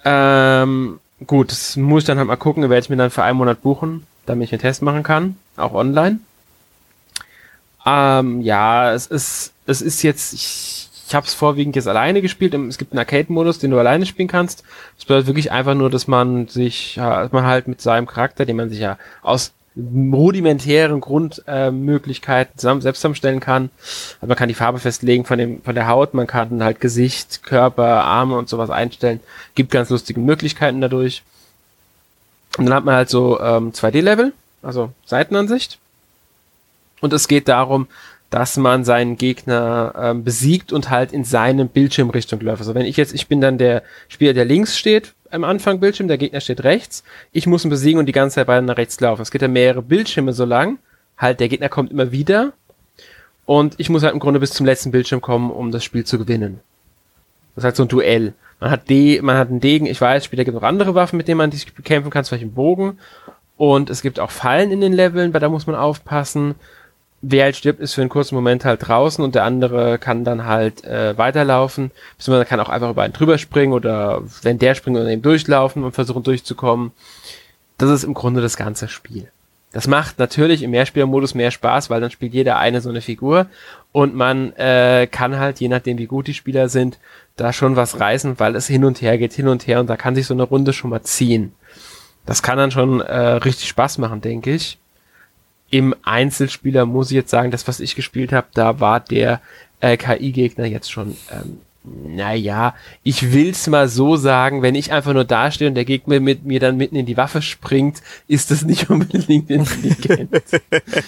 Ähm, 0.05 0.99
gut, 1.25 1.51
das 1.51 1.75
muss 1.75 2.03
ich 2.03 2.07
dann 2.07 2.17
halt 2.17 2.27
mal 2.27 2.37
gucken, 2.37 2.63
werde 2.63 2.79
ich 2.79 2.89
mir 2.89 2.95
dann 2.95 3.11
für 3.11 3.23
einen 3.23 3.37
Monat 3.37 3.61
buchen, 3.61 4.07
damit 4.25 4.47
ich 4.47 4.53
einen 4.53 4.61
Test 4.61 4.81
machen 4.81 5.03
kann, 5.03 5.35
auch 5.57 5.73
online. 5.73 6.19
Ähm, 7.85 8.41
ja, 8.41 8.93
es 8.93 9.07
ist, 9.07 9.53
es 9.65 9.81
ist 9.81 10.01
jetzt, 10.03 10.33
ich, 10.33 10.89
ich 11.07 11.15
habe 11.15 11.25
es 11.25 11.33
vorwiegend 11.33 11.75
jetzt 11.75 11.87
alleine 11.87 12.21
gespielt. 12.21 12.53
Es 12.53 12.77
gibt 12.77 12.91
einen 12.91 12.99
Arcade-Modus, 12.99 13.59
den 13.59 13.71
du 13.71 13.79
alleine 13.79 14.05
spielen 14.05 14.27
kannst. 14.27 14.63
Das 14.97 15.05
bedeutet 15.05 15.27
wirklich 15.27 15.51
einfach 15.51 15.73
nur, 15.73 15.89
dass 15.89 16.07
man 16.07 16.47
sich, 16.47 16.95
dass 16.95 17.31
man 17.31 17.45
halt 17.45 17.67
mit 17.67 17.81
seinem 17.81 18.07
Charakter, 18.07 18.45
den 18.45 18.57
man 18.57 18.69
sich 18.69 18.79
ja 18.79 18.97
aus 19.21 19.53
rudimentären 19.78 21.01
Grundmöglichkeiten 21.01 22.57
zusammen, 22.57 22.82
selbst 22.82 22.99
zusammenstellen 22.99 23.39
kann. 23.39 23.69
Also 24.15 24.28
man 24.28 24.38
kann 24.38 24.49
die 24.49 24.55
Farbe 24.55 24.80
festlegen 24.80 25.25
von 25.25 25.38
dem 25.38 25.61
von 25.61 25.75
der 25.75 25.88
Haut, 25.88 26.13
man 26.13 26.28
kann 26.28 26.63
halt 26.63 26.82
Gesicht, 26.82 27.43
Körper, 27.43 28.03
Arme 28.03 28.38
und 28.38 28.49
sowas 28.49 28.69
einstellen. 28.69 29.19
Gibt 29.55 29.71
ganz 29.71 29.89
lustige 29.89 30.19
Möglichkeiten 30.19 30.82
dadurch. 30.82 31.23
Und 32.57 32.65
dann 32.65 32.73
hat 32.73 32.86
man 32.86 32.95
halt 32.95 33.09
so 33.09 33.39
ähm, 33.39 33.71
2D-Level, 33.71 34.34
also 34.63 34.91
Seitenansicht. 35.05 35.78
Und 37.01 37.13
es 37.13 37.28
geht 37.28 37.47
darum, 37.47 37.88
dass 38.30 38.57
man 38.57 38.84
seinen 38.84 39.17
Gegner 39.17 39.93
ähm, 39.97 40.23
besiegt 40.23 40.73
und 40.73 40.89
halt 40.89 41.13
in 41.13 41.23
seine 41.23 41.65
Bildschirmrichtung 41.65 42.41
läuft. 42.41 42.61
Also 42.61 42.75
wenn 42.75 42.86
ich 42.86 42.97
jetzt, 42.97 43.13
ich 43.13 43.28
bin 43.28 43.39
dann 43.39 43.57
der 43.57 43.84
Spieler, 44.09 44.34
der 44.34 44.45
links 44.45 44.78
steht 44.78 45.13
am 45.32 45.43
Anfang 45.43 45.80
Bildschirm, 45.80 46.07
der 46.07 46.17
Gegner 46.17 46.41
steht 46.41 46.63
rechts, 46.63 47.03
ich 47.32 47.47
muss 47.47 47.63
ihn 47.63 47.69
besiegen 47.69 47.99
und 47.99 48.05
die 48.05 48.13
ganze 48.13 48.36
Zeit 48.36 48.47
weiter 48.47 48.61
nach 48.61 48.78
rechts 48.78 48.99
laufen. 48.99 49.21
Es 49.21 49.32
geht 49.32 49.41
ja 49.41 49.47
mehrere 49.47 49.82
Bildschirme 49.82 50.34
so 50.34 50.45
lang, 50.45 50.80
halt 51.17 51.39
der 51.39 51.49
Gegner 51.49 51.69
kommt 51.69 51.91
immer 51.91 52.11
wieder 52.11 52.53
und 53.45 53.75
ich 53.78 53.89
muss 53.89 54.03
halt 54.03 54.13
im 54.13 54.19
Grunde 54.19 54.39
bis 54.39 54.51
zum 54.51 54.65
letzten 54.65 54.91
Bildschirm 54.91 55.21
kommen, 55.21 55.51
um 55.51 55.71
das 55.71 55.84
Spiel 55.84 56.05
zu 56.05 56.17
gewinnen. 56.17 56.59
Das 57.55 57.61
ist 57.61 57.65
halt 57.65 57.75
so 57.75 57.84
ein 57.84 57.89
Duell. 57.89 58.34
Man 58.59 58.71
hat 58.71 58.89
D, 58.89 59.21
man 59.21 59.38
hat 59.38 59.49
einen 59.49 59.59
Degen, 59.59 59.86
ich 59.86 60.01
weiß, 60.01 60.25
später 60.25 60.43
gibt 60.43 60.55
es 60.55 60.61
noch 60.61 60.67
andere 60.67 60.95
Waffen, 60.95 61.17
mit 61.17 61.28
denen 61.28 61.38
man 61.38 61.51
sich 61.51 61.73
bekämpfen 61.73 62.09
kann, 62.09 62.23
zum 62.23 62.36
Beispiel 62.36 62.47
einen 62.47 62.55
Bogen. 62.55 62.99
Und 63.55 63.89
es 63.89 64.01
gibt 64.01 64.19
auch 64.19 64.32
Fallen 64.32 64.71
in 64.71 64.82
den 64.82 64.93
Leveln, 64.93 65.34
weil 65.34 65.41
da 65.41 65.49
muss 65.49 65.65
man 65.67 65.75
aufpassen 65.75 66.55
wer 67.22 67.45
halt 67.45 67.55
stirbt, 67.55 67.80
ist 67.80 67.93
für 67.93 68.01
einen 68.01 68.09
kurzen 68.09 68.36
Moment 68.36 68.65
halt 68.65 68.88
draußen 68.88 69.24
und 69.24 69.36
der 69.36 69.43
andere 69.43 69.97
kann 69.97 70.24
dann 70.24 70.45
halt 70.45 70.84
äh, 70.84 71.18
weiterlaufen. 71.18 71.91
Beziehungsweise 72.18 72.45
kann 72.47 72.59
auch 72.59 72.70
einfach 72.70 72.89
über 72.89 73.03
einen 73.03 73.13
drüber 73.13 73.38
springen 73.38 73.74
oder 73.74 74.22
wenn 74.43 74.59
der 74.59 74.76
springt 74.76 74.97
oder 74.97 75.09
eben 75.09 75.22
durchlaufen 75.22 75.84
und 75.84 75.93
versuchen 75.93 76.24
durchzukommen. 76.24 76.91
Das 77.78 77.89
ist 77.89 78.03
im 78.03 78.13
Grunde 78.13 78.41
das 78.41 78.57
ganze 78.57 78.88
Spiel. 78.88 79.30
Das 79.74 79.88
macht 79.88 80.18
natürlich 80.18 80.63
im 80.63 80.72
Mehrspielermodus 80.72 81.36
mehr 81.36 81.51
Spaß, 81.51 81.89
weil 81.89 82.01
dann 82.01 82.09
spielt 82.09 82.34
jeder 82.34 82.57
eine 82.57 82.82
so 82.82 82.89
eine 82.89 83.01
Figur 83.01 83.47
und 83.91 84.15
man 84.15 84.53
äh, 84.53 85.07
kann 85.11 85.38
halt, 85.38 85.59
je 85.59 85.68
nachdem 85.68 85.97
wie 85.97 86.05
gut 86.07 86.28
die 86.28 86.34
Spieler 86.34 86.70
sind, 86.70 86.97
da 87.36 87.51
schon 87.53 87.76
was 87.76 87.99
reißen, 87.99 88.39
weil 88.39 88.55
es 88.55 88.68
hin 88.68 88.86
und 88.86 89.01
her 89.01 89.18
geht, 89.18 89.34
hin 89.34 89.47
und 89.47 89.68
her 89.68 89.80
und 89.80 89.88
da 89.88 89.97
kann 89.97 90.15
sich 90.15 90.26
so 90.26 90.34
eine 90.34 90.43
Runde 90.43 90.74
schon 90.74 90.89
mal 90.89 91.03
ziehen. 91.03 91.53
Das 92.26 92.41
kann 92.41 92.57
dann 92.57 92.72
schon 92.72 93.01
äh, 93.01 93.18
richtig 93.18 93.68
Spaß 93.70 93.97
machen, 93.97 94.22
denke 94.22 94.51
ich 94.53 94.80
im 95.70 95.95
Einzelspieler 96.03 96.86
muss 96.86 97.11
ich 97.11 97.15
jetzt 97.15 97.32
sagen, 97.32 97.51
das, 97.51 97.68
was 97.68 97.80
ich 97.80 97.95
gespielt 97.95 98.32
habe, 98.32 98.47
da 98.53 98.80
war 98.80 98.99
der 98.99 99.41
äh, 99.80 99.97
KI-Gegner 99.97 100.65
jetzt 100.65 100.91
schon, 100.91 101.18
ähm, 101.32 101.59
naja, 102.05 102.76
ich 103.03 103.32
will's 103.32 103.68
mal 103.68 103.88
so 103.88 104.18
sagen, 104.18 104.61
wenn 104.61 104.76
ich 104.76 104.91
einfach 104.91 105.13
nur 105.13 105.24
dastehe 105.24 105.70
und 105.70 105.76
der 105.76 105.86
Gegner 105.86 106.20
mit 106.20 106.45
mir 106.45 106.59
dann 106.59 106.76
mitten 106.76 106.95
in 106.95 107.05
die 107.05 107.15
Waffe 107.15 107.41
springt, 107.41 108.01
ist 108.28 108.51
das 108.51 108.63
nicht 108.63 108.89
unbedingt 108.89 109.49
intelligent. 109.49 110.34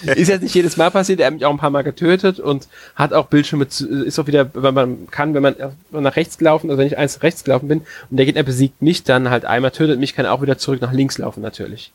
ist 0.06 0.28
jetzt 0.28 0.42
nicht 0.42 0.54
jedes 0.54 0.76
Mal 0.76 0.90
passiert, 0.90 1.20
er 1.20 1.26
hat 1.26 1.34
mich 1.34 1.44
auch 1.44 1.50
ein 1.50 1.58
paar 1.58 1.70
Mal 1.70 1.82
getötet 1.82 2.40
und 2.40 2.68
hat 2.94 3.12
auch 3.12 3.26
Bildschirme, 3.26 3.68
zu, 3.68 3.88
ist 4.04 4.18
auch 4.18 4.26
wieder, 4.26 4.50
wenn 4.54 4.74
man 4.74 5.10
kann, 5.10 5.34
wenn 5.34 5.42
man 5.42 5.54
nach 5.90 6.16
rechts 6.16 6.38
gelaufen, 6.38 6.70
also 6.70 6.78
wenn 6.78 6.86
ich 6.86 6.98
eins 6.98 7.22
rechts 7.22 7.44
gelaufen 7.44 7.68
bin 7.68 7.82
und 8.10 8.16
der 8.16 8.26
Gegner 8.26 8.42
besiegt 8.42 8.80
mich 8.80 9.04
dann 9.04 9.30
halt 9.30 9.44
einmal, 9.44 9.72
tötet 9.72 10.00
mich, 10.00 10.14
kann 10.14 10.26
auch 10.26 10.42
wieder 10.42 10.58
zurück 10.58 10.80
nach 10.80 10.92
links 10.92 11.18
laufen 11.18 11.42
natürlich 11.42 11.92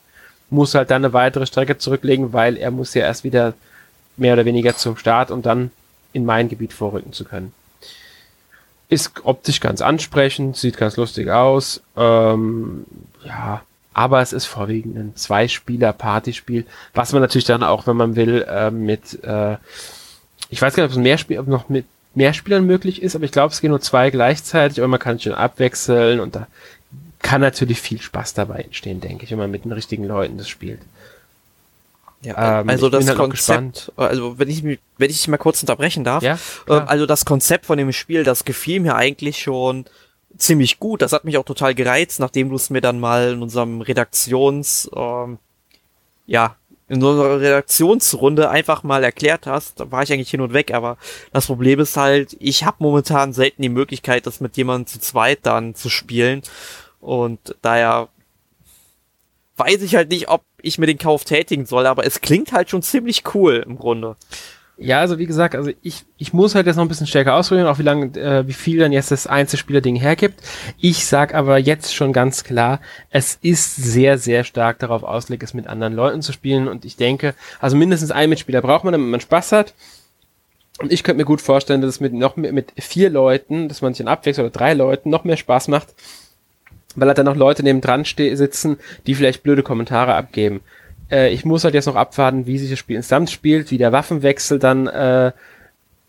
muss 0.50 0.74
halt 0.74 0.90
dann 0.90 1.04
eine 1.04 1.12
weitere 1.12 1.46
Strecke 1.46 1.78
zurücklegen, 1.78 2.32
weil 2.32 2.56
er 2.56 2.70
muss 2.70 2.94
ja 2.94 3.02
erst 3.02 3.24
wieder 3.24 3.54
mehr 4.16 4.34
oder 4.34 4.44
weniger 4.44 4.76
zum 4.76 4.96
Start 4.96 5.30
und 5.30 5.46
dann 5.46 5.70
in 6.12 6.24
mein 6.24 6.48
Gebiet 6.48 6.72
vorrücken 6.72 7.12
zu 7.12 7.24
können. 7.24 7.52
Ist 8.88 9.12
optisch 9.24 9.60
ganz 9.60 9.82
ansprechend, 9.82 10.56
sieht 10.56 10.76
ganz 10.76 10.96
lustig 10.96 11.30
aus. 11.30 11.82
Ähm, 11.96 12.84
ja, 13.24 13.62
aber 13.92 14.20
es 14.20 14.32
ist 14.32 14.46
vorwiegend 14.46 14.96
ein 14.96 15.16
Zwei-Spieler-Partyspiel, 15.16 16.66
was 16.94 17.12
man 17.12 17.22
natürlich 17.22 17.46
dann 17.46 17.62
auch, 17.62 17.86
wenn 17.86 17.96
man 17.96 18.14
will, 18.14 18.46
äh, 18.48 18.70
mit, 18.70 19.22
äh, 19.24 19.56
ich 20.50 20.62
weiß 20.62 20.74
gar 20.74 20.84
nicht, 20.84 20.92
ob 20.92 20.98
es 20.98 21.02
mehr 21.02 21.18
Spiel, 21.18 21.38
ob 21.38 21.48
noch 21.48 21.68
mit 21.68 21.86
mehr 22.14 22.32
Spielern 22.32 22.64
möglich 22.64 23.02
ist, 23.02 23.14
aber 23.14 23.24
ich 23.24 23.32
glaube, 23.32 23.52
es 23.52 23.60
gehen 23.60 23.70
nur 23.70 23.80
zwei 23.80 24.10
gleichzeitig, 24.10 24.78
aber 24.78 24.88
man 24.88 25.00
kann 25.00 25.20
schon 25.20 25.34
abwechseln 25.34 26.20
und 26.20 26.36
da 26.36 26.46
kann 27.26 27.40
natürlich 27.40 27.80
viel 27.80 28.00
Spaß 28.00 28.34
dabei 28.34 28.60
entstehen, 28.60 29.00
denke 29.00 29.24
ich, 29.24 29.32
wenn 29.32 29.38
man 29.38 29.50
mit 29.50 29.64
den 29.64 29.72
richtigen 29.72 30.04
Leuten 30.04 30.38
das 30.38 30.48
spielt. 30.48 30.78
Ja, 32.22 32.60
ähm, 32.60 32.68
also 32.68 32.88
das 32.88 33.08
halt 33.08 33.18
Konzept, 33.18 33.90
also 33.96 34.38
wenn 34.38 34.48
ich 34.48 34.62
mich, 34.62 34.78
wenn 34.96 35.10
ich 35.10 35.26
mal 35.26 35.36
kurz 35.36 35.60
unterbrechen 35.60 36.04
darf, 36.04 36.22
ja, 36.22 36.38
äh, 36.68 36.72
also 36.72 37.04
das 37.04 37.24
Konzept 37.24 37.66
von 37.66 37.78
dem 37.78 37.92
Spiel, 37.92 38.22
das 38.22 38.44
gefiel 38.44 38.78
mir 38.78 38.94
eigentlich 38.94 39.42
schon 39.42 39.86
ziemlich 40.38 40.78
gut. 40.78 41.02
Das 41.02 41.12
hat 41.12 41.24
mich 41.24 41.36
auch 41.36 41.44
total 41.44 41.74
gereizt, 41.74 42.20
nachdem 42.20 42.48
du 42.50 42.54
es 42.54 42.70
mir 42.70 42.80
dann 42.80 43.00
mal 43.00 43.32
in 43.32 43.42
unserem 43.42 43.80
Redaktions, 43.80 44.88
ähm, 44.94 45.38
ja, 46.26 46.54
in 46.88 47.02
unserer 47.02 47.40
Redaktionsrunde 47.40 48.50
einfach 48.50 48.84
mal 48.84 49.02
erklärt 49.02 49.46
hast, 49.46 49.80
da 49.80 49.90
war 49.90 50.04
ich 50.04 50.12
eigentlich 50.12 50.30
hin 50.30 50.40
und 50.40 50.52
weg, 50.52 50.72
aber 50.72 50.96
das 51.32 51.46
Problem 51.46 51.80
ist 51.80 51.96
halt, 51.96 52.36
ich 52.38 52.62
habe 52.62 52.76
momentan 52.78 53.32
selten 53.32 53.62
die 53.62 53.68
Möglichkeit, 53.68 54.26
das 54.26 54.40
mit 54.40 54.56
jemandem 54.56 54.86
zu 54.86 55.00
zweit 55.00 55.40
dann 55.42 55.74
zu 55.74 55.88
spielen. 55.88 56.42
Und 57.00 57.54
daher 57.62 58.08
weiß 59.56 59.82
ich 59.82 59.94
halt 59.94 60.10
nicht, 60.10 60.28
ob 60.28 60.42
ich 60.60 60.78
mir 60.78 60.86
den 60.86 60.98
Kauf 60.98 61.24
tätigen 61.24 61.66
soll, 61.66 61.86
aber 61.86 62.04
es 62.04 62.20
klingt 62.20 62.52
halt 62.52 62.70
schon 62.70 62.82
ziemlich 62.82 63.22
cool 63.34 63.64
im 63.66 63.78
Grunde. 63.78 64.16
Ja, 64.78 65.00
also 65.00 65.18
wie 65.18 65.24
gesagt, 65.24 65.54
also 65.54 65.70
ich, 65.80 66.04
ich 66.18 66.34
muss 66.34 66.54
halt 66.54 66.66
jetzt 66.66 66.76
noch 66.76 66.84
ein 66.84 66.88
bisschen 66.88 67.06
stärker 67.06 67.34
ausprobieren, 67.34 67.66
auch 67.66 67.78
wie 67.78 67.82
lange, 67.82 68.06
äh, 68.20 68.46
wie 68.46 68.52
viel 68.52 68.78
dann 68.78 68.92
jetzt 68.92 69.10
das 69.10 69.26
Einzelspieler-Ding 69.26 69.96
hergibt. 69.96 70.42
Ich 70.78 71.06
sag 71.06 71.34
aber 71.34 71.56
jetzt 71.56 71.94
schon 71.94 72.12
ganz 72.12 72.44
klar, 72.44 72.80
es 73.08 73.38
ist 73.40 73.76
sehr, 73.76 74.18
sehr 74.18 74.44
stark 74.44 74.78
darauf 74.78 75.02
ausgelegt, 75.02 75.44
es 75.44 75.54
mit 75.54 75.66
anderen 75.66 75.94
Leuten 75.94 76.20
zu 76.20 76.32
spielen. 76.32 76.68
Und 76.68 76.84
ich 76.84 76.96
denke, 76.96 77.34
also 77.58 77.74
mindestens 77.74 78.10
einen 78.10 78.28
Mitspieler 78.28 78.60
braucht 78.60 78.84
man, 78.84 78.92
damit 78.92 79.08
man 79.08 79.20
Spaß 79.20 79.52
hat. 79.52 79.72
Und 80.78 80.92
ich 80.92 81.02
könnte 81.02 81.22
mir 81.22 81.24
gut 81.24 81.40
vorstellen, 81.40 81.80
dass 81.80 81.88
es 81.88 82.00
mit 82.00 82.12
noch 82.12 82.36
mehr, 82.36 82.52
mit 82.52 82.74
vier 82.76 83.08
Leuten, 83.08 83.68
dass 83.68 83.80
man 83.80 83.94
sich 83.94 84.04
dann 84.04 84.12
abwechselt 84.12 84.44
oder 84.44 84.58
drei 84.58 84.74
Leuten 84.74 85.08
noch 85.08 85.24
mehr 85.24 85.38
Spaß 85.38 85.68
macht, 85.68 85.94
weil 86.96 87.08
halt 87.08 87.18
dann 87.18 87.26
noch 87.26 87.36
Leute 87.36 87.62
neben 87.62 87.80
dran 87.80 88.04
sitzen, 88.04 88.78
die 89.06 89.14
vielleicht 89.14 89.42
blöde 89.42 89.62
Kommentare 89.62 90.14
abgeben. 90.14 90.60
Äh, 91.10 91.32
ich 91.32 91.44
muss 91.44 91.64
halt 91.64 91.74
jetzt 91.74 91.86
noch 91.86 91.96
abwarten, 91.96 92.46
wie 92.46 92.58
sich 92.58 92.70
das 92.70 92.78
Spiel 92.78 92.96
insgesamt 92.96 93.30
spielt, 93.30 93.70
wie 93.70 93.78
der 93.78 93.92
Waffenwechsel 93.92 94.58
dann 94.58 94.86
äh, 94.86 95.32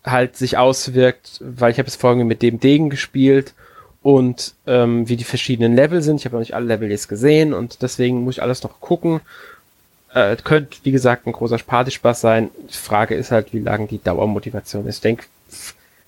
halt 0.04 0.36
sich 0.36 0.56
auswirkt, 0.56 1.40
weil 1.40 1.70
ich 1.70 1.78
habe 1.78 1.88
es 1.88 1.96
vorhin 1.96 2.26
mit 2.26 2.42
dem 2.42 2.60
Degen 2.60 2.90
gespielt 2.90 3.54
und 4.02 4.54
ähm, 4.66 5.08
wie 5.08 5.16
die 5.16 5.24
verschiedenen 5.24 5.74
Level 5.74 6.02
sind. 6.02 6.16
Ich 6.16 6.24
habe 6.24 6.36
noch 6.36 6.40
nicht 6.40 6.54
alle 6.54 6.66
Level 6.66 6.90
jetzt 6.90 7.08
gesehen 7.08 7.52
und 7.52 7.82
deswegen 7.82 8.24
muss 8.24 8.36
ich 8.36 8.42
alles 8.42 8.62
noch 8.62 8.80
gucken. 8.80 9.20
Äh, 10.14 10.36
könnte, 10.36 10.78
wie 10.84 10.92
gesagt, 10.92 11.26
ein 11.26 11.32
großer 11.32 11.58
Partyspaß 11.58 12.20
sein. 12.20 12.50
Die 12.70 12.76
Frage 12.76 13.14
ist 13.14 13.30
halt, 13.30 13.52
wie 13.52 13.60
lange 13.60 13.86
die 13.86 14.02
Dauermotivation 14.02 14.86
ist. 14.86 14.96
Ich 14.96 15.02
denke, 15.02 15.24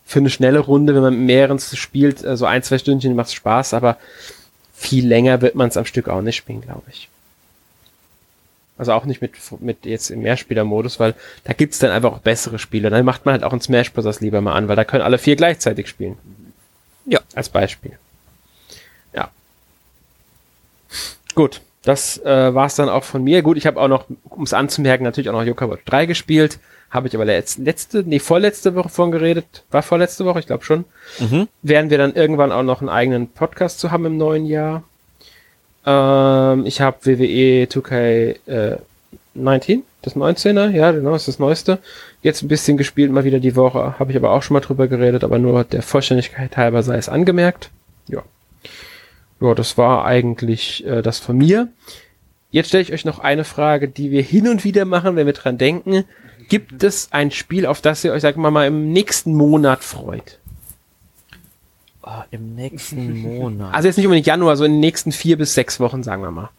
für 0.07 0.19
eine 0.19 0.31
schnelle 0.31 0.61
Runde, 0.61 0.95
wenn 0.95 1.03
man 1.03 1.27
mehreren 1.27 1.59
spielt, 1.59 2.25
äh, 2.25 2.37
so 2.37 2.47
ein, 2.47 2.63
zwei 2.63 2.79
Stündchen 2.79 3.15
macht 3.15 3.29
es 3.29 3.35
Spaß, 3.35 3.75
aber 3.75 3.99
viel 4.81 5.07
länger 5.07 5.43
wird 5.43 5.55
man 5.55 5.69
es 5.69 5.77
am 5.77 5.85
Stück 5.85 6.09
auch 6.09 6.23
nicht 6.23 6.37
spielen, 6.37 6.63
glaube 6.63 6.85
ich. 6.91 7.09
Also 8.79 8.95
auch 8.95 9.05
nicht 9.05 9.21
mit, 9.21 9.33
mit 9.61 9.85
jetzt 9.85 10.11
im 10.11 10.23
Mehrspieler-Modus, 10.23 10.99
weil 10.99 11.15
da 11.45 11.53
gibt's 11.53 11.79
dann 11.79 11.91
einfach 11.91 12.13
auch 12.13 12.21
bessere 12.21 12.59
Spiele. 12.59 12.89
Dann 12.89 13.05
macht 13.05 13.27
man 13.27 13.35
halt 13.35 13.45
auch 13.45 13.53
ein 13.53 13.61
Smash 13.61 13.93
Bros. 13.93 14.21
lieber 14.21 14.41
mal 14.41 14.55
an, 14.55 14.69
weil 14.69 14.77
da 14.77 14.85
können 14.85 15.03
alle 15.03 15.19
vier 15.19 15.37
gleichzeitig 15.37 15.87
spielen. 15.87 16.17
Ja. 17.05 17.21
Als 17.35 17.51
Beispiel. 17.51 17.99
Ja. 19.13 19.31
Gut, 21.35 21.61
das 21.83 22.17
äh, 22.25 22.55
war's 22.55 22.77
dann 22.77 22.89
auch 22.89 23.05
von 23.05 23.23
mir. 23.23 23.43
Gut, 23.43 23.59
ich 23.59 23.67
habe 23.67 23.79
auch 23.79 23.89
noch, 23.89 24.07
um 24.31 24.45
es 24.45 24.55
anzumerken, 24.55 25.05
natürlich 25.05 25.29
auch 25.29 25.35
noch 25.35 25.45
Yoka 25.45 25.69
Watch 25.69 25.85
3 25.85 26.07
gespielt. 26.07 26.59
Habe 26.91 27.07
ich 27.07 27.15
aber 27.15 27.25
letzte, 27.25 27.63
letzte, 27.63 28.03
nee, 28.05 28.19
vorletzte 28.19 28.75
Woche 28.75 28.89
von 28.89 29.13
geredet. 29.13 29.63
War 29.71 29.83
vorletzte 29.83 30.25
Woche, 30.25 30.41
ich 30.41 30.47
glaube 30.47 30.65
schon. 30.65 30.85
Mhm. 31.21 31.47
Werden 31.63 31.91
wir 31.91 31.99
dann 31.99 32.15
irgendwann 32.15 32.51
auch 32.51 32.65
noch 32.65 32.81
einen 32.81 32.89
eigenen 32.89 33.29
Podcast 33.29 33.79
zu 33.79 33.93
haben 33.93 34.07
im 34.07 34.17
neuen 34.17 34.45
Jahr. 34.45 34.83
Ähm, 35.87 36.67
ich 36.67 36.81
habe 36.81 36.99
WWE 37.07 37.67
2K 37.67 38.37
äh, 38.47 38.79
19, 39.35 39.85
das 40.03 40.17
19er, 40.17 40.71
ja, 40.71 40.91
genau, 40.91 41.15
ist 41.15 41.29
das 41.29 41.39
neueste. 41.39 41.79
Jetzt 42.23 42.43
ein 42.43 42.49
bisschen 42.49 42.77
gespielt, 42.77 43.13
mal 43.13 43.25
wieder 43.25 43.39
die 43.39 43.55
Woche. 43.55 43.99
Habe 43.99 44.11
ich 44.11 44.17
aber 44.17 44.33
auch 44.33 44.43
schon 44.43 44.55
mal 44.55 44.61
drüber 44.61 44.89
geredet, 44.89 45.23
aber 45.23 45.39
nur 45.39 45.63
der 45.63 45.83
Vollständigkeit 45.83 46.57
halber 46.57 46.83
sei 46.83 46.97
es 46.97 47.09
angemerkt. 47.09 47.71
Ja. 48.09 48.23
Ja, 49.41 49.55
das 49.55 49.79
war 49.79 50.05
eigentlich 50.05 50.85
äh, 50.85 51.03
das 51.03 51.19
von 51.19 51.39
mir. 51.39 51.69
Jetzt 52.51 52.69
stelle 52.69 52.83
ich 52.83 52.93
euch 52.93 53.05
noch 53.05 53.21
eine 53.21 53.45
Frage, 53.45 53.89
die 53.89 54.11
wir 54.11 54.23
hin 54.23 54.49
und 54.49 54.65
wieder 54.65 54.85
machen, 54.85 55.17
wenn 55.17 55.27
wir 55.27 55.33
dran 55.33 55.57
denken. 55.57 56.05
Gibt 56.51 56.83
es 56.83 57.09
ein 57.13 57.31
Spiel, 57.31 57.65
auf 57.65 57.81
das 57.81 58.05
ihr 58.05 58.13
euch, 58.13 58.21
sagen 58.23 58.43
wir 58.43 58.51
mal, 58.51 58.67
im 58.67 58.93
nächsten 58.93 59.35
Monat 59.35 59.83
freut? 59.83 60.39
Oh, 62.03 62.09
Ah, 62.09 62.27
Im 62.31 62.55
nächsten 62.55 63.19
Monat. 63.23 63.73
Also 63.75 63.89
jetzt 63.89 63.97
nicht 63.97 64.07
unbedingt 64.07 64.27
Januar, 64.27 64.57
so 64.57 64.65
in 64.65 64.73
den 64.73 64.81
nächsten 64.81 65.13
vier 65.13 65.39
bis 65.39 65.55
sechs 65.55 65.81
Wochen, 65.81 66.03
sagen 66.03 66.23
wir 66.23 66.31
mal. 66.31 66.51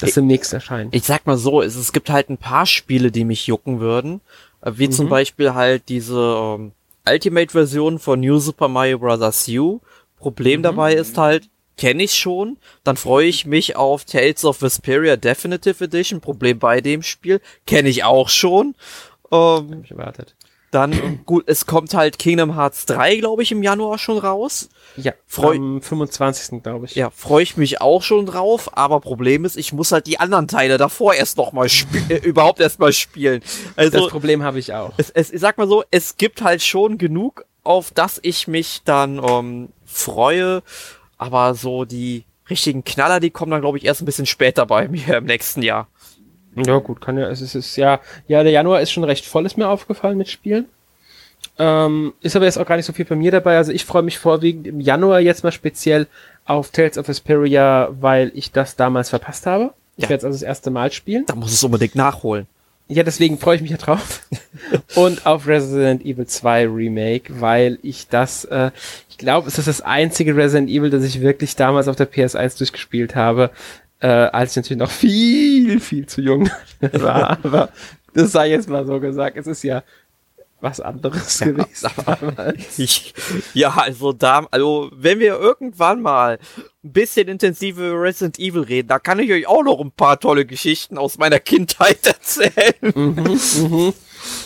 Das 0.00 0.14
demnächst 0.14 0.52
erscheint. 0.52 0.92
ich 0.94 1.04
sag 1.04 1.26
mal 1.26 1.38
so, 1.38 1.62
es, 1.62 1.76
es 1.76 1.92
gibt 1.92 2.10
halt 2.10 2.28
ein 2.28 2.38
paar 2.38 2.66
Spiele, 2.66 3.12
die 3.12 3.24
mich 3.24 3.46
jucken 3.46 3.78
würden. 3.78 4.20
Äh, 4.62 4.72
Wie 4.74 4.90
zum 4.90 5.08
Beispiel 5.08 5.54
halt 5.54 5.88
diese 5.88 6.18
ähm, 6.58 6.72
Ultimate-Version 7.08 8.00
von 8.00 8.18
New 8.18 8.38
Super 8.38 8.66
Mario 8.66 8.98
Bros. 8.98 9.48
U. 9.48 9.80
Problem 10.18 10.62
dabei 10.62 10.94
ist 10.94 11.18
halt, 11.18 11.48
kenne 11.76 12.02
ich 12.02 12.14
schon. 12.14 12.56
Dann 12.84 12.96
freue 12.96 13.26
ich 13.26 13.46
mich 13.46 13.76
auf 13.76 14.04
Tales 14.04 14.44
of 14.44 14.62
Vesperia 14.62 15.16
Definitive 15.16 15.84
Edition. 15.84 16.20
Problem 16.20 16.58
bei 16.58 16.80
dem 16.80 17.02
Spiel 17.02 17.40
kenne 17.66 17.88
ich 17.88 18.04
auch 18.04 18.28
schon. 18.28 18.74
Ähm, 19.30 19.84
erwartet. 19.88 20.34
dann, 20.70 20.92
äh, 20.92 21.18
gut, 21.26 21.44
es 21.46 21.66
kommt 21.66 21.92
halt 21.94 22.18
Kingdom 22.18 22.54
Hearts 22.54 22.86
3, 22.86 23.16
glaube 23.16 23.42
ich, 23.42 23.52
im 23.52 23.62
Januar 23.62 23.98
schon 23.98 24.16
raus. 24.18 24.68
Ja, 24.96 25.12
Freu- 25.26 25.56
am 25.56 25.80
25. 25.82 26.62
glaube 26.62 26.86
ich. 26.86 26.94
Ja, 26.94 27.10
freue 27.10 27.42
ich 27.42 27.56
mich 27.56 27.80
auch 27.80 28.02
schon 28.02 28.24
drauf, 28.26 28.76
aber 28.76 29.00
Problem 29.00 29.44
ist, 29.44 29.56
ich 29.56 29.72
muss 29.72 29.92
halt 29.92 30.06
die 30.06 30.18
anderen 30.20 30.48
Teile 30.48 30.76
davor 30.78 31.14
erst 31.14 31.36
noch 31.38 31.52
mal 31.52 31.68
spielen, 31.68 32.10
äh, 32.10 32.16
überhaupt 32.18 32.60
erst 32.60 32.78
mal 32.78 32.92
spielen. 32.92 33.40
Das 33.76 33.94
Also, 33.94 34.08
Problem 34.08 34.42
habe 34.42 34.58
ich 34.58 34.72
auch. 34.74 34.92
es, 34.98 35.10
es, 35.10 35.30
ich 35.30 35.40
sag 35.40 35.56
mal 35.58 35.68
so, 35.68 35.82
es 35.90 36.16
gibt 36.18 36.42
halt 36.42 36.62
schon 36.62 36.96
genug, 36.98 37.44
auf 37.64 37.90
das 37.90 38.18
ich 38.22 38.48
mich 38.48 38.80
dann 38.84 39.22
ähm, 39.22 39.68
freue, 39.84 40.62
aber 41.22 41.54
so 41.54 41.84
die 41.84 42.24
richtigen 42.50 42.84
Knaller, 42.84 43.20
die 43.20 43.30
kommen 43.30 43.50
dann, 43.52 43.60
glaube 43.60 43.78
ich, 43.78 43.84
erst 43.84 44.02
ein 44.02 44.06
bisschen 44.06 44.26
später 44.26 44.66
bei 44.66 44.88
mir 44.88 45.16
im 45.18 45.24
nächsten 45.24 45.62
Jahr. 45.62 45.88
Ja, 46.56 46.78
gut, 46.78 47.00
kann 47.00 47.16
ja, 47.16 47.28
es 47.30 47.40
ist, 47.40 47.54
es 47.54 47.66
ist 47.68 47.76
ja, 47.76 48.00
ja, 48.28 48.42
der 48.42 48.52
Januar 48.52 48.80
ist 48.82 48.90
schon 48.92 49.04
recht 49.04 49.24
voll, 49.24 49.46
ist 49.46 49.56
mir 49.56 49.68
aufgefallen 49.68 50.18
mit 50.18 50.28
Spielen. 50.28 50.66
Ähm, 51.58 52.12
ist 52.20 52.36
aber 52.36 52.44
jetzt 52.44 52.58
auch 52.58 52.66
gar 52.66 52.76
nicht 52.76 52.86
so 52.86 52.92
viel 52.92 53.04
bei 53.04 53.16
mir 53.16 53.30
dabei. 53.30 53.56
Also 53.56 53.72
ich 53.72 53.84
freue 53.84 54.02
mich 54.02 54.18
vorwiegend 54.18 54.66
im 54.66 54.80
Januar 54.80 55.20
jetzt 55.20 55.44
mal 55.44 55.52
speziell 55.52 56.06
auf 56.44 56.70
Tales 56.70 56.98
of 56.98 57.08
Vesperia, 57.08 57.88
weil 58.00 58.32
ich 58.34 58.52
das 58.52 58.76
damals 58.76 59.10
verpasst 59.10 59.46
habe. 59.46 59.72
Ich 59.96 60.04
Ja. 60.04 60.10
werde 60.10 60.20
es 60.20 60.24
also 60.24 60.36
das 60.36 60.42
erste 60.42 60.70
Mal 60.70 60.90
spielen. 60.92 61.24
Da 61.26 61.34
muss 61.34 61.52
es 61.52 61.62
unbedingt 61.62 61.94
nachholen. 61.94 62.46
Ja, 62.88 63.02
deswegen 63.02 63.38
freue 63.38 63.56
ich 63.56 63.62
mich 63.62 63.70
ja 63.70 63.76
drauf. 63.76 64.22
Und 64.94 65.24
auf 65.24 65.46
Resident 65.46 66.04
Evil 66.04 66.26
2 66.26 66.68
Remake, 66.68 67.40
weil 67.40 67.78
ich 67.82 68.08
das, 68.08 68.44
äh, 68.44 68.70
ich 69.08 69.18
glaube, 69.18 69.48
es 69.48 69.58
ist 69.58 69.68
das 69.68 69.80
einzige 69.80 70.36
Resident 70.36 70.68
Evil, 70.68 70.90
das 70.90 71.04
ich 71.04 71.20
wirklich 71.20 71.56
damals 71.56 71.88
auf 71.88 71.96
der 71.96 72.10
PS1 72.10 72.58
durchgespielt 72.58 73.14
habe, 73.14 73.50
äh, 74.00 74.08
als 74.08 74.50
ich 74.52 74.56
natürlich 74.56 74.80
noch 74.80 74.90
viel, 74.90 75.80
viel 75.80 76.06
zu 76.06 76.20
jung 76.20 76.50
war. 76.80 77.38
Aber 77.44 77.70
das 78.14 78.32
sei 78.32 78.50
jetzt 78.50 78.68
mal 78.68 78.86
so 78.86 79.00
gesagt. 79.00 79.36
Es 79.36 79.46
ist 79.46 79.62
ja 79.62 79.82
was 80.62 80.80
anderes 80.80 81.40
gewesen 81.40 81.90
damals. 82.06 82.78
Ich, 82.78 83.12
ja, 83.54 83.70
also 83.70 84.12
da, 84.12 84.46
also 84.50 84.90
wenn 84.94 85.18
wir 85.18 85.38
irgendwann 85.38 86.00
mal 86.00 86.38
ein 86.84 86.92
bisschen 86.92 87.28
intensiv 87.28 87.76
über 87.76 88.00
Resident 88.00 88.38
Evil 88.38 88.62
reden, 88.62 88.88
da 88.88 88.98
kann 88.98 89.18
ich 89.18 89.30
euch 89.30 89.46
auch 89.46 89.62
noch 89.62 89.80
ein 89.80 89.90
paar 89.90 90.18
tolle 90.18 90.46
Geschichten 90.46 90.98
aus 90.98 91.18
meiner 91.18 91.40
Kindheit 91.40 92.06
erzählen. 92.06 93.92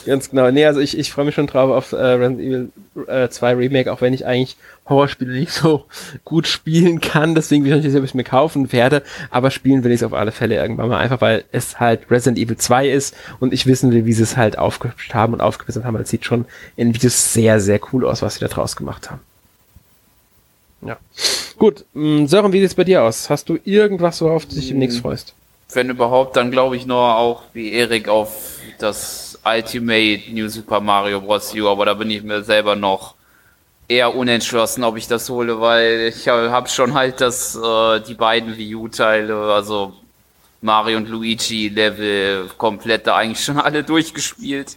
Ganz 0.07 0.31
genau. 0.31 0.51
Nee, 0.51 0.65
also 0.65 0.81
ich, 0.81 0.97
ich 0.97 1.13
freue 1.13 1.25
mich 1.25 1.35
schon 1.35 1.47
drauf 1.47 1.71
auf 1.71 1.93
äh, 1.93 1.97
Resident 1.97 2.41
Evil 2.41 2.71
äh, 3.09 3.29
2 3.29 3.55
Remake, 3.55 3.93
auch 3.93 4.01
wenn 4.01 4.15
ich 4.15 4.27
eigentlich 4.27 4.57
Horrorspiele 4.89 5.33
nicht 5.33 5.53
so 5.53 5.85
gut 6.25 6.47
spielen 6.47 7.01
kann. 7.01 7.35
Deswegen 7.35 7.65
bin 7.65 7.73
ich 7.73 7.79
nicht 7.79 7.87
sicher, 7.87 7.99
ob 7.99 8.05
ich 8.05 8.11
es 8.11 8.15
mir 8.15 8.25
kaufen 8.25 8.73
werde. 8.73 9.03
Aber 9.31 9.51
spielen 9.51 9.85
will 9.85 9.93
ich 9.93 10.01
es 10.01 10.07
auf 10.07 10.13
alle 10.13 10.33
Fälle 10.33 10.55
irgendwann 10.55 10.89
mal. 10.89 10.99
Einfach 10.99 11.21
weil 11.21 11.45
es 11.53 11.81
halt 11.81 12.11
Resident 12.11 12.39
Evil 12.39 12.57
2 12.57 12.89
ist 12.89 13.15
und 13.41 13.53
ich 13.53 13.67
wissen 13.67 13.93
will, 13.93 14.07
wie 14.07 14.13
sie 14.13 14.23
es 14.23 14.37
halt 14.37 14.59
aufgehübscht 14.59 15.15
haben 15.15 15.33
und 15.33 15.41
aufgebessert 15.41 15.85
haben. 15.85 15.99
Das 15.99 16.11
sieht 16.11 16.25
schon 16.25 16.47
in 16.77 16.95
Videos 16.95 17.33
sehr, 17.33 17.61
sehr 17.61 17.81
cool 17.93 18.07
aus, 18.07 18.23
was 18.23 18.35
sie 18.35 18.41
da 18.41 18.49
draus 18.49 18.77
gemacht 18.77 19.11
haben. 19.11 19.21
Ja. 20.83 20.99
Gut, 21.59 21.85
mh, 21.95 22.29
Sören, 22.29 22.53
wie 22.53 22.61
sieht's 22.61 22.75
bei 22.75 22.85
dir 22.85 23.03
aus? 23.03 23.31
Hast 23.31 23.49
du 23.49 23.59
irgendwas, 23.65 24.21
worauf 24.21 24.47
du 24.47 24.55
dich 24.55 24.69
demnächst 24.69 25.01
freust? 25.01 25.35
Wenn 25.73 25.91
überhaupt, 25.91 26.37
dann 26.37 26.51
glaube 26.51 26.77
ich 26.77 26.87
nur 26.87 27.17
auch 27.17 27.43
wie 27.53 27.73
Erik 27.73 28.09
auf 28.09 28.59
das 28.79 29.26
Ultimate 29.47 30.23
New 30.33 30.49
Super 30.49 30.81
Mario 30.81 31.21
Bros. 31.21 31.55
U, 31.55 31.69
aber 31.69 31.87
da 31.87 31.95
bin 31.95 32.11
ich 32.11 32.23
mir 32.23 32.43
selber 32.43 32.75
noch 32.75 33.15
eher 33.89 34.15
unentschlossen, 34.15 34.83
ob 34.83 34.97
ich 34.97 35.07
das 35.07 35.29
hole, 35.31 35.61
weil 35.61 36.13
ich 36.15 36.27
habe 36.29 36.69
schon 36.69 36.95
halt 36.95 37.21
das, 37.21 37.57
äh, 37.57 38.01
die 38.01 38.15
beiden 38.15 38.57
Wii 38.57 38.75
U-Teile, 38.75 39.53
also 39.53 39.93
Mario 40.61 40.97
und 40.97 41.09
Luigi 41.09 41.69
Level 41.69 42.51
komplett 42.59 43.07
da 43.07 43.17
eigentlich 43.17 43.45
schon 43.45 43.59
alle 43.59 43.85
durchgespielt. 43.85 44.77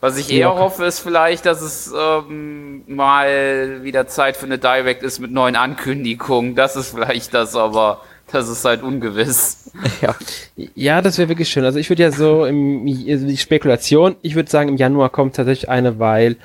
Was 0.00 0.16
ich 0.16 0.30
eher 0.30 0.54
hoffe, 0.54 0.84
ist 0.84 1.00
vielleicht, 1.00 1.44
dass 1.44 1.60
es 1.60 1.92
ähm, 1.96 2.84
mal 2.86 3.82
wieder 3.82 4.06
Zeit 4.06 4.36
für 4.36 4.46
eine 4.46 4.58
Direct 4.58 5.02
ist 5.02 5.18
mit 5.18 5.32
neuen 5.32 5.56
Ankündigungen. 5.56 6.54
Das 6.54 6.76
ist 6.76 6.94
vielleicht 6.94 7.34
das, 7.34 7.56
aber 7.56 8.02
das 8.32 8.48
ist 8.48 8.64
halt 8.64 8.82
ungewiss. 8.82 9.70
Ja. 10.02 10.14
Ja, 10.74 11.02
das 11.02 11.18
wäre 11.18 11.28
wirklich 11.28 11.48
schön. 11.48 11.64
Also 11.64 11.78
ich 11.78 11.88
würde 11.88 12.02
ja 12.02 12.10
so 12.10 12.44
im 12.46 12.84
also 13.08 13.26
die 13.26 13.36
Spekulation, 13.36 14.16
ich 14.22 14.34
würde 14.34 14.50
sagen, 14.50 14.70
im 14.70 14.76
Januar 14.76 15.10
kommt 15.10 15.36
tatsächlich 15.36 15.68
eine, 15.68 15.98
weil 15.98 16.36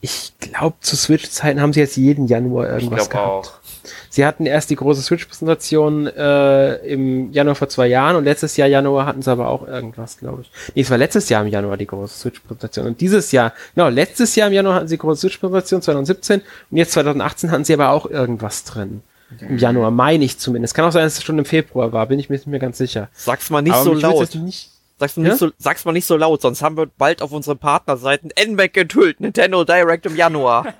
ich 0.00 0.32
glaube, 0.40 0.76
zu 0.80 0.96
Switch-Zeiten 0.96 1.60
haben 1.60 1.72
sie 1.72 1.80
jetzt 1.80 1.96
jeden 1.96 2.26
Januar 2.26 2.66
Ich 2.66 2.84
irgendwas 2.84 3.08
glaube 3.10 3.26
gehabt. 3.26 3.46
auch. 3.46 3.60
Sie 4.08 4.24
hatten 4.26 4.46
erst 4.46 4.70
die 4.70 4.76
große 4.76 5.02
Switch-Präsentation 5.02 6.06
äh, 6.08 6.74
im 6.86 7.32
Januar 7.32 7.54
vor 7.54 7.68
zwei 7.68 7.86
Jahren 7.86 8.16
und 8.16 8.24
letztes 8.24 8.56
Jahr 8.56 8.66
Januar 8.68 9.06
hatten 9.06 9.22
sie 9.22 9.30
aber 9.30 9.48
auch 9.48 9.66
irgendwas, 9.66 10.18
glaube 10.18 10.42
ich. 10.42 10.50
Nee, 10.74 10.82
es 10.82 10.90
war 10.90 10.98
letztes 10.98 11.28
Jahr 11.28 11.42
im 11.42 11.48
Januar 11.48 11.76
die 11.76 11.86
große 11.86 12.18
Switch-Präsentation. 12.18 12.86
Und 12.86 13.00
dieses 13.00 13.30
Jahr, 13.30 13.52
genau, 13.74 13.88
letztes 13.88 14.34
Jahr 14.36 14.48
im 14.48 14.54
Januar 14.54 14.74
hatten 14.74 14.88
sie 14.88 14.96
die 14.96 15.00
große 15.00 15.20
Switch-Präsentation, 15.20 15.82
2017, 15.82 16.40
und 16.70 16.76
jetzt 16.76 16.92
2018 16.92 17.50
hatten 17.50 17.64
sie 17.64 17.74
aber 17.74 17.90
auch 17.90 18.06
irgendwas 18.06 18.64
drin. 18.64 19.02
Im 19.40 19.58
Januar, 19.58 19.90
meine 19.90 20.24
ich 20.24 20.38
zumindest. 20.38 20.74
Kann 20.74 20.84
auch 20.84 20.92
sein, 20.92 21.04
dass 21.04 21.18
es 21.18 21.22
schon 21.22 21.38
im 21.38 21.44
Februar 21.44 21.92
war, 21.92 22.06
bin 22.06 22.18
ich 22.18 22.28
mir 22.28 22.36
nicht 22.36 22.46
mehr 22.46 22.58
ganz 22.58 22.78
sicher. 22.78 23.08
Sag's 23.12 23.50
mal 23.50 23.62
nicht 23.62 23.74
Aber 23.74 23.84
so 23.84 23.94
laut. 23.94 24.34
Nicht, 24.34 24.70
Sag's, 24.98 25.16
mal 25.16 25.22
Ja? 25.24 25.30
nicht 25.30 25.38
so, 25.38 25.50
sag's 25.56 25.84
mal 25.84 25.92
nicht 25.92 26.04
so 26.04 26.16
laut, 26.16 26.42
sonst 26.42 26.60
haben 26.62 26.76
wir 26.76 26.86
bald 26.86 27.22
auf 27.22 27.32
unseren 27.32 27.58
Partnerseiten 27.58 28.30
NMAC 28.38 28.76
enthüllt. 28.76 29.20
Nintendo 29.20 29.64
Direct 29.64 30.04
im 30.06 30.14
Januar. 30.14 30.74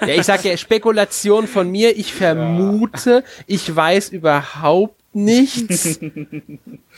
Ja, 0.00 0.08
ich 0.08 0.22
sag 0.24 0.42
ja, 0.44 0.56
Spekulation 0.56 1.46
von 1.46 1.68
mir, 1.70 1.96
ich 1.98 2.14
vermute, 2.14 3.24
ich 3.46 3.74
weiß 3.74 4.08
überhaupt 4.08 4.97
nichts. 5.12 5.98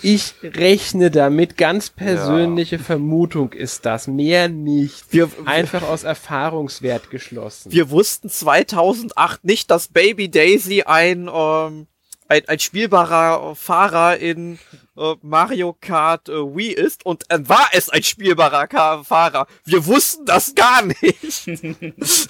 Ich 0.03 0.35
rechne 0.43 1.11
damit, 1.11 1.57
ganz 1.57 1.91
persönliche 1.91 2.79
Vermutung 2.79 3.53
ist 3.53 3.87
das, 3.87 4.07
mehr 4.07 4.49
nicht. 4.49 5.13
Wir- 5.13 5.29
Einfach 5.45 5.83
aus 5.83 6.05
Erfahrungswert 6.05 7.11
geschlossen. 7.11 7.73
Wir 7.73 7.91
wussten 7.91 8.29
2008 8.29 9.45
nicht, 9.45 9.71
dass 9.71 9.89
Baby 9.89 10.31
Daisy 10.31 10.83
ein, 10.83 11.31
ähm, 11.33 11.87
ein, 12.29 12.43
ein 12.49 12.59
spielbarer 12.59 13.55
Fahrer 13.57 14.17
in 14.19 14.59
äh, 14.97 15.15
Mario 15.23 15.77
Kart 15.81 16.29
äh, 16.29 16.33
Wii 16.33 16.73
ist 16.73 17.05
und 17.07 17.25
äh, 17.31 17.39
war 17.49 17.69
es 17.73 17.89
ein 17.91 18.03
spielbarer 18.03 18.67
Ka 18.67 19.03
Fahrer. 19.03 19.47
Wir 19.65 19.87
wussten 19.87 20.25
das 20.27 20.55
gar 20.55 20.83
nicht. 20.85 21.47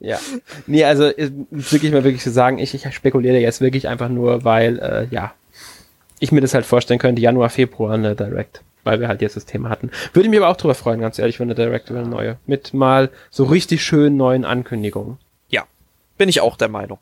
Ja. 0.00 0.18
Nee, 0.66 0.84
also 0.84 1.04
äh, 1.04 1.30
wirklich 1.50 1.92
mal 1.92 2.04
wirklich 2.04 2.22
zu 2.22 2.30
sagen, 2.30 2.58
ich, 2.58 2.74
ich 2.74 2.94
spekuliere 2.94 3.38
jetzt 3.38 3.60
wirklich 3.60 3.88
einfach 3.88 4.08
nur, 4.08 4.44
weil, 4.44 4.78
äh, 4.78 5.06
ja, 5.10 5.32
ich 6.20 6.32
mir 6.32 6.40
das 6.40 6.54
halt 6.54 6.66
vorstellen 6.66 6.98
könnte, 6.98 7.22
Januar, 7.22 7.50
Februar 7.50 7.94
eine 7.94 8.14
Direct. 8.16 8.62
Weil 8.84 9.00
wir 9.00 9.08
halt 9.08 9.20
jetzt 9.20 9.36
das 9.36 9.44
Thema 9.44 9.68
hatten. 9.68 9.90
Würde 10.12 10.28
mich 10.28 10.38
aber 10.38 10.48
auch 10.48 10.56
drüber 10.56 10.74
freuen, 10.74 11.00
ganz 11.00 11.18
ehrlich, 11.18 11.40
wenn 11.40 11.48
eine 11.48 11.54
Direct 11.54 11.90
über 11.90 11.98
eine 11.98 12.08
neue. 12.08 12.38
Mit 12.46 12.72
mal 12.72 13.10
so 13.30 13.44
richtig 13.44 13.82
schön 13.82 14.16
neuen 14.16 14.44
Ankündigungen. 14.44 15.18
Ja, 15.48 15.64
bin 16.16 16.28
ich 16.28 16.40
auch 16.40 16.56
der 16.56 16.68
Meinung. 16.68 16.98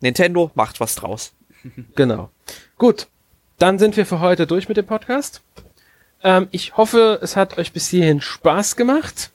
Nintendo 0.00 0.50
macht 0.54 0.80
was 0.80 0.94
draus. 0.94 1.32
Genau. 1.96 2.30
Gut. 2.78 3.08
Dann 3.58 3.80
sind 3.80 3.96
wir 3.96 4.06
für 4.06 4.20
heute 4.20 4.46
durch 4.46 4.68
mit 4.68 4.76
dem 4.76 4.86
Podcast. 4.86 5.42
Ähm, 6.22 6.46
ich 6.52 6.76
hoffe, 6.76 7.18
es 7.20 7.34
hat 7.34 7.58
euch 7.58 7.72
bis 7.72 7.88
hierhin 7.88 8.20
Spaß 8.20 8.76
gemacht. 8.76 9.32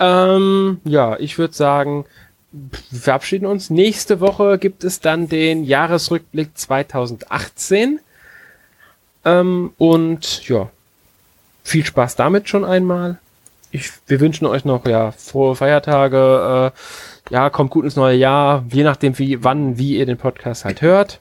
Ähm, 0.00 0.80
ja, 0.84 1.16
ich 1.18 1.38
würde 1.38 1.54
sagen, 1.54 2.06
wir 2.52 3.00
verabschieden 3.00 3.46
uns. 3.46 3.70
Nächste 3.70 4.20
Woche 4.20 4.58
gibt 4.58 4.82
es 4.82 5.00
dann 5.00 5.28
den 5.28 5.62
Jahresrückblick 5.64 6.56
2018. 6.56 8.00
Ähm, 9.24 9.72
und 9.78 10.48
ja, 10.48 10.70
viel 11.62 11.84
Spaß 11.84 12.16
damit 12.16 12.48
schon 12.48 12.64
einmal. 12.64 13.18
Ich, 13.70 13.90
wir 14.08 14.18
wünschen 14.18 14.46
euch 14.46 14.64
noch 14.64 14.86
ja 14.86 15.12
frohe 15.12 15.54
Feiertage. 15.54 16.72
Äh, 16.74 17.32
ja, 17.32 17.50
kommt 17.50 17.70
gut 17.70 17.84
ins 17.84 17.94
neue 17.94 18.16
Jahr, 18.16 18.64
je 18.70 18.82
nachdem 18.82 19.16
wie, 19.18 19.44
wann, 19.44 19.78
wie 19.78 19.98
ihr 19.98 20.06
den 20.06 20.18
Podcast 20.18 20.64
halt 20.64 20.82
hört. 20.82 21.20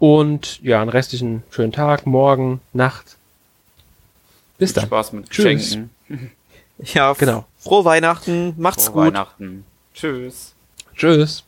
Und 0.00 0.60
ja, 0.62 0.82
einen 0.82 0.90
restlichen 0.90 1.44
schönen 1.50 1.72
Tag, 1.72 2.04
morgen, 2.04 2.60
Nacht. 2.74 3.16
Bis 4.58 4.72
Viel 4.72 4.80
dann. 4.82 4.86
Spaß 4.88 5.12
mit 5.12 5.30
Tschüss. 5.30 5.44
Geschenken. 5.44 5.90
Ja, 6.78 7.12
Genau. 7.14 7.46
Frohe 7.64 7.84
Weihnachten, 7.86 8.54
macht's 8.58 8.88
Frohe 8.88 9.04
gut. 9.06 9.14
Weihnachten. 9.14 9.64
Tschüss. 9.94 10.54
Tschüss. 10.94 11.44